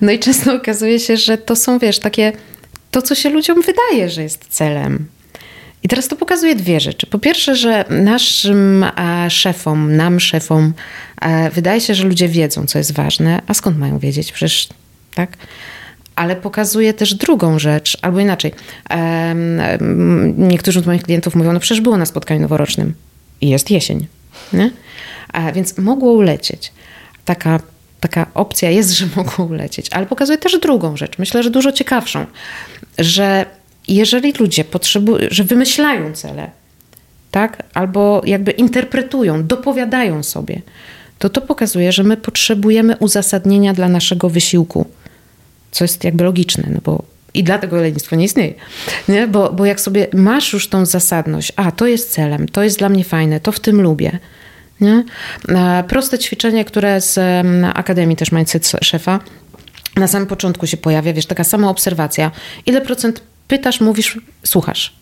No 0.00 0.12
i 0.12 0.18
często 0.18 0.54
okazuje 0.54 0.98
się, 1.00 1.16
że 1.16 1.38
to 1.38 1.56
są, 1.56 1.78
wiesz, 1.78 1.98
takie 1.98 2.32
to, 2.90 3.02
co 3.02 3.14
się 3.14 3.30
ludziom 3.30 3.62
wydaje, 3.62 4.10
że 4.10 4.22
jest 4.22 4.46
celem. 4.48 5.06
I 5.82 5.88
teraz 5.88 6.08
to 6.08 6.16
pokazuje 6.16 6.54
dwie 6.54 6.80
rzeczy. 6.80 7.06
Po 7.06 7.18
pierwsze, 7.18 7.56
że 7.56 7.84
naszym 7.90 8.86
szefom, 9.28 9.96
nam 9.96 10.20
szefom, 10.20 10.72
wydaje 11.52 11.80
się, 11.80 11.94
że 11.94 12.04
ludzie 12.04 12.28
wiedzą, 12.28 12.66
co 12.66 12.78
jest 12.78 12.92
ważne, 12.92 13.42
a 13.46 13.54
skąd 13.54 13.78
mają 13.78 13.98
wiedzieć? 13.98 14.32
Przecież 14.32 14.68
tak. 15.14 15.30
Ale 16.20 16.36
pokazuje 16.36 16.94
też 16.94 17.14
drugą 17.14 17.58
rzecz, 17.58 17.98
albo 18.02 18.20
inaczej. 18.20 18.52
Niektórzy 20.36 20.80
z 20.80 20.86
moich 20.86 21.02
klientów 21.02 21.34
mówią, 21.34 21.52
no 21.52 21.60
przecież 21.60 21.80
było 21.80 21.96
na 21.96 22.06
spotkaniu 22.06 22.40
noworocznym 22.40 22.94
i 23.40 23.48
jest 23.48 23.70
jesień. 23.70 24.06
Nie? 24.52 24.70
Więc 25.54 25.78
mogło 25.78 26.12
ulecieć. 26.12 26.72
Taka 27.24 27.60
taka 28.00 28.26
opcja 28.34 28.70
jest, 28.70 28.90
że 28.90 29.06
mogą 29.16 29.44
ulecieć, 29.44 29.86
ale 29.90 30.06
pokazuje 30.06 30.38
też 30.38 30.58
drugą 30.58 30.96
rzecz, 30.96 31.18
myślę, 31.18 31.42
że 31.42 31.50
dużo 31.50 31.72
ciekawszą, 31.72 32.26
że 32.98 33.46
jeżeli 33.88 34.32
ludzie 34.32 34.64
potrzebują, 34.64 35.28
że 35.30 35.44
wymyślają 35.44 36.12
cele, 36.12 36.50
tak, 37.30 37.62
albo 37.74 38.22
jakby 38.24 38.50
interpretują, 38.50 39.46
dopowiadają 39.46 40.22
sobie, 40.22 40.62
to 41.18 41.28
to 41.30 41.40
pokazuje, 41.40 41.92
że 41.92 42.02
my 42.02 42.16
potrzebujemy 42.16 42.96
uzasadnienia 42.96 43.72
dla 43.72 43.88
naszego 43.88 44.30
wysiłku, 44.30 44.86
co 45.70 45.84
jest 45.84 46.04
jakby 46.04 46.24
logiczne, 46.24 46.68
no 46.70 46.80
bo 46.84 47.02
i 47.34 47.44
dlatego 47.44 47.76
lenistwo 47.76 48.16
nie 48.16 48.24
istnieje. 48.24 48.54
Nie? 49.08 49.28
Bo, 49.28 49.52
bo 49.52 49.64
jak 49.64 49.80
sobie 49.80 50.06
masz 50.14 50.52
już 50.52 50.68
tą 50.68 50.86
zasadność, 50.86 51.52
a 51.56 51.72
to 51.72 51.86
jest 51.86 52.12
celem, 52.12 52.48
to 52.48 52.62
jest 52.62 52.78
dla 52.78 52.88
mnie 52.88 53.04
fajne, 53.04 53.40
to 53.40 53.52
w 53.52 53.60
tym 53.60 53.80
lubię, 53.80 54.18
nie? 54.80 55.04
E, 55.48 55.84
proste 55.88 56.18
ćwiczenie, 56.18 56.64
które 56.64 57.00
z 57.00 57.18
Akademii 57.74 58.16
też 58.16 58.32
Mindset 58.32 58.72
Szefa 58.82 59.20
na 59.96 60.06
samym 60.06 60.28
początku 60.28 60.66
się 60.66 60.76
pojawia, 60.76 61.12
wiesz, 61.12 61.26
taka 61.26 61.44
sama 61.44 61.70
obserwacja. 61.70 62.30
Ile 62.66 62.80
procent 62.80 63.22
pytasz, 63.48 63.80
mówisz, 63.80 64.20
słuchasz? 64.46 64.94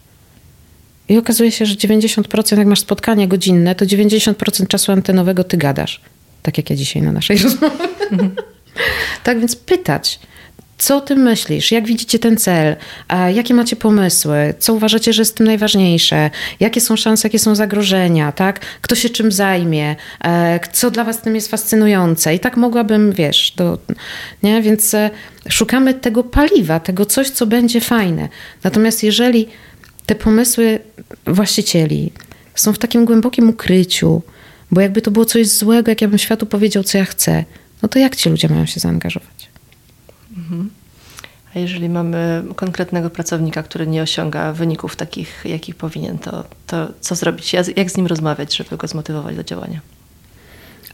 I 1.08 1.18
okazuje 1.18 1.52
się, 1.52 1.66
że 1.66 1.74
90% 1.74 2.58
jak 2.58 2.66
masz 2.66 2.80
spotkanie 2.80 3.28
godzinne, 3.28 3.74
to 3.74 3.84
90% 3.84 4.66
czasu 4.66 4.92
antenowego 4.92 5.44
ty 5.44 5.56
gadasz. 5.56 6.00
Tak 6.42 6.56
jak 6.56 6.70
ja 6.70 6.76
dzisiaj 6.76 7.02
na 7.02 7.12
naszej 7.12 7.38
rozmowie. 7.44 7.74
tak 9.24 9.38
więc 9.38 9.56
pytać. 9.56 10.20
Co 10.78 10.96
o 10.96 11.00
tym 11.00 11.18
myślisz? 11.18 11.72
Jak 11.72 11.86
widzicie 11.86 12.18
ten 12.18 12.36
cel? 12.36 12.76
Jakie 13.34 13.54
macie 13.54 13.76
pomysły? 13.76 14.54
Co 14.58 14.74
uważacie, 14.74 15.12
że 15.12 15.22
jest 15.22 15.36
tym 15.36 15.46
najważniejsze? 15.46 16.30
Jakie 16.60 16.80
są 16.80 16.96
szanse, 16.96 17.28
jakie 17.28 17.38
są 17.38 17.54
zagrożenia? 17.54 18.32
Tak? 18.32 18.60
Kto 18.80 18.94
się 18.94 19.10
czym 19.10 19.32
zajmie? 19.32 19.96
E, 20.24 20.60
co 20.72 20.90
dla 20.90 21.04
was 21.04 21.22
tym 21.22 21.34
jest 21.34 21.50
fascynujące? 21.50 22.34
I 22.34 22.40
tak 22.40 22.56
mogłabym, 22.56 23.12
wiesz, 23.12 23.52
to, 23.56 23.78
nie? 24.42 24.62
Więc 24.62 24.94
e, 24.94 25.10
szukamy 25.48 25.94
tego 25.94 26.24
paliwa, 26.24 26.80
tego 26.80 27.06
coś, 27.06 27.30
co 27.30 27.46
będzie 27.46 27.80
fajne. 27.80 28.28
Natomiast 28.64 29.02
jeżeli 29.02 29.48
te 30.06 30.14
pomysły 30.14 30.78
właścicieli 31.26 32.12
są 32.54 32.72
w 32.72 32.78
takim 32.78 33.04
głębokim 33.04 33.48
ukryciu, 33.48 34.22
bo 34.70 34.80
jakby 34.80 35.02
to 35.02 35.10
było 35.10 35.24
coś 35.24 35.48
złego, 35.48 35.90
jak 35.90 36.02
ja 36.02 36.08
bym 36.08 36.18
światu 36.18 36.46
powiedział, 36.46 36.84
co 36.84 36.98
ja 36.98 37.04
chcę, 37.04 37.44
no 37.82 37.88
to 37.88 37.98
jak 37.98 38.16
ci 38.16 38.30
ludzie 38.30 38.48
mają 38.48 38.66
się 38.66 38.80
zaangażować? 38.80 39.47
Mhm. 40.36 40.70
A 41.54 41.58
jeżeli 41.58 41.88
mamy 41.88 42.42
konkretnego 42.56 43.10
pracownika, 43.10 43.62
który 43.62 43.86
nie 43.86 44.02
osiąga 44.02 44.52
wyników 44.52 44.96
takich, 44.96 45.44
jakich 45.44 45.74
powinien, 45.74 46.18
to, 46.18 46.44
to 46.66 46.88
co 47.00 47.14
zrobić? 47.14 47.52
Jak 47.76 47.90
z 47.90 47.96
nim 47.96 48.06
rozmawiać, 48.06 48.56
żeby 48.56 48.76
go 48.76 48.88
zmotywować 48.88 49.36
do 49.36 49.44
działania? 49.44 49.80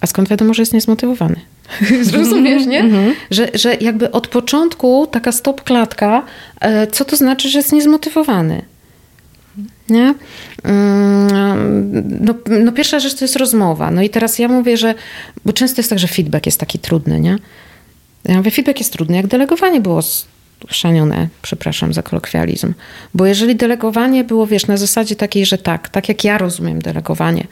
A 0.01 0.07
skąd 0.07 0.29
wiadomo, 0.29 0.55
że 0.55 0.63
jest 0.63 0.73
niezmotywowany? 0.73 1.41
Zrozumiesz, 2.03 2.67
nie? 2.67 2.81
Mhm. 2.81 3.15
Że, 3.31 3.49
że 3.55 3.75
jakby 3.75 4.11
od 4.11 4.29
początku 4.29 5.07
taka 5.07 5.33
stop 5.33 5.63
klatka, 5.63 6.23
e, 6.61 6.87
co 6.87 7.05
to 7.05 7.17
znaczy, 7.17 7.49
że 7.49 7.59
jest 7.59 7.73
niezmotywowany? 7.73 8.63
Nie? 9.89 10.15
Mm, 10.63 12.25
no, 12.25 12.35
no, 12.65 12.73
pierwsza 12.73 12.99
rzecz 12.99 13.15
to 13.15 13.25
jest 13.25 13.37
rozmowa. 13.37 13.91
No 13.91 14.03
i 14.03 14.11
teraz 14.11 14.39
ja 14.39 14.49
mówię, 14.49 14.77
że, 14.77 14.95
bo 15.45 15.53
często 15.53 15.81
jest 15.81 15.91
tak, 15.91 15.99
że 15.99 16.09
feedback 16.09 16.47
jest 16.47 16.61
taki 16.61 16.79
trudny, 16.79 17.21
nie? 17.21 17.39
Ja 18.25 18.37
mówię, 18.37 18.51
feedback 18.51 18.79
jest 18.79 18.93
trudny, 18.93 19.17
jak 19.17 19.27
delegowanie 19.27 19.81
było 19.81 20.01
chrzanione, 20.69 21.29
przepraszam 21.43 21.95
za 21.95 22.03
kolokwializm. 22.03 22.75
Bo 23.15 23.27
jeżeli 23.27 23.57
delegowanie 23.57 24.25
było, 24.25 24.47
wiesz, 24.47 24.67
na 24.67 24.77
zasadzie 24.77 25.17
takiej, 25.17 25.47
że 25.47 25.59
tak, 25.59 25.89
tak 25.89 26.09
jak 26.09 26.25
ja 26.25 26.39
rozumiem 26.39 26.83
delegowanie, 26.83 27.47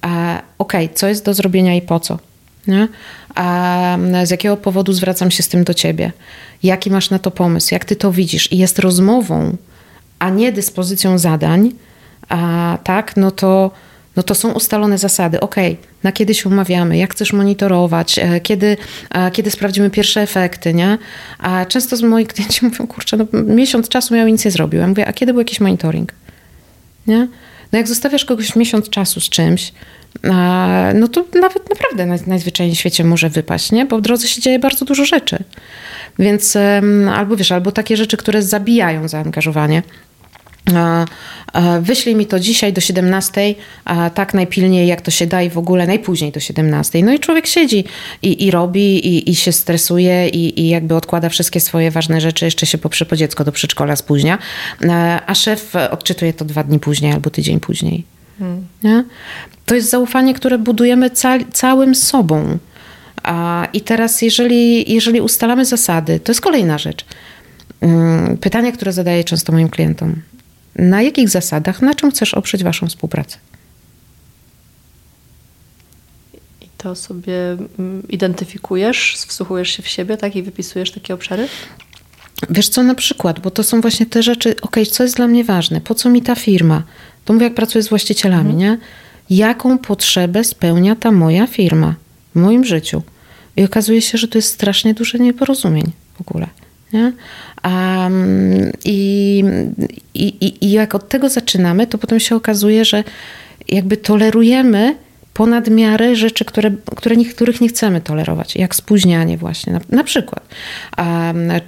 a 0.00 0.42
okej, 0.58 0.84
okay, 0.84 0.96
co 0.96 1.08
jest 1.08 1.24
do 1.24 1.34
zrobienia 1.34 1.74
i 1.74 1.82
po 1.82 2.00
co? 2.00 2.18
Nie? 2.66 2.88
A 3.34 3.98
z 4.24 4.30
jakiego 4.30 4.56
powodu 4.56 4.92
zwracam 4.92 5.30
się 5.30 5.42
z 5.42 5.48
tym 5.48 5.64
do 5.64 5.74
ciebie? 5.74 6.12
Jaki 6.62 6.90
masz 6.90 7.10
na 7.10 7.18
to 7.18 7.30
pomysł? 7.30 7.74
Jak 7.74 7.84
ty 7.84 7.96
to 7.96 8.12
widzisz? 8.12 8.52
I 8.52 8.58
jest 8.58 8.78
rozmową, 8.78 9.56
a 10.18 10.30
nie 10.30 10.52
dyspozycją 10.52 11.18
zadań, 11.18 11.70
a 12.28 12.78
tak, 12.84 13.16
no 13.16 13.30
to 13.30 13.70
no 14.16 14.22
to 14.22 14.34
są 14.34 14.52
ustalone 14.52 14.98
zasady. 14.98 15.40
Ok, 15.40 15.56
na 16.02 16.12
kiedy 16.12 16.34
się 16.34 16.48
umawiamy, 16.48 16.96
jak 16.96 17.12
chcesz 17.12 17.32
monitorować, 17.32 18.18
e, 18.18 18.40
kiedy, 18.40 18.76
e, 19.10 19.30
kiedy 19.30 19.50
sprawdzimy 19.50 19.90
pierwsze 19.90 20.20
efekty, 20.20 20.74
nie? 20.74 20.98
A 21.38 21.66
często 21.66 21.96
z 21.96 22.02
moich 22.02 22.28
klienci 22.28 22.64
mówią, 22.66 22.86
kurczę, 22.86 23.16
no 23.16 23.26
miesiąc 23.32 23.88
czasu 23.88 24.14
i 24.16 24.32
nic 24.32 24.44
nie 24.44 24.50
zrobił. 24.50 24.80
Ja 24.80 24.86
mówię, 24.86 25.06
a 25.06 25.12
kiedy 25.12 25.32
był 25.32 25.40
jakiś 25.40 25.60
monitoring? 25.60 26.12
Nie? 27.06 27.28
No 27.72 27.78
jak 27.78 27.88
zostawiasz 27.88 28.24
kogoś 28.24 28.56
miesiąc 28.56 28.90
czasu 28.90 29.20
z 29.20 29.28
czymś, 29.28 29.72
no 30.94 31.08
to 31.08 31.24
nawet 31.40 31.70
naprawdę 31.70 32.06
najzwyczajniej 32.26 32.76
w 32.76 32.78
świecie 32.78 33.04
może 33.04 33.30
wypaść, 33.30 33.72
nie? 33.72 33.86
Bo 33.86 33.98
w 33.98 34.00
drodze 34.00 34.28
się 34.28 34.40
dzieje 34.40 34.58
bardzo 34.58 34.84
dużo 34.84 35.04
rzeczy. 35.04 35.44
Więc 36.18 36.56
albo 37.14 37.36
wiesz, 37.36 37.52
albo 37.52 37.72
takie 37.72 37.96
rzeczy, 37.96 38.16
które 38.16 38.42
zabijają 38.42 39.08
zaangażowanie. 39.08 39.82
Wyślij 41.80 42.16
mi 42.16 42.26
to 42.26 42.40
dzisiaj 42.40 42.72
do 42.72 42.80
17, 42.80 43.54
tak 44.14 44.34
najpilniej 44.34 44.86
jak 44.88 45.00
to 45.00 45.10
się 45.10 45.26
da 45.26 45.42
i 45.42 45.50
w 45.50 45.58
ogóle 45.58 45.86
najpóźniej 45.86 46.32
do 46.32 46.40
17. 46.40 47.02
No 47.02 47.12
i 47.12 47.18
człowiek 47.18 47.46
siedzi 47.46 47.84
i, 48.22 48.44
i 48.46 48.50
robi 48.50 49.06
i, 49.08 49.30
i 49.30 49.34
się 49.34 49.52
stresuje 49.52 50.28
i, 50.28 50.60
i 50.60 50.68
jakby 50.68 50.94
odkłada 50.94 51.28
wszystkie 51.28 51.60
swoje 51.60 51.90
ważne 51.90 52.20
rzeczy, 52.20 52.44
jeszcze 52.44 52.66
się 52.66 52.78
poprze 52.78 53.06
po 53.06 53.16
dziecko 53.16 53.44
do 53.44 53.52
przedszkola 53.52 53.96
spóźnia, 53.96 54.38
a 55.26 55.34
szef 55.34 55.72
odczytuje 55.90 56.32
to 56.32 56.44
dwa 56.44 56.64
dni 56.64 56.80
później 56.80 57.12
albo 57.12 57.30
tydzień 57.30 57.60
później. 57.60 58.04
Hmm. 58.38 58.66
Nie? 58.82 59.04
To 59.66 59.74
jest 59.74 59.90
zaufanie, 59.90 60.34
które 60.34 60.58
budujemy 60.58 61.10
ca 61.10 61.38
całym 61.52 61.94
sobą. 61.94 62.58
I 63.72 63.80
teraz, 63.80 64.22
jeżeli, 64.22 64.92
jeżeli 64.94 65.20
ustalamy 65.20 65.64
zasady, 65.64 66.20
to 66.20 66.32
jest 66.32 66.40
kolejna 66.40 66.78
rzecz. 66.78 67.04
Mm, 67.80 68.36
pytanie, 68.36 68.72
które 68.72 68.92
zadaję 68.92 69.24
często 69.24 69.52
moim 69.52 69.68
klientom 69.68 70.20
na 70.76 71.02
jakich 71.02 71.28
zasadach, 71.28 71.82
na 71.82 71.94
czym 71.94 72.10
chcesz 72.10 72.34
oprzeć 72.34 72.64
Waszą 72.64 72.88
współpracę? 72.88 73.38
I 76.62 76.68
to 76.78 76.94
sobie 76.94 77.56
mm, 77.78 78.08
identyfikujesz, 78.08 79.14
wsłuchujesz 79.28 79.70
się 79.70 79.82
w 79.82 79.88
siebie, 79.88 80.16
tak? 80.16 80.36
I 80.36 80.42
wypisujesz 80.42 80.90
takie 80.90 81.14
obszary? 81.14 81.48
Wiesz 82.50 82.68
co, 82.68 82.82
na 82.82 82.94
przykład, 82.94 83.40
bo 83.40 83.50
to 83.50 83.62
są 83.62 83.80
właśnie 83.80 84.06
te 84.06 84.22
rzeczy, 84.22 84.54
ok, 84.60 84.76
co 84.90 85.02
jest 85.02 85.16
dla 85.16 85.26
mnie 85.26 85.44
ważne, 85.44 85.80
po 85.80 85.94
co 85.94 86.10
mi 86.10 86.22
ta 86.22 86.34
firma? 86.34 86.82
To 87.24 87.32
mówię, 87.32 87.44
jak 87.44 87.54
pracuję 87.54 87.82
z 87.82 87.88
właścicielami, 87.88 88.50
mhm. 88.50 88.58
nie? 88.58 88.78
Jaką 89.30 89.78
potrzebę 89.78 90.44
spełnia 90.44 90.96
ta 90.96 91.12
moja 91.12 91.46
firma 91.46 91.94
w 92.34 92.38
moim 92.38 92.64
życiu? 92.64 93.02
I 93.56 93.64
okazuje 93.64 94.02
się, 94.02 94.18
że 94.18 94.28
to 94.28 94.38
jest 94.38 94.54
strasznie 94.54 94.94
duże 94.94 95.18
nieporozumień 95.18 95.92
w 96.16 96.20
ogóle. 96.20 96.46
Nie? 96.94 97.12
Um, 97.64 98.72
i, 98.84 99.44
i, 100.14 100.54
I 100.60 100.70
jak 100.70 100.94
od 100.94 101.08
tego 101.08 101.28
zaczynamy, 101.28 101.86
to 101.86 101.98
potem 101.98 102.20
się 102.20 102.36
okazuje, 102.36 102.84
że 102.84 103.04
jakby 103.68 103.96
tolerujemy 103.96 104.96
ponad 105.34 105.70
miarę 105.70 106.16
rzeczy, 106.16 106.44
które, 106.44 106.70
które 106.96 107.16
niektórych 107.16 107.60
nie 107.60 107.68
chcemy 107.68 108.00
tolerować, 108.00 108.56
jak 108.56 108.74
spóźnianie 108.74 109.38
właśnie, 109.38 109.72
na, 109.72 109.80
na 109.88 110.04
przykład. 110.04 110.48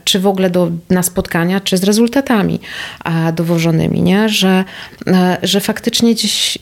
Czy 0.04 0.20
w 0.20 0.26
ogóle 0.26 0.50
do, 0.50 0.70
na 0.90 1.02
spotkania, 1.02 1.60
czy 1.60 1.76
z 1.76 1.84
rezultatami 1.84 2.60
a, 3.04 3.32
dowożonymi, 3.32 4.02
nie? 4.02 4.28
Że, 4.28 4.64
a, 5.06 5.36
że 5.42 5.60
faktycznie 5.60 6.14
gdzieś 6.14 6.58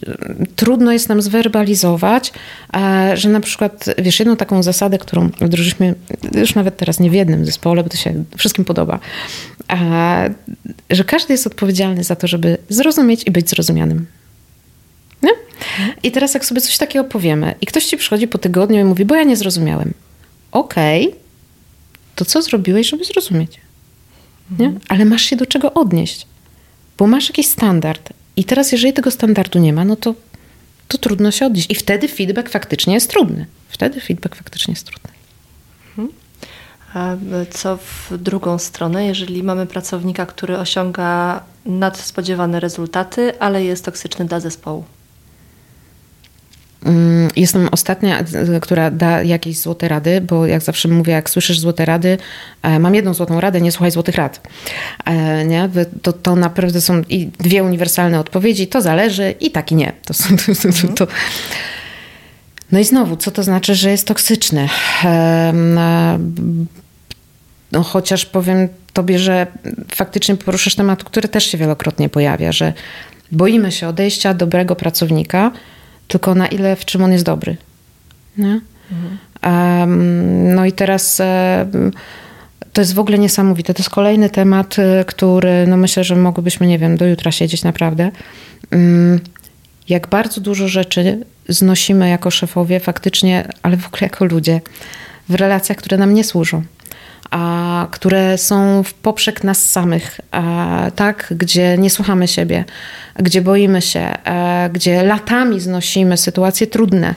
trudno 0.56 0.92
jest 0.92 1.08
nam 1.08 1.22
zwerbalizować, 1.22 2.32
a, 2.72 3.16
że 3.16 3.28
na 3.28 3.40
przykład, 3.40 3.84
wiesz, 3.98 4.18
jedną 4.18 4.36
taką 4.36 4.62
zasadę, 4.62 4.98
którą 4.98 5.30
wdrożyliśmy 5.40 5.94
już 6.34 6.54
nawet 6.54 6.76
teraz 6.76 7.00
nie 7.00 7.10
w 7.10 7.14
jednym 7.14 7.46
zespole, 7.46 7.82
bo 7.82 7.88
to 7.88 7.96
się 7.96 8.24
wszystkim 8.36 8.64
podoba, 8.64 8.98
że 10.90 11.04
każdy 11.04 11.34
jest 11.34 11.46
odpowiedzialny 11.46 12.04
za 12.04 12.16
to, 12.16 12.26
żeby 12.26 12.58
zrozumieć 12.68 13.26
i 13.26 13.30
być 13.30 13.50
zrozumianym. 13.50 14.06
Nie? 15.24 15.30
I 16.02 16.12
teraz 16.12 16.34
jak 16.34 16.44
sobie 16.44 16.60
coś 16.60 16.78
takiego 16.78 17.04
powiemy 17.04 17.54
i 17.60 17.66
ktoś 17.66 17.86
ci 17.86 17.96
przychodzi 17.96 18.28
po 18.28 18.38
tygodniu 18.38 18.80
i 18.80 18.84
mówi, 18.84 19.04
bo 19.04 19.14
ja 19.14 19.22
nie 19.22 19.36
zrozumiałem. 19.36 19.94
Okej, 20.52 21.08
okay, 21.08 21.20
to 22.14 22.24
co 22.24 22.42
zrobiłeś, 22.42 22.90
żeby 22.90 23.04
zrozumieć? 23.04 23.60
Nie? 24.58 24.72
Ale 24.88 25.04
masz 25.04 25.22
się 25.22 25.36
do 25.36 25.46
czego 25.46 25.74
odnieść, 25.74 26.26
bo 26.98 27.06
masz 27.06 27.28
jakiś 27.28 27.46
standard. 27.46 28.12
I 28.36 28.44
teraz 28.44 28.72
jeżeli 28.72 28.92
tego 28.92 29.10
standardu 29.10 29.58
nie 29.58 29.72
ma, 29.72 29.84
no 29.84 29.96
to, 29.96 30.14
to 30.88 30.98
trudno 30.98 31.30
się 31.30 31.46
odnieść. 31.46 31.70
I 31.70 31.74
wtedy 31.74 32.08
feedback 32.08 32.48
faktycznie 32.48 32.94
jest 32.94 33.10
trudny. 33.10 33.46
Wtedy 33.68 34.00
feedback 34.00 34.34
faktycznie 34.36 34.72
jest 34.72 34.86
trudny. 34.86 35.10
Mhm. 35.88 36.08
A 36.94 37.16
co 37.50 37.76
w 37.76 38.18
drugą 38.18 38.58
stronę, 38.58 39.06
jeżeli 39.06 39.42
mamy 39.42 39.66
pracownika, 39.66 40.26
który 40.26 40.58
osiąga 40.58 41.42
nadspodziewane 41.66 42.60
rezultaty, 42.60 43.38
ale 43.38 43.64
jest 43.64 43.84
toksyczny 43.84 44.24
dla 44.24 44.40
zespołu? 44.40 44.84
Mm, 46.84 47.28
jestem 47.36 47.68
ostatnia, 47.72 48.24
która 48.62 48.90
da 48.90 49.22
jakieś 49.22 49.58
złote 49.58 49.88
rady, 49.88 50.20
bo 50.20 50.46
jak 50.46 50.62
zawsze 50.62 50.88
mówię, 50.88 51.12
jak 51.12 51.30
słyszysz 51.30 51.60
złote 51.60 51.84
rady, 51.84 52.18
e, 52.62 52.78
mam 52.78 52.94
jedną 52.94 53.14
złotą 53.14 53.40
radę, 53.40 53.60
nie 53.60 53.72
słuchaj 53.72 53.90
złotych 53.90 54.14
rad. 54.14 54.48
E, 55.04 55.44
nie? 55.44 55.68
To, 56.02 56.12
to 56.12 56.36
naprawdę 56.36 56.80
są 56.80 57.02
i 57.08 57.26
dwie 57.26 57.62
uniwersalne 57.64 58.20
odpowiedzi, 58.20 58.66
to 58.66 58.82
zależy 58.82 59.34
i 59.40 59.50
tak 59.50 59.72
i 59.72 59.74
nie. 59.74 59.92
To 60.04 60.14
są, 60.14 60.36
to, 60.36 60.52
to, 60.82 60.88
to. 60.94 61.12
No 62.72 62.78
i 62.78 62.84
znowu, 62.84 63.16
co 63.16 63.30
to 63.30 63.42
znaczy, 63.42 63.74
że 63.74 63.90
jest 63.90 64.06
toksyczny? 64.06 64.68
No, 67.72 67.82
chociaż 67.82 68.26
powiem 68.26 68.68
tobie, 68.92 69.18
że 69.18 69.46
faktycznie 69.94 70.36
poruszysz 70.36 70.74
temat, 70.74 71.04
który 71.04 71.28
też 71.28 71.44
się 71.44 71.58
wielokrotnie 71.58 72.08
pojawia, 72.08 72.52
że 72.52 72.72
boimy 73.32 73.72
się 73.72 73.88
odejścia 73.88 74.34
dobrego 74.34 74.76
pracownika, 74.76 75.50
tylko 76.08 76.34
na 76.34 76.46
ile, 76.46 76.76
w 76.76 76.84
czym 76.84 77.02
on 77.02 77.12
jest 77.12 77.24
dobry. 77.24 77.56
Nie? 78.38 78.60
Mhm. 78.92 79.18
Um, 79.80 80.54
no 80.54 80.66
i 80.66 80.72
teraz 80.72 81.20
um, 81.20 81.92
to 82.72 82.80
jest 82.80 82.94
w 82.94 82.98
ogóle 82.98 83.18
niesamowite. 83.18 83.74
To 83.74 83.82
jest 83.82 83.90
kolejny 83.90 84.30
temat, 84.30 84.78
e, 84.78 85.04
który 85.04 85.66
no 85.66 85.76
myślę, 85.76 86.04
że 86.04 86.16
mogłybyśmy, 86.16 86.66
nie 86.66 86.78
wiem, 86.78 86.96
do 86.96 87.06
jutra 87.06 87.32
siedzieć 87.32 87.62
naprawdę. 87.64 88.10
Um, 88.72 89.20
jak 89.88 90.08
bardzo 90.08 90.40
dużo 90.40 90.68
rzeczy 90.68 91.24
znosimy 91.48 92.08
jako 92.08 92.30
szefowie 92.30 92.80
faktycznie, 92.80 93.48
ale 93.62 93.76
w 93.76 93.86
ogóle 93.86 94.00
jako 94.02 94.24
ludzie, 94.24 94.60
w 95.28 95.34
relacjach, 95.34 95.78
które 95.78 95.96
nam 95.96 96.14
nie 96.14 96.24
służą 96.24 96.62
a, 97.34 97.86
które 97.90 98.38
są 98.38 98.82
w 98.82 98.94
poprzek 98.94 99.44
nas 99.44 99.70
samych, 99.70 100.20
a, 100.30 100.90
tak, 100.96 101.34
gdzie 101.36 101.78
nie 101.78 101.90
słuchamy 101.90 102.28
siebie, 102.28 102.64
gdzie 103.16 103.42
boimy 103.42 103.82
się, 103.82 104.00
a, 104.24 104.68
gdzie 104.72 105.02
latami 105.02 105.60
znosimy 105.60 106.16
sytuacje 106.16 106.66
trudne. 106.66 107.14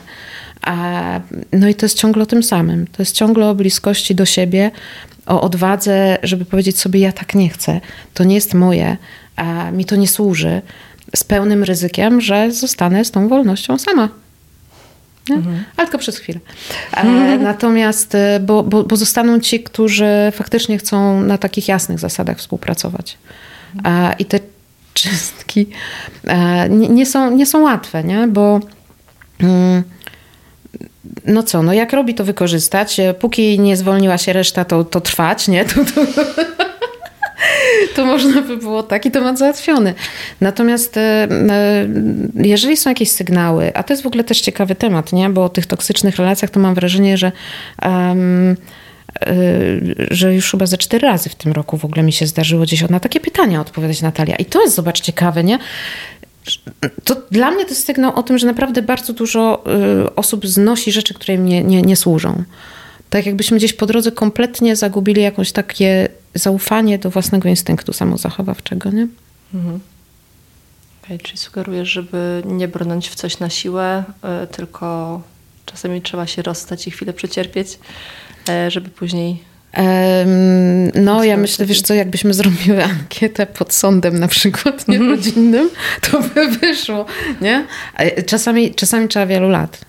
No 1.52 1.68
i 1.68 1.74
to 1.74 1.86
jest 1.86 1.98
ciągle 1.98 2.22
o 2.22 2.26
tym 2.26 2.42
samym. 2.42 2.86
To 2.86 3.02
jest 3.02 3.14
ciągle 3.14 3.46
o 3.46 3.54
bliskości 3.54 4.14
do 4.14 4.24
siebie, 4.24 4.70
o 5.26 5.40
odwadze, 5.40 6.18
żeby 6.22 6.44
powiedzieć 6.44 6.78
sobie: 6.78 7.00
Ja 7.00 7.12
tak 7.12 7.34
nie 7.34 7.48
chcę, 7.48 7.80
to 8.14 8.24
nie 8.24 8.34
jest 8.34 8.54
moje, 8.54 8.96
mi 9.72 9.84
to 9.84 9.96
nie 9.96 10.08
służy, 10.08 10.62
z 11.16 11.24
pełnym 11.24 11.64
ryzykiem, 11.64 12.20
że 12.20 12.52
zostanę 12.52 13.04
z 13.04 13.10
tą 13.10 13.28
wolnością 13.28 13.78
sama. 13.78 14.08
Mhm. 15.34 15.64
Ale 15.76 15.86
tylko 15.86 15.98
przez 15.98 16.18
chwilę. 16.18 16.40
Mhm. 16.92 17.42
Natomiast, 17.52 18.14
e, 18.14 18.40
bo, 18.40 18.62
bo, 18.62 18.84
bo, 18.84 18.96
zostaną 18.96 19.40
ci, 19.40 19.62
którzy 19.62 20.32
faktycznie 20.32 20.78
chcą 20.78 21.20
na 21.20 21.38
takich 21.38 21.68
jasnych 21.68 21.98
zasadach 21.98 22.38
współpracować. 22.38 23.18
I 24.18 24.24
te 24.24 24.40
czystki 24.94 25.66
e, 26.24 26.68
nie, 26.68 26.88
nie, 26.88 27.06
są, 27.06 27.30
nie 27.30 27.46
są 27.46 27.62
łatwe, 27.62 28.04
nie? 28.04 28.28
bo 28.28 28.60
mm, 29.40 29.82
no 31.26 31.42
co, 31.42 31.62
no 31.62 31.72
jak 31.72 31.92
robi 31.92 32.14
to 32.14 32.24
wykorzystać, 32.24 33.00
póki 33.18 33.60
nie 33.60 33.76
zwolniła 33.76 34.18
się 34.18 34.32
reszta, 34.32 34.64
to, 34.64 34.84
to 34.84 35.00
trwać, 35.00 35.48
nie? 35.48 35.64
To, 35.68 35.84
to, 35.84 36.06
to 37.96 38.04
można 38.04 38.42
by 38.42 38.56
było 38.56 38.82
taki 38.82 39.10
temat 39.10 39.38
załatwiony. 39.38 39.94
Natomiast 40.40 40.96
e, 40.96 41.00
e, 41.00 41.88
jeżeli 42.34 42.76
są 42.76 42.90
jakieś 42.90 43.10
sygnały, 43.10 43.74
a 43.74 43.82
to 43.82 43.92
jest 43.92 44.02
w 44.02 44.06
ogóle 44.06 44.24
też 44.24 44.40
ciekawy 44.40 44.74
temat, 44.74 45.12
nie? 45.12 45.30
bo 45.30 45.44
o 45.44 45.48
tych 45.48 45.66
toksycznych 45.66 46.16
relacjach 46.16 46.50
to 46.50 46.60
mam 46.60 46.74
wrażenie, 46.74 47.16
że 47.16 47.32
um, 47.84 48.56
że 50.10 50.34
już 50.34 50.50
chyba 50.50 50.66
ze 50.66 50.78
cztery 50.78 51.08
razy 51.08 51.28
w 51.28 51.34
tym 51.34 51.52
roku 51.52 51.76
w 51.76 51.84
ogóle 51.84 52.02
mi 52.02 52.12
się 52.12 52.26
zdarzyło 52.26 52.62
gdzieś 52.62 52.88
na 52.88 53.00
takie 53.00 53.20
pytania 53.20 53.60
odpowiadać 53.60 54.02
Natalia. 54.02 54.36
I 54.36 54.44
to 54.44 54.62
jest, 54.62 54.74
zobacz, 54.74 55.00
ciekawe, 55.00 55.44
nie? 55.44 55.58
To 57.04 57.16
dla 57.30 57.50
mnie 57.50 57.64
to 57.64 57.70
jest 57.70 57.86
sygnał 57.86 58.14
o 58.14 58.22
tym, 58.22 58.38
że 58.38 58.46
naprawdę 58.46 58.82
bardzo 58.82 59.12
dużo 59.12 59.64
osób 60.16 60.46
znosi 60.46 60.92
rzeczy, 60.92 61.14
które 61.14 61.34
im 61.34 61.46
nie, 61.46 61.64
nie, 61.64 61.82
nie 61.82 61.96
służą 61.96 62.44
tak 63.10 63.26
jakbyśmy 63.26 63.56
gdzieś 63.56 63.72
po 63.72 63.86
drodze 63.86 64.12
kompletnie 64.12 64.76
zagubili 64.76 65.22
jakąś 65.22 65.52
takie 65.52 66.08
zaufanie 66.34 66.98
do 66.98 67.10
własnego 67.10 67.48
instynktu 67.48 67.92
samozachowawczego, 67.92 68.90
nie? 68.90 69.08
Mhm. 69.54 69.80
Okay, 71.04 71.18
czyli 71.18 71.38
sugerujesz, 71.38 71.88
żeby 71.88 72.42
nie 72.46 72.68
brnąć 72.68 73.08
w 73.08 73.14
coś 73.14 73.38
na 73.38 73.50
siłę, 73.50 74.04
y, 74.44 74.46
tylko 74.46 75.20
czasami 75.66 76.02
trzeba 76.02 76.26
się 76.26 76.42
rozstać 76.42 76.86
i 76.86 76.90
chwilę 76.90 77.12
przecierpieć, 77.12 77.78
y, 78.48 78.70
żeby 78.70 78.88
później 78.88 79.48
no, 80.94 81.24
ja 81.24 81.36
myślę, 81.36 81.66
wiesz 81.66 81.82
co, 81.82 81.94
jakbyśmy 81.94 82.34
zrobiły 82.34 82.84
ankietę 82.84 83.46
pod 83.46 83.74
sądem 83.74 84.18
na 84.18 84.28
przykład, 84.28 84.88
nie 84.88 84.96
mhm. 84.96 85.16
rodzinnym, 85.16 85.70
to 86.10 86.20
by 86.20 86.48
wyszło, 86.48 87.06
nie? 87.40 87.66
Czasami, 88.26 88.74
czasami 88.74 89.08
trzeba 89.08 89.26
wielu 89.26 89.48
lat. 89.48 89.87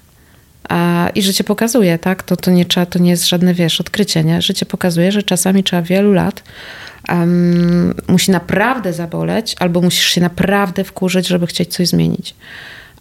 A, 0.70 1.10
I 1.16 1.22
życie 1.22 1.44
pokazuje, 1.44 2.00
tak? 2.00 2.24
To, 2.24 2.38
to, 2.38 2.52
nie 2.52 2.66
trzeba, 2.66 2.86
to 2.86 3.00
nie 3.00 3.10
jest 3.10 3.28
żadne, 3.28 3.54
wiesz, 3.54 3.82
odkrycie, 3.82 4.24
nie? 4.24 4.42
Życie 4.42 4.66
pokazuje, 4.66 5.12
że 5.12 5.24
czasami 5.24 5.64
trzeba 5.64 5.82
wielu 5.82 6.14
lat. 6.14 6.44
Um, 7.10 7.94
musi 8.08 8.32
naprawdę 8.32 8.94
zaboleć, 8.94 9.56
albo 9.60 9.82
musisz 9.82 10.08
się 10.08 10.22
naprawdę 10.22 10.84
wkurzyć, 10.84 11.28
żeby 11.28 11.48
chcieć 11.48 11.74
coś 11.74 11.88
zmienić. 11.88 12.36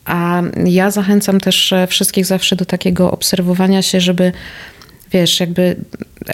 A 0.04 0.42
ja 0.64 0.90
zachęcam 0.90 1.40
też 1.40 1.72
e, 1.72 1.86
wszystkich 1.86 2.26
zawsze 2.26 2.56
do 2.56 2.64
takiego 2.64 3.10
obserwowania 3.10 3.82
się, 3.82 4.00
żeby, 4.00 4.32
wiesz, 5.12 5.40
jakby 5.40 5.76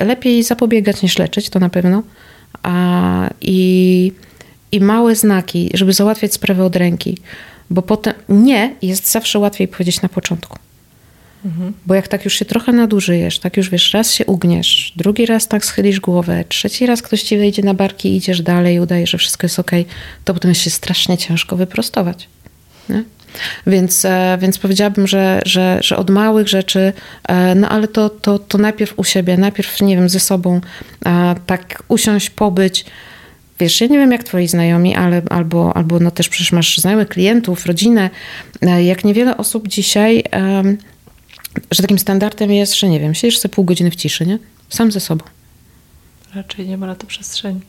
lepiej 0.01 0.43
zapobiegać 0.43 1.03
niż 1.03 1.19
leczyć, 1.19 1.51
to 1.51 1.59
na 1.59 1.69
pewno. 1.69 2.03
A, 2.63 3.31
i, 3.41 4.13
I 4.73 4.81
małe 4.81 5.17
znaki, 5.17 5.71
żeby 5.75 5.93
załatwiać 5.93 6.35
sprawę 6.35 6.65
od 6.65 6.77
ręki. 6.77 7.19
Bo 7.71 7.83
potem 7.83 8.15
nie 8.29 8.75
jest 8.83 9.11
zawsze 9.11 9.39
łatwiej 9.39 9.69
powiedzieć 9.69 10.03
na 10.03 10.09
początku. 10.09 10.59
Mhm. 11.45 11.73
Bo 11.87 11.95
jak 11.95 12.09
tak 12.09 12.25
już 12.25 12.35
się 12.35 12.45
trochę 12.45 12.73
nadużyjesz, 12.73 13.39
tak 13.39 13.57
już 13.57 13.71
wiesz, 13.71 13.93
raz 13.93 14.13
się 14.13 14.27
ugniesz, 14.27 14.93
drugi 14.97 15.27
raz 15.27 15.49
tak 15.49 15.65
schylisz 15.65 16.01
głowę, 16.01 16.45
trzeci 16.49 16.87
raz 16.87 17.03
ktoś 17.03 17.23
ci 17.23 17.39
wejdzie 17.39 17.63
na 17.63 17.75
barki 17.75 18.09
i 18.09 18.17
idziesz 18.17 18.43
dalej, 18.43 18.81
udaje, 18.81 19.07
że 19.07 19.19
wszystko 19.19 19.45
jest 19.45 19.59
ok, 19.59 19.71
to 20.25 20.35
potem 20.35 20.49
jest 20.49 20.61
się 20.61 20.71
strasznie 20.71 21.19
ciężko 21.19 21.57
wyprostować. 21.57 22.29
Nie? 22.89 23.05
Więc, 23.67 24.05
e, 24.05 24.39
więc 24.41 24.59
powiedziałabym, 24.59 25.07
że, 25.07 25.43
że, 25.47 25.79
że 25.83 25.97
od 25.97 26.11
małych 26.11 26.49
rzeczy, 26.49 26.93
e, 27.29 27.55
no 27.55 27.69
ale 27.69 27.89
to, 27.89 28.11
to, 28.11 28.39
to 28.39 28.59
najpierw 28.59 28.99
u 28.99 29.05
siebie, 29.05 29.37
najpierw, 29.37 29.81
nie 29.81 29.97
wiem, 29.97 30.09
ze 30.09 30.21
sobą, 30.21 30.61
tak 31.47 31.83
usiąść, 31.89 32.31
pobyć. 32.31 32.85
Wiesz, 33.61 33.81
ja 33.81 33.87
nie 33.87 33.99
wiem 33.99 34.13
jak 34.13 34.25
twoi 34.25 34.49
znajomi, 34.49 34.95
ale 34.95 35.23
albo, 35.31 35.77
albo 35.77 36.01
no 36.01 36.11
też 36.11 36.29
przecież 36.29 36.53
masz 36.53 36.79
znajomych 36.79 37.09
klientów, 37.09 37.67
rodzinę. 37.67 38.11
E, 38.63 38.85
jak 38.85 39.05
niewiele 39.05 39.37
osób 39.37 39.69
dzisiaj 39.69 40.25
że 41.71 41.83
takim 41.83 41.99
standardem 41.99 42.53
jest, 42.53 42.75
że 42.75 42.89
nie 42.89 43.01
wiem, 43.01 43.15
siedzisz 43.15 43.39
sobie 43.39 43.55
pół 43.55 43.65
godziny 43.65 43.91
w 43.91 43.97
ciszy, 43.97 44.27
nie? 44.27 44.39
Sam 44.69 44.93
ze 44.93 45.01
sobą. 45.01 45.25
Raczej 46.35 46.69
nie 46.69 46.79
ma 46.79 46.87
na 46.87 46.95
to 46.95 47.07
przestrzeni. 47.07 47.61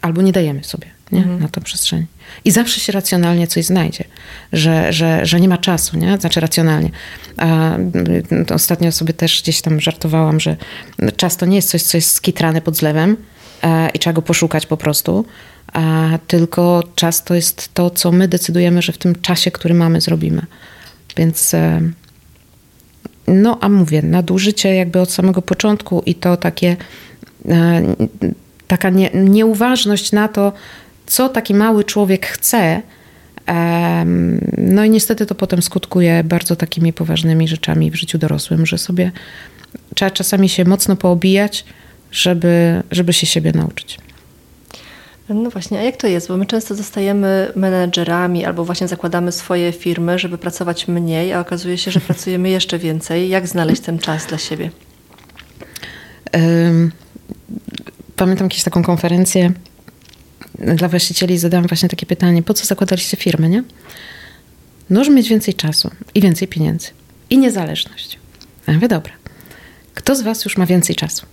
Albo 0.00 0.22
nie 0.22 0.32
dajemy 0.32 0.64
sobie 0.64 0.86
nie? 1.12 1.18
Mhm. 1.18 1.40
na 1.40 1.48
to 1.48 1.60
przestrzeń. 1.60 2.06
I 2.44 2.50
zawsze 2.50 2.80
się 2.80 2.92
racjonalnie 2.92 3.46
coś 3.46 3.64
znajdzie, 3.64 4.04
że, 4.52 4.92
że, 4.92 5.26
że 5.26 5.40
nie 5.40 5.48
ma 5.48 5.58
czasu, 5.58 5.98
nie? 5.98 6.18
Znaczy 6.18 6.40
racjonalnie. 6.40 6.90
A, 7.36 7.76
ostatnio 8.54 8.92
sobie 8.92 9.12
też 9.12 9.42
gdzieś 9.42 9.60
tam 9.60 9.80
żartowałam, 9.80 10.40
że 10.40 10.56
czas 11.16 11.36
to 11.36 11.46
nie 11.46 11.56
jest 11.56 11.70
coś, 11.70 11.82
co 11.82 11.96
jest 11.96 12.10
skitrane 12.10 12.60
pod 12.60 12.76
zlewem, 12.76 13.16
i 13.94 13.98
trzeba 13.98 14.14
go 14.14 14.22
poszukać 14.22 14.66
po 14.66 14.76
prostu. 14.76 15.24
Tylko 16.26 16.84
czas 16.94 17.24
to 17.24 17.34
jest 17.34 17.74
to, 17.74 17.90
co 17.90 18.12
my 18.12 18.28
decydujemy, 18.28 18.82
że 18.82 18.92
w 18.92 18.98
tym 18.98 19.14
czasie, 19.14 19.50
który 19.50 19.74
mamy, 19.74 20.00
zrobimy. 20.00 20.46
Więc 21.16 21.56
no, 23.34 23.58
a 23.60 23.68
mówię, 23.68 24.02
nadużycie 24.02 24.74
jakby 24.74 25.00
od 25.00 25.10
samego 25.10 25.42
początku 25.42 26.02
i 26.06 26.14
to 26.14 26.36
takie 26.36 26.76
taka 28.66 28.90
nie, 28.90 29.10
nieuważność 29.14 30.12
na 30.12 30.28
to, 30.28 30.52
co 31.06 31.28
taki 31.28 31.54
mały 31.54 31.84
człowiek 31.84 32.26
chce. 32.26 32.82
No 34.58 34.84
i 34.84 34.90
niestety 34.90 35.26
to 35.26 35.34
potem 35.34 35.62
skutkuje 35.62 36.24
bardzo 36.24 36.56
takimi 36.56 36.92
poważnymi 36.92 37.48
rzeczami 37.48 37.90
w 37.90 37.94
życiu 37.94 38.18
dorosłym, 38.18 38.66
że 38.66 38.78
sobie 38.78 39.12
trzeba 39.94 40.10
czasami 40.10 40.48
się 40.48 40.64
mocno 40.64 40.96
poobijać, 40.96 41.64
żeby, 42.12 42.82
żeby 42.90 43.12
się 43.12 43.26
siebie 43.26 43.52
nauczyć. 43.52 43.98
No 45.34 45.50
właśnie, 45.50 45.78
a 45.78 45.82
jak 45.82 45.96
to 45.96 46.06
jest? 46.06 46.28
Bo 46.28 46.36
my 46.36 46.46
często 46.46 46.74
zostajemy 46.74 47.52
menedżerami 47.56 48.44
albo 48.44 48.64
właśnie 48.64 48.88
zakładamy 48.88 49.32
swoje 49.32 49.72
firmy, 49.72 50.18
żeby 50.18 50.38
pracować 50.38 50.88
mniej, 50.88 51.32
a 51.32 51.40
okazuje 51.40 51.78
się, 51.78 51.90
że 51.90 52.00
pracujemy 52.10 52.50
jeszcze 52.50 52.78
więcej. 52.78 53.28
Jak 53.28 53.48
znaleźć 53.48 53.82
ten 53.82 53.98
czas 53.98 54.26
dla 54.26 54.38
siebie? 54.38 54.70
pamiętam 58.16 58.46
jakąś 58.46 58.62
taką 58.62 58.82
konferencję 58.82 59.52
dla 60.58 60.88
właścicieli 60.88 61.38
zadałam 61.38 61.66
właśnie 61.66 61.88
takie 61.88 62.06
pytanie, 62.06 62.42
po 62.42 62.54
co 62.54 62.66
zakładaliście 62.66 63.16
firmę, 63.16 63.48
nie? 63.48 63.62
No, 64.90 65.04
żeby 65.04 65.16
mieć 65.16 65.28
więcej 65.28 65.54
czasu 65.54 65.90
i 66.14 66.20
więcej 66.20 66.48
pieniędzy 66.48 66.88
i 67.30 67.38
niezależność. 67.38 68.18
Ja 68.66 68.74
mówię, 68.74 68.88
dobra, 68.88 69.12
kto 69.94 70.16
z 70.16 70.22
was 70.22 70.44
już 70.44 70.56
ma 70.56 70.66
więcej 70.66 70.96
czasu? 70.96 71.26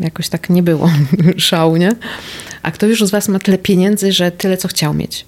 Jakoś 0.00 0.28
tak 0.28 0.50
nie 0.50 0.62
było 0.62 0.90
szału, 1.36 1.76
nie? 1.76 1.90
A 2.62 2.70
kto 2.70 2.86
już 2.86 3.04
z 3.04 3.10
was 3.10 3.28
ma 3.28 3.38
tyle 3.38 3.58
pieniędzy, 3.58 4.12
że 4.12 4.30
tyle, 4.30 4.56
co 4.56 4.68
chciał 4.68 4.94
mieć? 4.94 5.26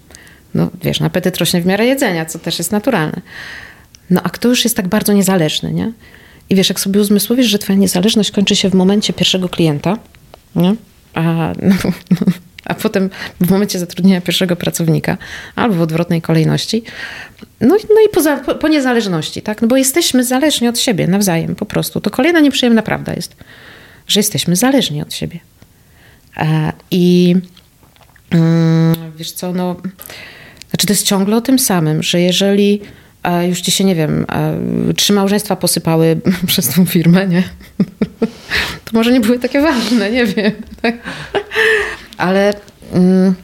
No 0.55 0.71
wiesz, 0.83 1.01
na 1.01 1.11
rośnie 1.41 1.63
w 1.63 1.67
miarę 1.67 1.87
jedzenia, 1.87 2.25
co 2.25 2.39
też 2.39 2.59
jest 2.59 2.73
naturalne. 2.73 3.21
No 4.11 4.21
a 4.25 4.31
kto 4.31 4.49
już 4.49 4.65
jest 4.65 4.77
tak 4.77 4.89
bardzo 4.89 5.13
niezależny, 5.13 5.73
nie? 5.73 5.93
I 6.51 6.55
wiesz, 6.55 6.69
jak 6.69 6.81
sobie 6.81 7.01
uzmysłowisz, 7.01 7.47
że 7.47 7.59
twoja 7.59 7.79
niezależność 7.79 8.31
kończy 8.31 8.57
się 8.57 8.71
w 8.71 8.75
momencie 8.75 9.13
pierwszego 9.13 9.49
klienta, 9.49 9.99
nie? 10.57 10.75
A, 11.15 11.23
no, 11.63 11.77
a 12.65 12.75
potem 12.75 13.11
w 13.41 13.51
momencie 13.51 13.79
zatrudnienia 13.79 14.21
pierwszego 14.21 14.57
pracownika, 14.57 15.19
albo 15.57 15.75
w 15.75 15.83
odwrotnej 15.83 16.23
kolejności. 16.23 16.83
No, 17.61 17.77
no 17.91 18.01
i 18.07 18.09
poza, 18.13 18.37
po, 18.37 18.55
po, 18.55 18.69
niezależności, 18.69 19.43
tak? 19.43 19.63
No 19.63 19.69
bo 19.69 19.77
jesteśmy 19.77 20.25
zależni 20.25 20.69
od 20.69 20.79
siebie 20.79 21.07
nawzajem 21.07 21.55
po 21.55 21.67
prostu. 21.67 22.01
To 22.01 22.11
kolejna 22.11 22.41
nieprzyjemna 22.41 22.83
prawda 22.83 23.15
jest, 23.15 23.37
że 24.13 24.21
jesteśmy 24.21 24.57
zależni 24.57 25.03
od 25.03 25.15
siebie. 25.15 25.39
I 26.91 27.37
mm, 28.31 29.13
wiesz 29.17 29.33
co, 29.33 29.53
no... 29.53 29.77
Znaczy 30.71 30.87
to 30.87 30.93
jest 30.93 31.07
ciągle 31.07 31.37
o 31.37 31.41
tym 31.41 31.59
samym, 31.59 32.03
że 32.03 32.21
jeżeli 32.21 32.81
już 33.49 33.61
ci 33.61 33.71
się, 33.71 33.85
nie 33.85 33.95
wiem, 33.95 34.27
trzy 34.97 35.13
małżeństwa 35.13 35.57
posypały 35.57 36.21
przez 36.47 36.69
tą 36.69 36.87
firmę, 36.87 37.27
nie? 37.27 37.43
To 38.85 38.99
może 38.99 39.13
nie 39.13 39.21
były 39.21 39.39
takie 39.39 39.61
ważne, 39.61 40.11
nie 40.11 40.27
wiem. 40.27 40.53
Ale 42.19 42.55
mm, 42.93 43.35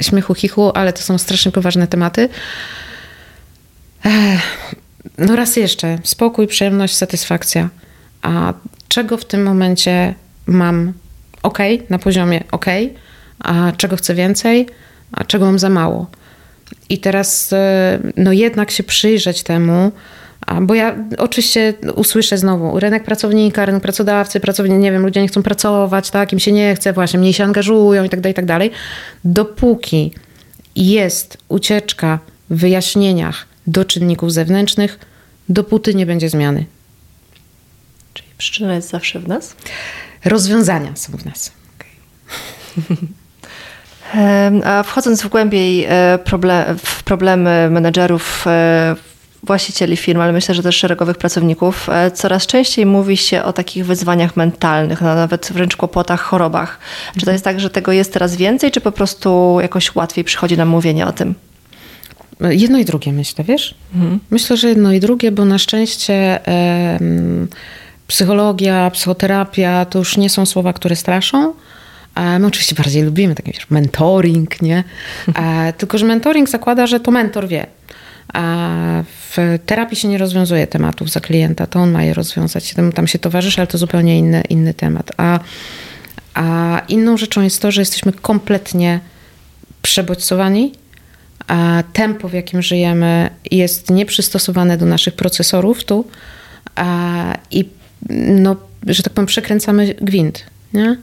śmiechu, 0.00 0.34
chichu, 0.34 0.70
ale 0.74 0.92
to 0.92 1.02
są 1.02 1.18
strasznie 1.18 1.52
poważne 1.52 1.86
tematy. 1.86 2.28
No 5.18 5.36
raz 5.36 5.56
jeszcze, 5.56 5.98
spokój, 6.02 6.46
przyjemność, 6.46 6.96
satysfakcja. 6.96 7.68
A 8.22 8.54
czego 8.92 9.16
w 9.16 9.24
tym 9.24 9.42
momencie 9.42 10.14
mam 10.46 10.92
ok, 11.42 11.58
na 11.90 11.98
poziomie 11.98 12.44
ok, 12.50 12.66
a 13.38 13.72
czego 13.76 13.96
chcę 13.96 14.14
więcej, 14.14 14.66
a 15.12 15.24
czego 15.24 15.44
mam 15.46 15.58
za 15.58 15.68
mało. 15.68 16.06
I 16.88 16.98
teraz 16.98 17.52
e, 17.52 17.98
no 18.16 18.32
jednak 18.32 18.70
się 18.70 18.82
przyjrzeć 18.82 19.42
temu, 19.42 19.92
bo 20.62 20.74
ja 20.74 20.96
oczywiście 21.18 21.74
usłyszę 21.94 22.38
znowu 22.38 22.80
rynek 22.80 23.04
pracownika, 23.04 23.66
rynek 23.66 23.82
pracodawcy, 23.82 24.40
pracownik, 24.40 24.78
nie 24.78 24.92
wiem, 24.92 25.02
ludzie 25.02 25.22
nie 25.22 25.28
chcą 25.28 25.42
pracować, 25.42 26.10
tak, 26.10 26.32
im 26.32 26.38
się 26.38 26.52
nie 26.52 26.74
chce, 26.74 26.92
właśnie 26.92 27.18
mniej 27.18 27.32
się 27.32 27.44
angażują 27.44 28.04
i 28.04 28.08
tak 28.08 28.20
dalej, 28.20 28.32
i 28.32 28.36
tak 28.36 28.46
dalej. 28.46 28.70
Dopóki 29.24 30.12
jest 30.76 31.38
ucieczka 31.48 32.18
w 32.50 32.56
wyjaśnieniach 32.56 33.46
do 33.66 33.84
czynników 33.84 34.32
zewnętrznych, 34.32 34.98
dopóty 35.48 35.94
nie 35.94 36.06
będzie 36.06 36.28
zmiany. 36.28 36.64
Przyczyna 38.42 38.74
jest 38.74 38.90
zawsze 38.90 39.20
w 39.20 39.28
nas? 39.28 39.56
Rozwiązania 40.24 40.92
są 40.94 41.12
w 41.12 41.24
nas. 41.24 41.52
Okay. 44.12 44.64
A 44.64 44.82
wchodząc 44.82 45.22
w 45.22 45.28
głębiej 45.28 45.84
e, 45.88 46.18
problem, 46.24 46.78
w 46.78 47.02
problemy 47.02 47.68
menedżerów, 47.70 48.44
e, 48.46 48.96
właścicieli 49.42 49.96
firm, 49.96 50.20
ale 50.20 50.32
myślę, 50.32 50.54
że 50.54 50.62
też 50.62 50.76
szeregowych 50.76 51.16
pracowników, 51.16 51.88
e, 51.88 52.10
coraz 52.10 52.46
częściej 52.46 52.86
mówi 52.86 53.16
się 53.16 53.42
o 53.42 53.52
takich 53.52 53.86
wyzwaniach 53.86 54.36
mentalnych, 54.36 55.00
no 55.00 55.14
nawet 55.14 55.52
wręcz 55.52 55.76
kłopotach, 55.76 56.20
chorobach. 56.20 56.78
Czy 57.18 57.26
to 57.26 57.32
jest 57.32 57.44
tak, 57.44 57.60
że 57.60 57.70
tego 57.70 57.92
jest 57.92 58.12
teraz 58.12 58.36
więcej, 58.36 58.70
czy 58.70 58.80
po 58.80 58.92
prostu 58.92 59.58
jakoś 59.60 59.94
łatwiej 59.94 60.24
przychodzi 60.24 60.56
nam 60.56 60.68
mówienie 60.68 61.06
o 61.06 61.12
tym? 61.12 61.34
Jedno 62.40 62.78
i 62.78 62.84
drugie 62.84 63.12
myślę, 63.12 63.44
wiesz? 63.44 63.74
Mhm. 63.94 64.20
Myślę, 64.30 64.56
że 64.56 64.68
jedno 64.68 64.92
i 64.92 65.00
drugie, 65.00 65.32
bo 65.32 65.44
na 65.44 65.58
szczęście 65.58 66.40
psychologia, 68.06 68.90
psychoterapia 68.90 69.84
to 69.84 69.98
już 69.98 70.16
nie 70.16 70.30
są 70.30 70.46
słowa, 70.46 70.72
które 70.72 70.96
straszą 70.96 71.54
My 72.16 72.46
oczywiście 72.46 72.74
bardziej 72.74 73.02
lubimy 73.02 73.34
taki 73.34 73.52
wiesz, 73.52 73.70
mentoring, 73.70 74.62
nie? 74.62 74.84
Tylko, 75.78 75.98
że 75.98 76.06
mentoring 76.06 76.48
zakłada, 76.48 76.86
że 76.86 77.00
to 77.00 77.10
mentor 77.10 77.48
wie. 77.48 77.66
A 78.32 79.02
w 79.30 79.58
terapii 79.66 79.96
się 79.96 80.08
nie 80.08 80.18
rozwiązuje 80.18 80.66
tematów 80.66 81.10
za 81.10 81.20
klienta, 81.20 81.66
to 81.66 81.80
on 81.80 81.90
ma 81.90 82.02
je 82.04 82.14
rozwiązać. 82.14 82.74
Tam 82.94 83.06
się 83.06 83.18
towarzyszy, 83.18 83.60
ale 83.60 83.66
to 83.66 83.78
zupełnie 83.78 84.18
inny, 84.18 84.42
inny 84.48 84.74
temat. 84.74 85.10
A, 85.16 85.40
a 86.34 86.80
inną 86.88 87.16
rzeczą 87.16 87.42
jest 87.42 87.62
to, 87.62 87.70
że 87.70 87.80
jesteśmy 87.80 88.12
kompletnie 88.12 89.00
przebodźcowani, 89.82 90.72
a 91.48 91.82
tempo, 91.92 92.28
w 92.28 92.32
jakim 92.32 92.62
żyjemy, 92.62 93.30
jest 93.50 93.90
nieprzystosowane 93.90 94.76
do 94.76 94.86
naszych 94.86 95.14
procesorów 95.14 95.84
tu 95.84 96.04
i 97.50 97.64
no, 98.10 98.56
że 98.86 99.02
tak 99.02 99.12
powiem, 99.12 99.26
przekręcamy 99.26 99.94
gwint. 100.00 100.44
Nie? 100.72 100.96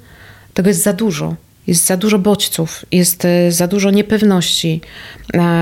Tego 0.54 0.70
jest 0.70 0.84
za 0.84 0.94
dużo. 0.94 1.36
Jest 1.68 1.86
za 1.86 1.98
dużo 1.98 2.20
bodźców, 2.20 2.86
jest 2.92 3.26
e, 3.26 3.52
za 3.52 3.68
dużo 3.68 3.92
niepewności. 3.92 4.82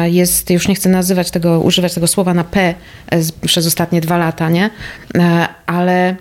Jest, 0.04 0.50
już 0.50 0.68
nie 0.68 0.76
chcę 0.76 0.90
nazywać 0.90 1.32
tego, 1.32 1.60
używać 1.60 1.94
tego 1.94 2.08
słowa 2.08 2.34
na 2.34 2.44
P 2.44 2.76
e, 3.10 3.20
przez 3.46 3.68
ostatnie 3.68 4.02
dwa 4.02 4.18
lata, 4.18 4.50
nie? 4.50 4.70
E, 5.16 5.48
ale 5.66 6.16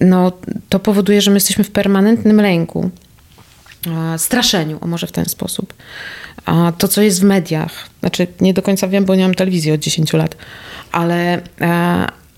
no, 0.00 0.32
to 0.68 0.78
powoduje, 0.78 1.20
że 1.20 1.30
my 1.30 1.36
jesteśmy 1.36 1.64
w 1.64 1.70
permanentnym 1.70 2.40
lęku, 2.40 2.90
straszeniu, 4.16 4.78
o 4.80 4.86
może 4.86 5.06
w 5.06 5.12
ten 5.12 5.24
sposób. 5.24 5.74
To, 6.78 6.88
co 6.88 7.02
jest 7.02 7.20
w 7.20 7.24
mediach, 7.24 7.88
znaczy 8.00 8.26
nie 8.40 8.54
do 8.54 8.62
końca 8.62 8.88
wiem, 8.88 9.04
bo 9.04 9.14
nie 9.14 9.22
mam 9.22 9.34
telewizji 9.34 9.72
od 9.72 9.80
10 9.80 10.12
lat, 10.12 10.36
ale, 10.92 11.40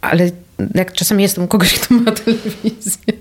ale 0.00 0.30
jak 0.74 0.92
czasami 0.92 1.22
jestem 1.22 1.48
kogoś, 1.48 1.74
kto 1.74 1.94
ma 1.94 2.12
telewizję, 2.12 3.12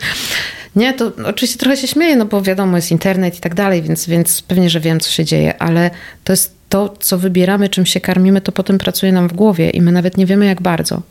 nie, 0.75 0.93
to 0.93 1.11
oczywiście 1.25 1.59
trochę 1.59 1.77
się 1.77 1.87
śmieję, 1.87 2.15
no 2.15 2.25
bo 2.25 2.41
wiadomo, 2.41 2.75
jest 2.75 2.91
internet 2.91 3.37
i 3.37 3.41
tak 3.41 3.55
dalej, 3.55 3.81
więc, 3.81 4.07
więc 4.07 4.41
pewnie, 4.41 4.69
że 4.69 4.79
wiem, 4.79 4.99
co 4.99 5.09
się 5.09 5.25
dzieje, 5.25 5.61
ale 5.61 5.91
to 6.23 6.33
jest 6.33 6.53
to, 6.69 6.93
co 6.99 7.17
wybieramy, 7.17 7.69
czym 7.69 7.85
się 7.85 7.99
karmimy, 7.99 8.41
to 8.41 8.51
potem 8.51 8.77
pracuje 8.77 9.11
nam 9.11 9.27
w 9.27 9.33
głowie 9.33 9.69
i 9.69 9.81
my 9.81 9.91
nawet 9.91 10.17
nie 10.17 10.25
wiemy, 10.25 10.45
jak 10.45 10.61
bardzo. 10.61 11.01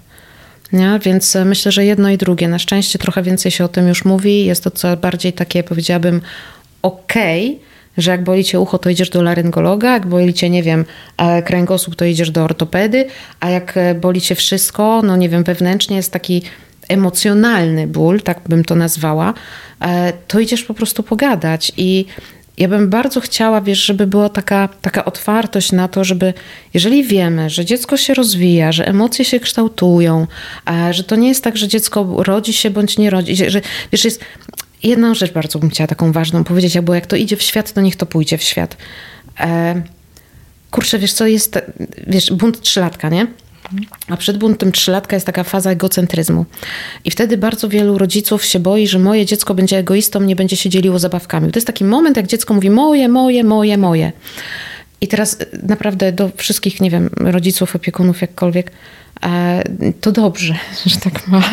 Nie? 0.73 0.99
Więc 1.03 1.37
e, 1.37 1.45
myślę, 1.45 1.73
że 1.73 1.85
jedno 1.85 2.11
i 2.11 2.19
drugie. 2.19 2.49
Na 2.49 2.59
szczęście 2.59 2.99
trochę 2.99 3.23
więcej 3.23 3.53
się 3.53 3.65
o 3.65 3.69
tym 3.69 3.89
już 3.89 4.05
mówi. 4.05 4.45
Jest 4.45 4.65
to 4.65 4.71
co 4.71 4.97
bardziej 4.97 5.33
takie, 5.33 5.63
powiedziałabym, 5.63 6.21
okej, 6.83 7.47
okay, 7.47 7.72
że 7.99 8.11
jak 8.11 8.25
boli 8.25 8.45
cię 8.45 8.61
ucho, 8.61 8.79
to 8.79 8.91
idziesz 8.91 9.11
do 9.11 9.23
laryngologa, 9.23 9.93
jak 9.93 10.07
boli 10.07 10.35
cię, 10.35 10.51
nie 10.51 10.63
wiem, 10.63 10.85
e, 11.17 11.43
kręgosłup, 11.43 11.97
to 11.97 12.05
idziesz 12.05 12.31
do 12.31 12.45
ortopedy, 12.45 13.07
a 13.41 13.51
jak 13.51 13.77
e, 13.77 13.95
boli 13.95 14.21
cię 14.21 14.35
wszystko, 14.35 15.03
no 15.05 15.17
nie 15.17 15.29
wiem, 15.29 15.45
wewnętrznie 15.45 15.97
jest 15.97 16.13
taki 16.13 16.43
emocjonalny 16.89 17.87
ból, 17.87 18.21
tak 18.21 18.41
bym 18.49 18.65
to 18.65 18.75
nazwała, 18.75 19.35
e, 19.81 20.13
to 20.29 20.41
idziesz 20.41 20.63
po 20.65 20.75
prostu 20.75 21.03
pogadać. 21.03 21.73
I 21.77 22.07
ja 22.59 22.69
bym 22.69 22.91
bardzo 22.91 23.21
chciała, 23.21 23.61
wiesz, 23.61 23.85
żeby 23.85 24.07
była 24.07 24.29
taka, 24.29 24.69
taka 24.83 25.05
otwartość 25.05 25.73
na 25.73 25.89
to, 25.89 26.05
żeby 26.05 26.35
jeżeli 26.75 27.05
wiemy, 27.05 27.51
że 27.51 27.65
dziecko 27.65 27.97
się 27.97 28.15
rozwija, 28.15 28.73
że 28.73 28.87
emocje 28.87 29.25
się 29.25 29.41
kształtują, 29.41 30.27
że 30.91 31.05
to 31.05 31.17
nie 31.17 31.29
jest 31.29 31.45
tak, 31.45 31.57
że 31.57 31.69
dziecko 31.69 32.17
rodzi 32.19 32.53
się 32.53 32.71
bądź 32.71 32.99
nie 32.99 33.11
rodzi, 33.11 33.37
że 33.37 33.61
wiesz, 33.93 34.05
jest 34.05 34.25
jedną 34.83 35.15
rzecz 35.15 35.33
bardzo 35.33 35.59
bym 35.59 35.71
chciała 35.71 35.89
taką 35.89 36.13
ważną 36.13 36.45
powiedzieć, 36.45 36.77
albo 36.77 36.95
jak 36.95 37.07
to 37.07 37.17
idzie 37.17 37.37
w 37.37 37.43
świat, 37.43 37.73
to 37.73 37.81
niech 37.81 37.97
to 37.97 38.07
pójdzie 38.07 38.39
w 38.39 38.43
świat. 38.43 38.77
E, 39.41 39.83
kurczę, 40.71 40.99
wiesz 40.99 41.13
co, 41.13 41.27
jest, 41.27 41.59
wiesz, 42.07 42.33
bunt 42.33 42.61
trzylatka, 42.61 43.09
nie? 43.09 43.27
A 44.09 44.17
przed 44.17 44.39
buntem 44.39 44.73
trzylatka 44.73 45.17
jest 45.17 45.27
taka 45.27 45.45
faza 45.45 45.71
egocentryzmu. 45.71 46.47
I 47.05 47.11
wtedy 47.11 47.37
bardzo 47.37 47.69
wielu 47.69 47.99
rodziców 47.99 48.45
się 48.45 48.61
boi, 48.61 48.87
że 48.87 48.99
moje 48.99 49.27
dziecko 49.27 49.55
będzie 49.55 49.79
egoistą, 49.79 50.21
nie 50.21 50.37
będzie 50.37 50.57
się 50.57 50.71
dzieliło 50.71 50.99
zabawkami. 50.99 51.53
To 51.53 51.59
jest 51.59 51.67
taki 51.67 51.85
moment, 51.85 52.17
jak 52.17 52.27
dziecko 52.27 52.55
mówi 52.55 52.71
moje, 52.71 53.09
moje, 53.09 53.45
moje, 53.45 53.79
moje. 53.79 54.13
I 55.03 55.09
teraz 55.09 55.37
e, 55.41 55.47
naprawdę 55.69 56.13
do 56.13 56.31
wszystkich, 56.37 56.81
nie 56.81 56.91
wiem, 56.91 57.11
rodziców, 57.17 57.77
opiekunów, 57.77 58.21
jakkolwiek, 58.21 58.73
e, 59.23 59.63
to 60.01 60.13
dobrze, 60.13 60.55
że 60.87 61.01
tak 61.01 61.29
ma. 61.29 61.51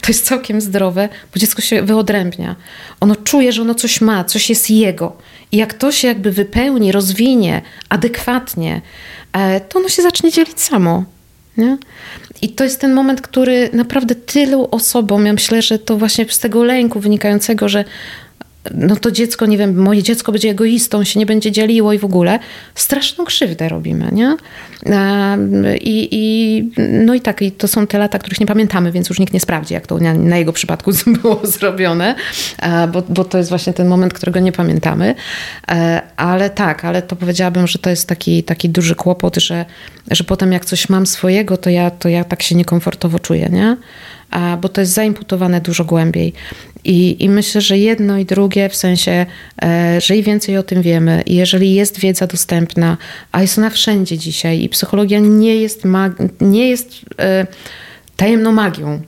To 0.00 0.08
jest 0.08 0.26
całkiem 0.26 0.60
zdrowe, 0.60 1.08
bo 1.34 1.40
dziecko 1.40 1.62
się 1.62 1.82
wyodrębnia. 1.82 2.56
Ono 3.00 3.16
czuje, 3.16 3.52
że 3.52 3.62
ono 3.62 3.74
coś 3.74 4.00
ma, 4.00 4.24
coś 4.24 4.50
jest 4.50 4.70
jego. 4.70 5.16
I 5.52 5.56
jak 5.56 5.74
to 5.74 5.92
się 5.92 6.08
jakby 6.08 6.32
wypełni, 6.32 6.92
rozwinie 6.92 7.62
adekwatnie, 7.88 8.80
e, 9.32 9.60
to 9.60 9.78
ono 9.78 9.88
się 9.88 10.02
zacznie 10.02 10.32
dzielić 10.32 10.60
samo. 10.60 11.04
Nie? 11.56 11.78
I 12.42 12.48
to 12.48 12.64
jest 12.64 12.80
ten 12.80 12.92
moment, 12.92 13.20
który 13.20 13.70
naprawdę 13.72 14.14
tylu 14.14 14.68
osobom, 14.70 15.26
ja 15.26 15.32
myślę, 15.32 15.62
że 15.62 15.78
to 15.78 15.96
właśnie 15.96 16.26
z 16.28 16.38
tego 16.38 16.64
lęku 16.64 17.00
wynikającego, 17.00 17.68
że 17.68 17.84
no 18.74 18.96
to 18.96 19.10
dziecko, 19.10 19.46
nie 19.46 19.58
wiem, 19.58 19.82
moje 19.82 20.02
dziecko 20.02 20.32
będzie 20.32 20.50
egoistą, 20.50 21.04
się 21.04 21.18
nie 21.20 21.26
będzie 21.26 21.52
dzieliło 21.52 21.92
i 21.92 21.98
w 21.98 22.04
ogóle 22.04 22.38
straszną 22.74 23.24
krzywdę 23.24 23.68
robimy, 23.68 24.08
nie? 24.12 24.36
I, 25.80 26.08
i, 26.12 26.64
no 27.06 27.14
i 27.14 27.20
tak, 27.20 27.42
i 27.42 27.52
to 27.52 27.68
są 27.68 27.86
te 27.86 27.98
lata, 27.98 28.18
których 28.18 28.40
nie 28.40 28.46
pamiętamy, 28.46 28.92
więc 28.92 29.08
już 29.08 29.18
nikt 29.18 29.32
nie 29.32 29.40
sprawdzi, 29.40 29.74
jak 29.74 29.86
to 29.86 29.98
na, 29.98 30.14
na 30.14 30.38
jego 30.38 30.52
przypadku 30.52 30.90
było 31.22 31.40
zrobione, 31.44 32.14
bo, 32.92 33.02
bo 33.08 33.24
to 33.24 33.38
jest 33.38 33.50
właśnie 33.50 33.72
ten 33.72 33.88
moment, 33.88 34.14
którego 34.14 34.40
nie 34.40 34.52
pamiętamy. 34.52 35.14
E, 35.68 36.02
ale 36.16 36.50
tak, 36.50 36.84
ale 36.84 37.02
to 37.02 37.16
powiedziałabym, 37.16 37.66
że 37.66 37.78
to 37.78 37.90
jest 37.90 38.08
taki, 38.08 38.42
taki 38.42 38.68
duży 38.68 38.94
kłopot, 38.94 39.36
że, 39.36 39.64
że 40.10 40.24
potem 40.24 40.52
jak 40.52 40.64
coś 40.64 40.88
mam 40.88 41.06
swojego, 41.06 41.56
to 41.56 41.70
ja, 41.70 41.90
to 41.90 42.08
ja 42.08 42.24
tak 42.24 42.42
się 42.42 42.54
niekomfortowo 42.54 43.18
czuję, 43.18 43.48
nie? 43.52 43.76
bo 44.60 44.68
to 44.68 44.80
jest 44.80 44.92
zaimputowane 44.92 45.60
dużo 45.60 45.84
głębiej. 45.84 46.32
I, 46.84 47.24
I 47.24 47.28
myślę, 47.28 47.60
że 47.60 47.78
jedno 47.78 48.18
i 48.18 48.24
drugie, 48.24 48.68
w 48.68 48.76
sensie, 48.76 49.26
e, 49.62 50.00
że 50.00 50.16
i 50.16 50.22
więcej 50.22 50.56
o 50.56 50.62
tym 50.62 50.82
wiemy, 50.82 51.22
i 51.26 51.34
jeżeli 51.34 51.74
jest 51.74 51.98
wiedza 51.98 52.26
dostępna, 52.26 52.96
a 53.32 53.42
jest 53.42 53.58
ona 53.58 53.70
wszędzie 53.70 54.18
dzisiaj, 54.18 54.62
i 54.62 54.68
psychologia 54.68 55.18
nie 55.18 55.56
jest, 55.56 55.82
nie 56.40 56.68
jest 56.68 56.90
e, 57.18 57.46
tajemną 58.16 58.52
magią. 58.52 59.00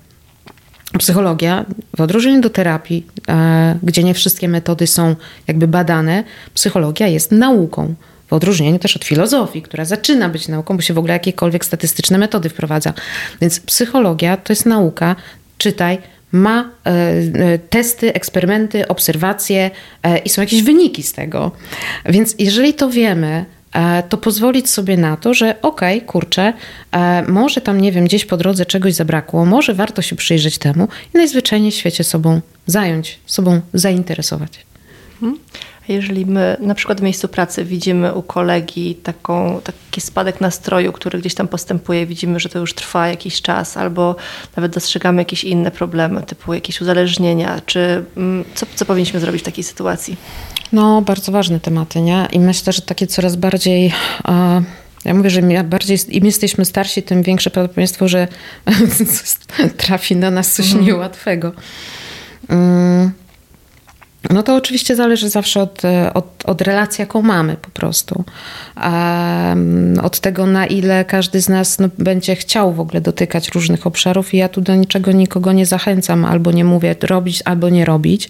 Psychologia, 0.98 1.64
w 1.96 2.00
odróżnieniu 2.00 2.40
do 2.40 2.50
terapii, 2.50 3.06
e, 3.28 3.78
gdzie 3.82 4.04
nie 4.04 4.14
wszystkie 4.14 4.48
metody 4.48 4.86
są 4.86 5.16
jakby 5.48 5.68
badane, 5.68 6.24
psychologia 6.54 7.06
jest 7.06 7.32
nauką. 7.32 7.94
W 8.28 8.32
odróżnieniu 8.32 8.78
też 8.78 8.96
od 8.96 9.04
filozofii, 9.04 9.62
która 9.62 9.84
zaczyna 9.84 10.28
być 10.28 10.48
nauką, 10.48 10.76
bo 10.76 10.82
się 10.82 10.94
w 10.94 10.98
ogóle 10.98 11.12
jakiekolwiek 11.12 11.64
statystyczne 11.64 12.18
metody 12.18 12.48
wprowadza. 12.48 12.92
Więc 13.40 13.60
psychologia 13.60 14.36
to 14.36 14.52
jest 14.52 14.66
nauka, 14.66 15.16
czytaj, 15.58 15.98
ma 16.32 16.70
e, 16.86 16.90
e, 16.90 17.58
testy, 17.58 18.14
eksperymenty, 18.14 18.88
obserwacje 18.88 19.70
e, 20.02 20.18
i 20.18 20.28
są 20.28 20.42
jakieś 20.42 20.62
wyniki 20.62 21.02
z 21.02 21.12
tego. 21.12 21.52
Więc 22.06 22.34
jeżeli 22.38 22.74
to 22.74 22.90
wiemy, 22.90 23.44
to 24.08 24.18
pozwolić 24.18 24.70
sobie 24.70 24.96
na 24.96 25.16
to, 25.16 25.34
że 25.34 25.62
okej, 25.62 25.96
okay, 25.96 26.06
kurczę, 26.06 26.52
może 27.28 27.60
tam, 27.60 27.80
nie 27.80 27.92
wiem, 27.92 28.04
gdzieś 28.04 28.24
po 28.24 28.36
drodze 28.36 28.66
czegoś 28.66 28.94
zabrakło, 28.94 29.46
może 29.46 29.74
warto 29.74 30.02
się 30.02 30.16
przyjrzeć 30.16 30.58
temu 30.58 30.88
i 31.14 31.18
najzwyczajniej 31.18 31.72
w 31.72 31.74
świecie 31.74 32.04
sobą 32.04 32.40
zająć, 32.66 33.18
sobą 33.26 33.60
zainteresować. 33.74 34.66
Hmm. 35.20 35.38
Jeżeli 35.88 36.26
my 36.26 36.56
na 36.60 36.74
przykład 36.74 37.00
w 37.00 37.02
miejscu 37.02 37.28
pracy 37.28 37.64
widzimy 37.64 38.14
u 38.14 38.22
kolegi 38.22 38.94
taką, 38.94 39.60
taki 39.64 40.00
spadek 40.00 40.40
nastroju, 40.40 40.92
który 40.92 41.18
gdzieś 41.18 41.34
tam 41.34 41.48
postępuje, 41.48 42.06
widzimy, 42.06 42.40
że 42.40 42.48
to 42.48 42.58
już 42.58 42.74
trwa 42.74 43.08
jakiś 43.08 43.42
czas, 43.42 43.76
albo 43.76 44.16
nawet 44.56 44.72
dostrzegamy 44.72 45.20
jakieś 45.20 45.44
inne 45.44 45.70
problemy, 45.70 46.22
typu 46.22 46.54
jakieś 46.54 46.80
uzależnienia, 46.80 47.60
czy 47.66 48.04
mm, 48.16 48.44
co, 48.54 48.66
co 48.74 48.84
powinniśmy 48.84 49.20
zrobić 49.20 49.42
w 49.42 49.44
takiej 49.44 49.64
sytuacji? 49.64 50.16
No, 50.72 51.02
bardzo 51.02 51.32
ważne 51.32 51.60
tematy, 51.60 52.00
nie? 52.00 52.28
I 52.32 52.40
myślę, 52.40 52.72
że 52.72 52.82
takie 52.82 53.06
coraz 53.06 53.36
bardziej. 53.36 53.92
Ja 55.04 55.14
mówię, 55.14 55.30
że 55.30 55.40
im 55.40 55.68
bardziej 55.68 55.98
im 56.08 56.24
jesteśmy 56.24 56.64
starsi, 56.64 57.02
tym 57.02 57.22
większe 57.22 57.50
prawdopodobieństwo, 57.50 58.08
że 58.08 58.28
trafi 59.76 60.16
na 60.16 60.30
nas 60.30 60.52
coś 60.52 60.66
mhm. 60.66 60.84
niełatwego. 60.84 61.52
Mm. 62.48 63.12
No 64.30 64.42
to 64.42 64.56
oczywiście 64.56 64.96
zależy 64.96 65.28
zawsze 65.28 65.62
od, 65.62 65.82
od, 66.14 66.44
od 66.44 66.62
relacji, 66.62 67.02
jaką 67.02 67.22
mamy 67.22 67.56
po 67.56 67.70
prostu. 67.70 68.24
Od 70.02 70.20
tego, 70.20 70.46
na 70.46 70.66
ile 70.66 71.04
każdy 71.04 71.40
z 71.40 71.48
nas 71.48 71.78
no, 71.78 71.88
będzie 71.98 72.36
chciał 72.36 72.72
w 72.72 72.80
ogóle 72.80 73.00
dotykać 73.00 73.48
różnych 73.48 73.86
obszarów 73.86 74.34
i 74.34 74.36
ja 74.36 74.48
tu 74.48 74.60
do 74.60 74.74
niczego 74.74 75.12
nikogo 75.12 75.52
nie 75.52 75.66
zachęcam, 75.66 76.24
albo 76.24 76.52
nie 76.52 76.64
mówię 76.64 76.96
robić, 77.02 77.42
albo 77.44 77.68
nie 77.68 77.84
robić. 77.84 78.28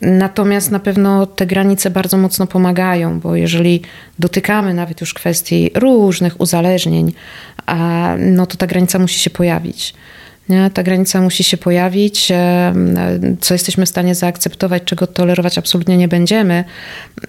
Natomiast 0.00 0.70
na 0.70 0.80
pewno 0.80 1.26
te 1.26 1.46
granice 1.46 1.90
bardzo 1.90 2.16
mocno 2.16 2.46
pomagają, 2.46 3.20
bo 3.20 3.36
jeżeli 3.36 3.82
dotykamy 4.18 4.74
nawet 4.74 5.00
już 5.00 5.14
kwestii 5.14 5.70
różnych 5.74 6.40
uzależnień, 6.40 7.12
no 8.18 8.46
to 8.46 8.56
ta 8.56 8.66
granica 8.66 8.98
musi 8.98 9.18
się 9.20 9.30
pojawić. 9.30 9.94
Nie? 10.48 10.70
Ta 10.70 10.82
granica 10.82 11.20
musi 11.20 11.44
się 11.44 11.56
pojawić, 11.56 12.30
e, 12.30 12.74
co 13.40 13.54
jesteśmy 13.54 13.86
w 13.86 13.88
stanie 13.88 14.14
zaakceptować, 14.14 14.82
czego 14.84 15.06
tolerować 15.06 15.58
absolutnie 15.58 15.96
nie 15.96 16.08
będziemy, 16.08 16.64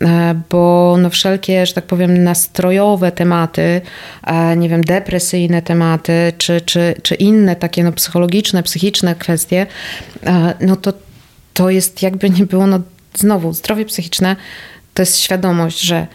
e, 0.01 0.41
bo 0.49 0.95
no 1.01 1.09
wszelkie, 1.09 1.65
że 1.65 1.73
tak 1.73 1.85
powiem, 1.85 2.23
nastrojowe 2.23 3.11
tematy, 3.11 3.81
e, 4.23 4.57
nie 4.57 4.69
wiem, 4.69 4.83
depresyjne 4.83 5.61
tematy, 5.61 6.33
czy, 6.37 6.61
czy, 6.61 6.95
czy 7.03 7.15
inne 7.15 7.55
takie 7.55 7.83
no, 7.83 7.91
psychologiczne, 7.91 8.63
psychiczne 8.63 9.15
kwestie, 9.15 9.65
no 10.61 10.75
to 10.75 10.93
to 11.53 11.69
jest 11.69 12.01
jakby 12.01 12.29
nie 12.29 12.45
było, 12.45 12.67
no 12.67 12.79
znowu, 13.15 13.53
zdrowie 13.53 13.85
psychiczne 13.85 14.35
to 14.93 15.01
jest 15.01 15.17
świadomość, 15.17 15.81
że 15.81 16.07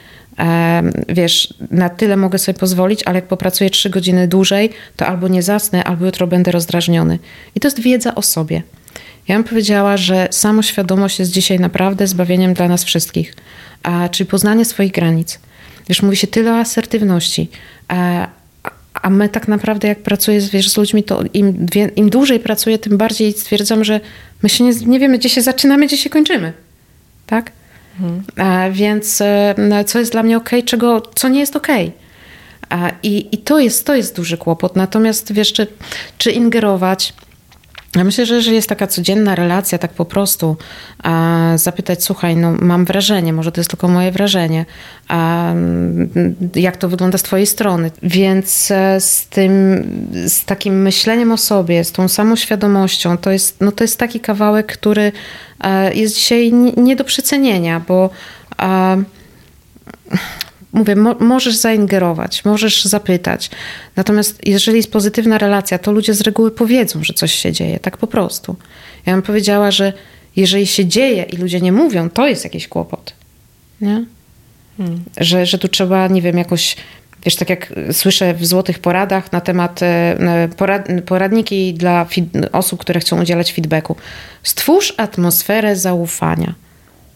wiesz, 1.09 1.55
na 1.71 1.89
tyle 1.89 2.17
mogę 2.17 2.39
sobie 2.39 2.59
pozwolić, 2.59 3.03
ale 3.03 3.15
jak 3.15 3.29
popracuję 3.29 3.71
trzy 3.71 3.91
godziny 3.91 4.29
dłużej, 4.29 4.71
to 4.97 5.07
albo 5.07 5.29
nie 5.29 5.43
zasnę, 5.43 5.85
albo 5.85 6.07
jutro 6.07 6.27
będę 6.27 6.51
rozdrażniony. 6.51 7.19
I 7.55 7.61
to 7.61 7.69
jest 7.69 7.81
wiedza 7.81 8.15
o 8.15 8.23
sobie. 8.23 8.63
Ja 9.29 9.35
bym 9.35 9.45
powiedziała, 9.45 9.97
że 9.97 10.29
samoświadomość 10.31 11.19
jest 11.19 11.31
dzisiaj 11.31 11.61
naprawdę 11.61 12.07
zbawieniem 12.07 12.55
dla 12.55 12.69
nas 12.69 12.85
wszystkich, 12.85 13.35
a, 13.83 14.09
czyli 14.09 14.31
poznanie 14.31 14.65
swoich 14.65 14.93
granic. 14.93 15.39
Wiesz, 15.89 16.03
mówi 16.03 16.17
się 16.17 16.27
tyle 16.27 16.53
o 16.53 16.59
asertywności, 16.59 17.51
a, 17.89 18.29
a 18.95 19.11
my 19.11 19.29
tak 19.29 19.49
naprawdę 19.49 19.89
jak 19.89 19.99
pracuję 19.99 20.41
wiesz, 20.41 20.71
z 20.71 20.77
ludźmi, 20.77 21.03
to 21.05 21.23
im, 21.35 21.67
im 21.97 22.11
dłużej 22.11 22.41
pracuję, 22.41 22.79
tym 22.79 22.99
bardziej 22.99 23.33
stwierdzam, 23.33 23.85
że 23.85 24.01
my 24.43 24.49
się 24.49 24.65
nie, 24.65 24.73
nie 24.75 25.01
wiemy, 25.01 25.19
gdzie 25.19 25.29
się 25.29 25.43
zaczynamy, 25.43 25.87
gdzie 25.87 25.97
się 25.97 26.11
kończymy. 26.11 26.53
Tak? 27.27 27.53
Mhm. 28.01 28.73
Więc 28.73 29.21
e, 29.21 29.55
no, 29.59 29.85
co 29.85 29.99
jest 29.99 30.13
dla 30.13 30.23
mnie 30.23 30.37
ok, 30.37 30.51
czego, 30.65 31.03
co 31.15 31.29
nie 31.29 31.41
jest 31.41 31.57
ok. 31.57 31.69
I, 33.03 33.29
i 33.33 33.39
to, 33.39 33.59
jest, 33.59 33.87
to 33.87 33.95
jest 33.95 34.17
duży 34.17 34.39
kłopot. 34.39 34.77
Natomiast 34.77 35.33
wiesz, 35.33 35.53
czy, 35.53 35.67
czy 36.19 36.31
ingerować, 36.31 37.15
ja 37.97 38.05
myślę, 38.05 38.27
że 38.27 38.35
jeżeli 38.35 38.57
jest 38.57 38.69
taka 38.69 38.87
codzienna 38.87 39.35
relacja, 39.35 39.79
tak 39.79 39.93
po 39.93 40.05
prostu 40.05 40.57
a 41.03 41.53
zapytać, 41.57 42.05
słuchaj, 42.05 42.37
no 42.37 42.53
mam 42.53 42.85
wrażenie, 42.85 43.33
może 43.33 43.53
to 43.53 43.61
jest 43.61 43.71
tylko 43.71 43.89
moje 43.89 44.13
wrażenie, 44.13 44.67
a 45.09 45.53
jak 46.55 46.77
to 46.77 46.89
wygląda 46.89 47.19
z 47.19 47.23
twojej 47.23 47.47
strony. 47.47 47.91
Więc 48.03 48.71
e, 48.71 49.01
z 49.01 49.27
tym, 49.27 49.53
z 50.27 50.45
takim 50.45 50.83
myśleniem 50.83 51.33
o 51.33 51.37
sobie, 51.37 51.85
z 51.85 51.93
tą 51.93 52.09
samą 52.09 52.37
świadomością, 52.37 53.19
to 53.19 53.31
jest, 53.31 53.61
no 53.61 53.73
to 53.73 53.85
jest 53.85 53.99
taki 53.99 54.21
kawałek, 54.21 54.73
który 54.73 55.03
e, 55.03 55.13
jest 55.95 56.15
dzisiaj 56.15 56.53
nie 56.77 56.97
do 56.97 57.05
przecenienia, 57.05 57.81
bo 57.89 58.11
mówię, 60.73 60.97
mo 60.97 61.15
możesz 61.21 61.57
zaingerować, 61.57 62.45
możesz 62.45 62.85
zapytać. 62.85 63.51
Natomiast 63.97 64.47
jeżeli 64.47 64.77
jest 64.77 64.93
pozytywna 64.93 65.39
relacja, 65.39 65.79
to 65.79 65.93
ludzie 65.93 66.15
z 66.15 66.21
reguły 66.21 66.51
powiedzą, 66.51 67.05
że 67.05 67.15
coś 67.15 67.33
się 67.33 67.53
dzieje, 67.53 67.81
tak 67.81 67.97
po 67.97 68.07
prostu. 68.07 68.57
Ja 69.07 69.13
bym 69.13 69.23
powiedziała, 69.23 69.71
że 69.71 69.93
jeżeli 70.37 70.67
się 70.67 70.87
dzieje 70.87 71.23
i 71.23 71.37
ludzie 71.37 71.61
nie 71.61 71.73
mówią, 71.73 72.11
to 72.11 72.29
jest 72.29 72.45
jakiś 72.45 72.69
kłopot. 72.69 73.13
Nie? 73.81 74.05
Hmm. 74.77 75.05
Że, 75.17 75.47
że 75.47 75.59
tu 75.59 75.69
trzeba, 75.69 76.09
nie 76.09 76.23
wiem, 76.23 76.39
jakoś 76.39 76.77
Wiesz, 77.25 77.37
tak 77.37 77.51
jak 77.51 77.73
słyszę 77.93 78.35
w 78.35 78.47
złotych 78.47 78.79
poradach 78.79 79.33
na 79.33 79.41
temat 79.41 79.83
e, 79.83 80.49
porad, 80.57 80.89
poradniki 81.07 81.75
dla 81.75 82.07
osób, 82.53 82.81
które 82.81 83.01
chcą 83.01 83.23
udzielać 83.23 83.53
feedbacku. 83.53 83.97
Stwórz 84.43 84.95
atmosferę 84.97 85.77
zaufania. 85.77 86.55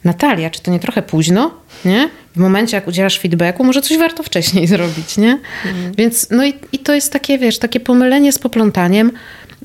Natalia, 0.05 0.51
czy 0.51 0.63
to 0.63 0.71
nie 0.71 0.81
trochę 0.81 1.03
późno, 1.03 1.55
nie? 1.85 2.11
W 2.37 2.39
momencie, 2.41 2.77
jak 2.77 2.89
udzielasz 2.89 3.19
feedbacku, 3.19 3.65
może 3.65 3.83
coś 3.83 3.99
warto 3.99 4.23
wcześniej 4.23 4.67
zrobić, 4.77 5.17
nie? 5.17 5.39
Mhm. 5.67 5.93
Więc, 5.99 6.27
no 6.31 6.45
i, 6.47 6.55
i 6.73 6.79
to 6.79 6.95
jest 6.95 7.13
takie, 7.13 7.39
wiesz, 7.39 7.59
takie 7.59 7.81
pomylenie 7.81 8.33
z 8.33 8.39
poplątaniem, 8.39 9.13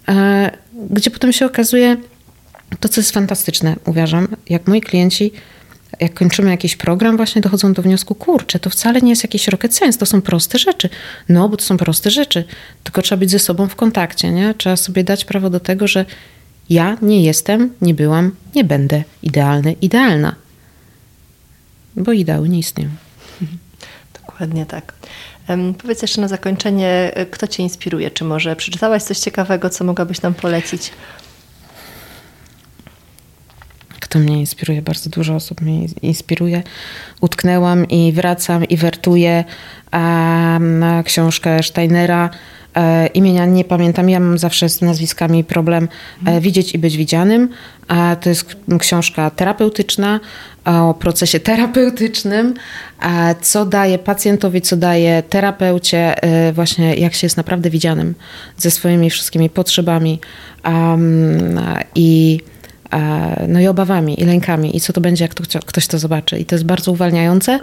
e, 0.09 0.51
gdzie 0.89 1.11
potem 1.11 1.33
się 1.33 1.45
okazuje 1.45 1.97
to, 2.79 2.89
co 2.89 3.01
jest 3.01 3.11
fantastyczne, 3.11 3.75
uważam, 3.85 4.27
jak 4.49 4.67
moi 4.67 4.81
klienci, 4.81 5.31
jak 6.03 6.13
kończymy 6.13 6.49
jakiś 6.51 6.75
program, 6.75 7.17
właśnie 7.17 7.41
dochodzą 7.41 7.73
do 7.73 7.81
wniosku, 7.81 8.15
kurczę, 8.15 8.59
to 8.59 8.69
wcale 8.69 9.01
nie 9.01 9.09
jest 9.09 9.23
jakiś 9.23 9.47
rocket 9.47 9.77
science, 9.77 9.99
to 9.99 10.05
są 10.05 10.21
proste 10.21 10.59
rzeczy. 10.59 10.89
No, 11.29 11.49
bo 11.49 11.57
to 11.57 11.63
są 11.63 11.77
proste 11.77 12.11
rzeczy, 12.11 12.43
tylko 12.83 13.01
trzeba 13.01 13.19
być 13.19 13.31
ze 13.31 13.39
sobą 13.39 13.67
w 13.67 13.75
kontakcie, 13.75 14.31
nie? 14.31 14.53
Trzeba 14.53 14.75
sobie 14.75 15.03
dać 15.03 15.25
prawo 15.25 15.49
do 15.49 15.59
tego, 15.59 15.87
że 15.87 16.05
ja 16.69 16.97
nie 17.01 17.23
jestem, 17.23 17.73
nie 17.81 17.93
byłam, 17.93 18.31
nie 18.55 18.63
będę 18.63 19.03
idealny, 19.23 19.75
idealna. 19.81 20.35
Bo 21.95 22.11
ideały 22.11 22.49
nie 22.49 22.59
istnieją. 22.59 22.89
Dokładnie 24.21 24.65
tak. 24.65 24.93
Powiedz 25.81 26.01
jeszcze 26.01 26.21
na 26.21 26.27
zakończenie, 26.27 27.11
kto 27.31 27.47
Cię 27.47 27.63
inspiruje? 27.63 28.11
Czy 28.11 28.23
może 28.23 28.55
przeczytałaś 28.55 29.03
coś 29.03 29.19
ciekawego, 29.19 29.69
co 29.69 29.83
mogłabyś 29.83 30.21
nam 30.21 30.33
polecić? 30.33 30.91
Kto 34.03 34.19
mnie 34.19 34.39
inspiruje? 34.39 34.81
Bardzo 34.81 35.09
dużo 35.09 35.35
osób 35.35 35.61
mnie 35.61 35.85
inspiruje. 36.01 36.63
Utknęłam 37.21 37.87
i 37.87 38.11
wracam 38.11 38.63
i 38.63 38.77
wertuję 38.77 39.43
um, 39.93 40.83
książkę 41.03 41.63
Steinera. 41.63 42.29
E, 42.75 43.07
imienia 43.07 43.45
nie 43.45 43.65
pamiętam, 43.65 44.09
ja 44.09 44.19
mam 44.19 44.37
zawsze 44.37 44.69
z 44.69 44.81
nazwiskami 44.81 45.43
problem 45.43 45.87
e, 46.25 46.41
widzieć 46.41 46.75
i 46.75 46.77
być 46.77 46.97
widzianym. 46.97 47.49
E, 47.87 48.15
to 48.15 48.29
jest 48.29 48.55
książka 48.79 49.29
terapeutyczna 49.29 50.19
o 50.65 50.93
procesie 50.93 51.39
terapeutycznym, 51.49 52.53
e, 53.01 53.35
co 53.41 53.65
daje 53.65 53.99
pacjentowi, 53.99 54.61
co 54.61 54.77
daje 54.77 55.23
terapeucie, 55.29 56.23
e, 56.23 56.53
właśnie 56.53 56.95
jak 56.95 57.13
się 57.13 57.25
jest 57.25 57.37
naprawdę 57.37 57.69
widzianym 57.69 58.15
ze 58.57 58.71
swoimi 58.71 59.09
wszystkimi 59.09 59.49
potrzebami 59.49 60.19
i 61.95 62.39
no 63.47 63.59
i 63.59 63.67
obawami, 63.67 64.21
i 64.21 64.25
lękami, 64.25 64.77
i 64.77 64.79
co 64.79 64.93
to 64.93 65.01
będzie, 65.01 65.23
jak 65.23 65.33
to, 65.33 65.59
ktoś 65.65 65.87
to 65.87 65.99
zobaczy. 65.99 66.39
I 66.39 66.45
to 66.45 66.55
jest 66.55 66.65
bardzo 66.65 66.91
uwalniające. 66.91 67.59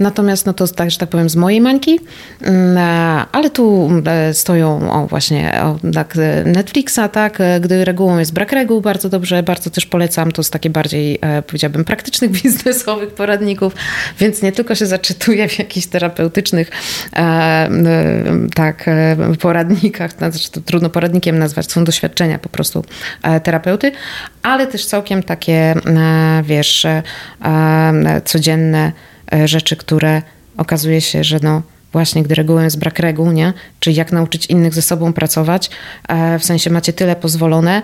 Natomiast, 0.00 0.46
no 0.46 0.52
to 0.52 0.68
tak, 0.68 0.90
że 0.90 0.98
tak 0.98 1.08
powiem, 1.08 1.28
z 1.28 1.36
mojej 1.36 1.60
mańki, 1.60 2.00
mm, 2.40 2.78
ale 3.32 3.50
tu 3.50 3.90
e, 4.06 4.34
stoją 4.34 4.92
o, 4.92 5.06
właśnie 5.06 5.62
o, 5.62 5.78
tak, 5.94 6.16
e, 6.16 6.44
Netflixa, 6.44 7.00
tak, 7.12 7.40
e, 7.40 7.60
gdy 7.60 7.84
regułą 7.84 8.18
jest 8.18 8.32
brak 8.32 8.52
reguł, 8.52 8.80
bardzo 8.80 9.08
dobrze, 9.08 9.42
bardzo 9.42 9.70
też 9.70 9.86
polecam, 9.86 10.32
to 10.32 10.42
z 10.42 10.50
takie 10.50 10.70
bardziej, 10.70 11.18
powiedziałabym, 11.46 11.84
praktycznych, 11.84 12.30
biznesowych 12.42 13.14
poradników, 13.14 13.74
więc 14.18 14.42
nie 14.42 14.52
tylko 14.52 14.74
się 14.74 14.86
zaczytuję 14.86 15.48
w 15.48 15.58
jakichś 15.58 15.86
terapeutycznych 15.86 16.70
tak, 18.54 18.90
poradnikach, 19.40 20.12
znaczy 20.12 20.50
to 20.50 20.60
trudno 20.60 20.90
poradnikiem 20.90 21.38
nazwać, 21.38 21.72
są 21.72 21.84
doświadczenia 21.84 22.38
po 22.38 22.48
prostu 22.48 22.84
terapeuty, 23.42 23.92
ale 24.42 24.63
też 24.66 24.86
całkiem 24.86 25.22
takie, 25.22 25.54
e, 25.54 26.42
wiesz, 26.44 26.84
e, 26.84 27.02
e, 27.44 28.20
codzienne 28.24 28.92
rzeczy, 29.44 29.76
które 29.76 30.22
okazuje 30.56 31.00
się, 31.00 31.24
że 31.24 31.38
no 31.42 31.62
właśnie, 31.92 32.22
gdy 32.22 32.34
regułą 32.34 32.60
jest 32.60 32.78
brak 32.78 32.98
reguł, 32.98 33.32
nie? 33.32 33.52
Czyli 33.80 33.96
jak 33.96 34.12
nauczyć 34.12 34.46
innych 34.46 34.74
ze 34.74 34.82
sobą 34.82 35.12
pracować, 35.12 35.70
w 36.38 36.44
sensie 36.44 36.70
macie 36.70 36.92
tyle 36.92 37.16
pozwolone, 37.16 37.82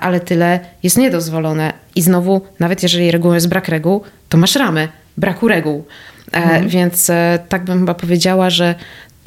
ale 0.00 0.20
tyle 0.20 0.60
jest 0.82 0.98
niedozwolone. 0.98 1.72
I 1.94 2.02
znowu, 2.02 2.40
nawet 2.60 2.82
jeżeli 2.82 3.10
regułą 3.10 3.34
jest 3.34 3.48
brak 3.48 3.68
reguł, 3.68 4.02
to 4.28 4.38
masz 4.38 4.56
ramy 4.56 4.88
braku 5.16 5.48
reguł. 5.48 5.84
Mhm. 6.32 6.68
Więc 6.68 7.10
tak 7.48 7.64
bym 7.64 7.78
chyba 7.78 7.94
powiedziała, 7.94 8.50
że 8.50 8.74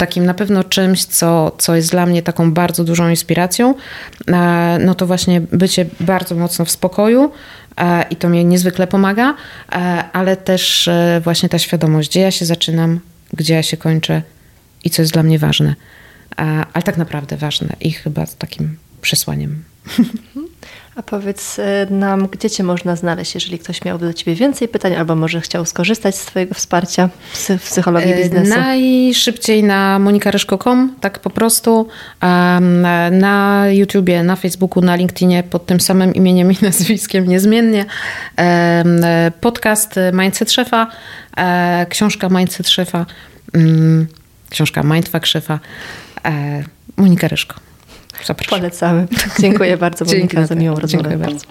takim 0.00 0.26
na 0.26 0.34
pewno 0.34 0.64
czymś, 0.64 1.04
co, 1.04 1.56
co 1.58 1.76
jest 1.76 1.90
dla 1.90 2.06
mnie 2.06 2.22
taką 2.22 2.52
bardzo 2.52 2.84
dużą 2.84 3.08
inspiracją, 3.08 3.74
e, 4.28 4.78
no 4.84 4.94
to 4.94 5.06
właśnie 5.06 5.40
bycie 5.40 5.86
bardzo 6.00 6.34
mocno 6.34 6.64
w 6.64 6.70
spokoju 6.70 7.32
e, 7.76 8.04
i 8.10 8.16
to 8.16 8.28
mnie 8.28 8.44
niezwykle 8.44 8.86
pomaga, 8.86 9.34
e, 9.72 9.74
ale 10.12 10.36
też 10.36 10.90
właśnie 11.24 11.48
ta 11.48 11.58
świadomość, 11.58 12.10
gdzie 12.10 12.20
ja 12.20 12.30
się 12.30 12.44
zaczynam, 12.44 13.00
gdzie 13.32 13.54
ja 13.54 13.62
się 13.62 13.76
kończę 13.76 14.22
i 14.84 14.90
co 14.90 15.02
jest 15.02 15.12
dla 15.12 15.22
mnie 15.22 15.38
ważne. 15.38 15.74
Ale 16.72 16.82
tak 16.84 16.96
naprawdę 16.96 17.36
ważne 17.36 17.76
i 17.80 17.92
chyba 17.92 18.26
takim 18.38 18.76
przesłaniem. 19.00 19.64
A 21.00 21.02
powiedz 21.02 21.58
e, 21.58 21.86
nam, 21.90 22.26
gdzie 22.26 22.50
Cię 22.50 22.62
można 22.62 22.96
znaleźć, 22.96 23.34
jeżeli 23.34 23.58
ktoś 23.58 23.84
miałby 23.84 24.06
do 24.06 24.12
Ciebie 24.12 24.34
więcej 24.34 24.68
pytań, 24.68 24.94
albo 24.94 25.16
może 25.16 25.40
chciał 25.40 25.66
skorzystać 25.66 26.16
z 26.16 26.24
Twojego 26.24 26.54
wsparcia 26.54 27.08
w 27.58 27.64
psychologii 27.64 28.12
e, 28.12 28.16
biznesu? 28.16 28.50
Najszybciej 28.50 29.64
na 29.64 29.98
monikaryszko.com, 29.98 30.94
tak 31.00 31.18
po 31.18 31.30
prostu. 31.30 31.88
Na 33.10 33.64
YouTubie, 33.70 34.22
na 34.22 34.36
Facebooku, 34.36 34.82
na 34.82 34.96
LinkedInie 34.96 35.42
pod 35.42 35.66
tym 35.66 35.80
samym 35.80 36.14
imieniem 36.14 36.52
i 36.52 36.56
nazwiskiem 36.62 37.28
niezmiennie. 37.28 37.84
Podcast 39.40 39.94
Mindset 40.12 40.52
Szefa, 40.52 40.86
e, 41.36 41.86
książka 41.90 42.28
Mindset 42.28 42.68
Szefa, 42.68 43.06
mm, 43.54 44.06
książka 44.50 44.82
Mindfuck 44.82 45.26
Szefa, 45.26 45.60
Monika 46.96 47.28
Ryszko. 47.28 47.69
Zapraszam. 48.24 48.58
Polecamy. 48.58 49.06
Dziękuję 49.40 49.76
bardzo, 49.76 50.04
bo 50.04 50.10
Dzięki 50.10 50.44
za 50.46 50.54
miłą 50.54 50.74
rozmowę. 50.74 51.08
Dziękuję 51.08 51.18
bardzo. 51.18 51.46